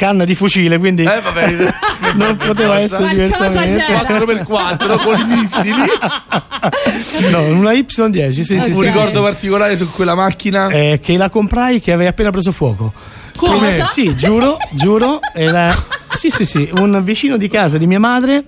canna 0.00 0.24
di 0.24 0.34
fucile, 0.34 0.78
quindi 0.78 1.02
Eh, 1.02 1.20
vabbè. 1.20 1.74
non 2.16 2.34
poteva 2.36 2.78
essere 2.78 3.14
Qualcosa 3.14 3.48
diversamente. 3.48 3.84
c'era. 3.84 4.18
4x4 4.18 5.02
con 5.04 5.18
i 5.18 5.24
missili. 5.26 5.82
No, 7.30 7.42
una 7.44 7.72
Y10, 7.72 8.30
sì, 8.32 8.44
sì, 8.44 8.54
Un 8.54 8.60
sì, 8.60 8.72
sì, 8.74 8.80
ricordo 8.82 9.16
sì. 9.16 9.20
particolare 9.22 9.76
su 9.76 9.90
quella 9.90 10.14
macchina? 10.14 10.68
Eh, 10.68 11.00
che 11.02 11.16
la 11.16 11.30
comprai 11.30 11.80
che 11.80 11.92
aveva 11.92 12.10
appena 12.10 12.30
preso 12.30 12.52
fuoco. 12.52 12.92
Come? 13.36 13.82
Sì, 13.86 14.14
giuro, 14.14 14.56
giuro. 14.70 15.20
era- 15.34 15.74
Sì, 16.12 16.28
sì, 16.28 16.44
sì, 16.44 16.68
un 16.74 17.00
vicino 17.04 17.36
di 17.36 17.48
casa 17.48 17.78
di 17.78 17.86
mia 17.86 17.98
madre 18.00 18.42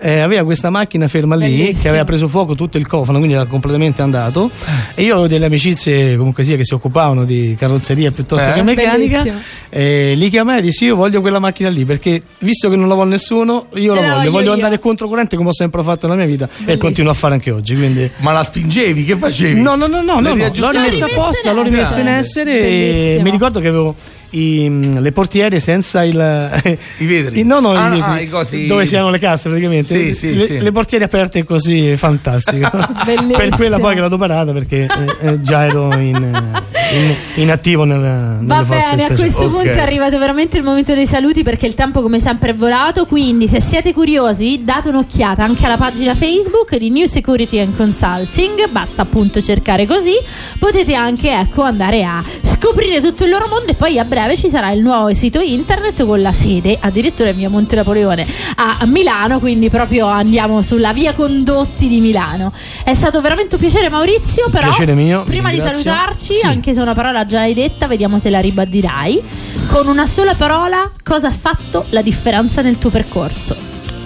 eh, 0.00 0.20
aveva 0.20 0.44
questa 0.44 0.70
macchina 0.70 1.08
ferma 1.08 1.34
lì 1.34 1.48
Bellissimo. 1.48 1.80
che 1.82 1.88
aveva 1.88 2.04
preso 2.04 2.28
fuoco 2.28 2.54
tutto 2.54 2.78
il 2.78 2.86
cofano, 2.86 3.18
quindi 3.18 3.34
era 3.36 3.44
completamente 3.46 4.02
andato. 4.02 4.50
E 4.94 5.02
io 5.02 5.12
avevo 5.14 5.26
delle 5.28 5.46
amicizie 5.46 6.16
comunque 6.16 6.44
sia 6.44 6.56
che 6.56 6.64
si 6.64 6.74
occupavano 6.74 7.24
di 7.24 7.54
carrozzeria 7.58 8.10
piuttosto 8.12 8.50
Eh? 8.50 8.54
che 8.54 8.62
meccanica. 8.62 9.24
E 9.68 10.14
li 10.14 10.28
chiamai 10.30 10.58
e 10.58 10.62
dissi: 10.62 10.84
Io 10.84 10.96
voglio 10.96 11.20
quella 11.20 11.38
macchina 11.40 11.68
lì 11.68 11.84
perché 11.84 12.22
visto 12.38 12.68
che 12.70 12.76
non 12.76 12.86
la 12.88 12.94
vuole 12.94 13.10
nessuno, 13.10 13.66
io 13.74 13.94
la 13.94 14.00
voglio, 14.00 14.14
voglio 14.16 14.30
voglio 14.30 14.46
io. 14.46 14.52
andare 14.52 14.78
controcorrente 14.78 15.36
come 15.36 15.48
ho 15.48 15.54
sempre 15.54 15.82
fatto 15.82 16.06
nella 16.06 16.18
mia 16.20 16.26
vita 16.28 16.44
e 16.44 16.48
Bellissimo. 16.50 16.78
continuo 16.78 17.10
a 17.10 17.14
fare 17.14 17.34
anche 17.34 17.50
oggi. 17.50 17.74
Quindi. 17.74 18.10
Ma 18.18 18.32
la 18.32 18.44
spingevi? 18.44 19.04
Che 19.04 19.16
facevi? 19.16 19.60
No, 19.60 19.74
no, 19.74 19.86
no, 19.86 20.02
no, 20.02 20.20
no, 20.20 20.20
no. 20.20 20.34
l'ho 20.34 20.70
rimessa 20.70 20.70
rimessa 20.70 21.04
apposta, 21.06 21.52
l'ho 21.52 21.62
rimesso 21.62 21.98
in 21.98 22.06
essere. 22.06 22.58
e 22.60 23.18
mi 23.22 23.30
ricordo 23.30 23.58
che 23.60 23.68
avevo 23.68 23.94
i- 24.30 24.68
mm, 24.68 24.98
le 24.98 25.12
portiere 25.12 25.60
senza 25.60 26.04
il 26.04 26.80
I 26.98 27.04
vetri? 27.06 27.40
i- 27.40 27.44
no, 27.44 27.60
no, 27.60 27.70
Ah, 27.72 27.86
i 27.88 27.90
vetri, 27.90 28.10
ah, 28.10 28.20
i 28.20 28.28
cosi- 28.28 28.66
dove 28.66 28.86
si 28.86 28.96
hanno 28.96 29.10
le 29.10 29.18
casse 29.18 29.48
praticamente. 29.48 29.96
Sì, 29.98 30.14
sì, 30.14 30.34
le, 30.34 30.44
sì. 30.46 30.58
le 30.60 30.72
portiere 30.72 31.04
aperte 31.04 31.44
così, 31.44 31.96
fantastico. 31.96 32.70
Per 33.36 33.48
quella 33.50 33.78
poi 33.78 33.94
che 33.94 34.00
l'ho 34.00 34.08
doparata 34.08 34.52
perché 34.52 34.86
eh, 35.20 35.26
eh, 35.28 35.40
già 35.40 35.66
ero 35.66 35.92
in, 35.96 36.16
eh, 36.16 36.87
in, 36.92 37.14
in 37.42 37.50
attivo 37.50 37.84
nel, 37.84 37.98
nelle 37.98 38.44
Va 38.46 38.64
forze 38.64 38.96
bene, 38.96 39.14
a 39.14 39.16
questo 39.16 39.44
Ok. 39.44 39.50
punto 39.50 39.68
è 39.70 39.80
arrivato 39.80 40.18
veramente 40.18 40.56
il 40.56 40.62
momento 40.62 40.94
dei 40.94 41.06
saluti 41.06 41.42
perché 41.42 41.66
il 41.66 41.74
tempo 41.74 42.00
come 42.02 42.20
sempre 42.20 42.50
è 42.50 42.54
volato, 42.54 43.06
quindi 43.06 43.48
se 43.48 43.60
siete 43.60 43.92
curiosi 43.92 44.62
date 44.64 44.88
un'occhiata 44.88 45.42
anche 45.44 45.64
alla 45.66 45.76
pagina 45.76 46.14
Facebook 46.14 46.76
di 46.76 46.90
New 46.90 47.06
Security 47.06 47.58
and 47.58 47.76
Consulting, 47.76 48.68
basta 48.70 49.02
appunto 49.02 49.40
cercare 49.40 49.86
così, 49.86 50.14
potete 50.58 50.94
anche 50.94 51.30
ecco 51.30 51.62
andare 51.62 52.04
a 52.04 52.22
scoprire 52.42 53.00
tutto 53.00 53.24
il 53.24 53.30
loro 53.30 53.46
mondo 53.48 53.70
e 53.72 53.74
poi 53.74 53.98
a 53.98 54.04
breve 54.04 54.36
ci 54.36 54.48
sarà 54.48 54.70
il 54.72 54.80
nuovo 54.82 55.12
sito 55.14 55.40
internet 55.40 56.04
con 56.04 56.20
la 56.20 56.32
sede 56.32 56.76
addirittura 56.80 57.28
in 57.30 57.36
via 57.36 57.48
Monte 57.48 57.76
Napoleone 57.76 58.26
a 58.56 58.84
Milano, 58.86 59.38
quindi 59.38 59.68
proprio 59.70 60.06
andiamo 60.06 60.62
sulla 60.62 60.92
via 60.92 61.14
Condotti 61.14 61.88
di 61.88 62.00
Milano. 62.00 62.52
È 62.84 62.94
stato 62.94 63.20
veramente 63.20 63.54
un 63.54 63.60
piacere 63.60 63.88
Maurizio, 63.88 64.48
però 64.50 64.68
Piacere 64.68 64.94
mio, 64.94 65.22
prima 65.24 65.50
di 65.50 65.58
salutarci, 65.60 66.34
Sì. 66.34 66.46
anche 66.46 66.72
se 66.78 66.82
una 66.82 66.94
parola 66.94 67.26
già 67.26 67.40
l'hai 67.40 67.54
detta, 67.54 67.88
vediamo 67.88 68.18
se 68.18 68.30
la 68.30 68.38
ribadirai. 68.38 69.22
Con 69.66 69.88
una 69.88 70.06
sola 70.06 70.34
parola, 70.34 70.90
cosa 71.02 71.26
ha 71.26 71.32
fatto 71.32 71.84
la 71.90 72.02
differenza 72.02 72.62
nel 72.62 72.78
tuo 72.78 72.90
percorso? 72.90 73.56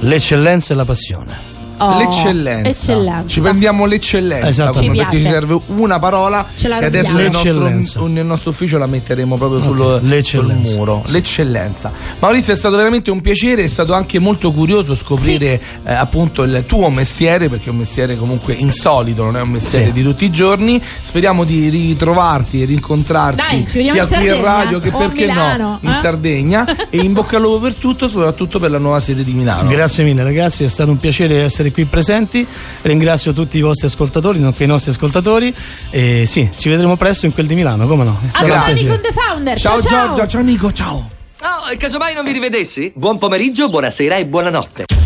L'eccellenza 0.00 0.72
e 0.72 0.76
la 0.76 0.84
passione. 0.86 1.51
Oh, 1.84 1.98
l'eccellenza. 1.98 2.68
eccellenza. 2.70 3.26
Ci 3.26 3.40
prendiamo 3.40 3.84
l'eccellenza 3.86 4.70
come, 4.70 4.90
Ci 4.90 4.96
perché 4.96 5.16
ci 5.16 5.22
serve 5.24 5.60
una 5.66 5.98
parola 5.98 6.46
Ce 6.56 6.68
che 6.68 6.84
adesso 6.84 7.12
nel 7.12 7.30
nostro, 7.30 8.06
nel 8.06 8.24
nostro 8.26 8.50
ufficio 8.50 8.78
la 8.78 8.86
metteremo 8.86 9.36
proprio 9.36 9.60
sul, 9.60 9.80
Ok, 9.80 9.98
sul 10.00 10.08
l'eccellenza. 10.08 10.74
muro. 10.76 11.02
L'eccellenza. 11.08 11.92
Maurizio 12.18 12.52
è 12.52 12.56
stato 12.56 12.76
veramente 12.76 13.10
un 13.10 13.20
piacere, 13.20 13.64
è 13.64 13.68
stato 13.68 13.92
anche 13.94 14.18
molto 14.18 14.52
curioso 14.52 14.94
scoprire 14.94 15.60
eh, 15.84 15.92
appunto 15.92 16.42
il 16.42 16.64
tuo 16.66 16.90
mestiere, 16.90 17.48
perché 17.48 17.66
è 17.66 17.70
un 17.70 17.76
mestiere 17.78 18.16
comunque 18.16 18.52
insolito, 18.54 19.22
non 19.24 19.36
è 19.36 19.40
un 19.40 19.50
mestiere 19.50 19.86
Sì. 19.86 19.92
di 19.92 20.02
tutti 20.02 20.24
i 20.24 20.30
giorni. 20.30 20.80
Speriamo 21.00 21.44
di 21.44 21.68
ritrovarti 21.68 22.62
e 22.62 22.64
rincontrarti 22.66 23.36
Dai, 23.36 23.64
sia 23.66 23.80
in 24.02 24.06
qui 24.08 24.26
in 24.26 24.40
radio 24.42 24.80
che 24.80 24.90
perché 24.90 25.26
Milano, 25.26 25.68
no 25.68 25.78
in 25.82 25.90
eh? 25.90 25.98
Sardegna 26.02 26.88
e 26.90 26.98
in 26.98 27.12
bocca 27.12 27.36
al 27.36 27.42
lupo 27.42 27.58
per 27.60 27.74
tutto, 27.74 28.08
soprattutto 28.08 28.58
per 28.58 28.70
la 28.70 28.78
nuova 28.78 29.00
sede 29.00 29.24
di 29.24 29.32
Milano. 29.34 29.68
Grazie 29.68 30.04
mille 30.04 30.22
ragazzi, 30.22 30.64
è 30.64 30.68
stato 30.68 30.90
un 30.90 30.98
piacere 30.98 31.42
essere 31.42 31.70
qui 31.70 31.71
qui 31.72 31.84
presenti, 31.84 32.46
ringrazio 32.82 33.32
tutti 33.32 33.58
i 33.58 33.60
vostri 33.60 33.86
ascoltatori, 33.86 34.38
nonché 34.38 34.64
i 34.64 34.66
nostri 34.66 34.90
ascoltatori 34.90 35.54
e 35.90 36.24
sì, 36.26 36.48
ci 36.56 36.68
vedremo 36.68 36.96
presto 36.96 37.26
in 37.26 37.32
quel 37.32 37.46
di 37.46 37.54
Milano, 37.54 37.86
come 37.86 38.04
no? 38.04 38.20
A 38.32 38.46
domani 38.46 38.86
con 38.86 39.00
The 39.00 39.12
Founder. 39.12 39.58
Ciao, 39.58 39.80
ciao. 39.80 40.06
Giorgio, 40.06 40.26
ciao 40.26 40.42
Nico, 40.42 40.72
ciao. 40.72 41.10
Oh, 41.42 41.70
e 41.72 41.76
casomai 41.76 42.14
non 42.14 42.24
vi 42.24 42.32
rivedessi? 42.32 42.92
Buon 42.94 43.18
pomeriggio, 43.18 43.68
buonasera 43.68 44.16
e 44.16 44.26
buonanotte. 44.26 45.01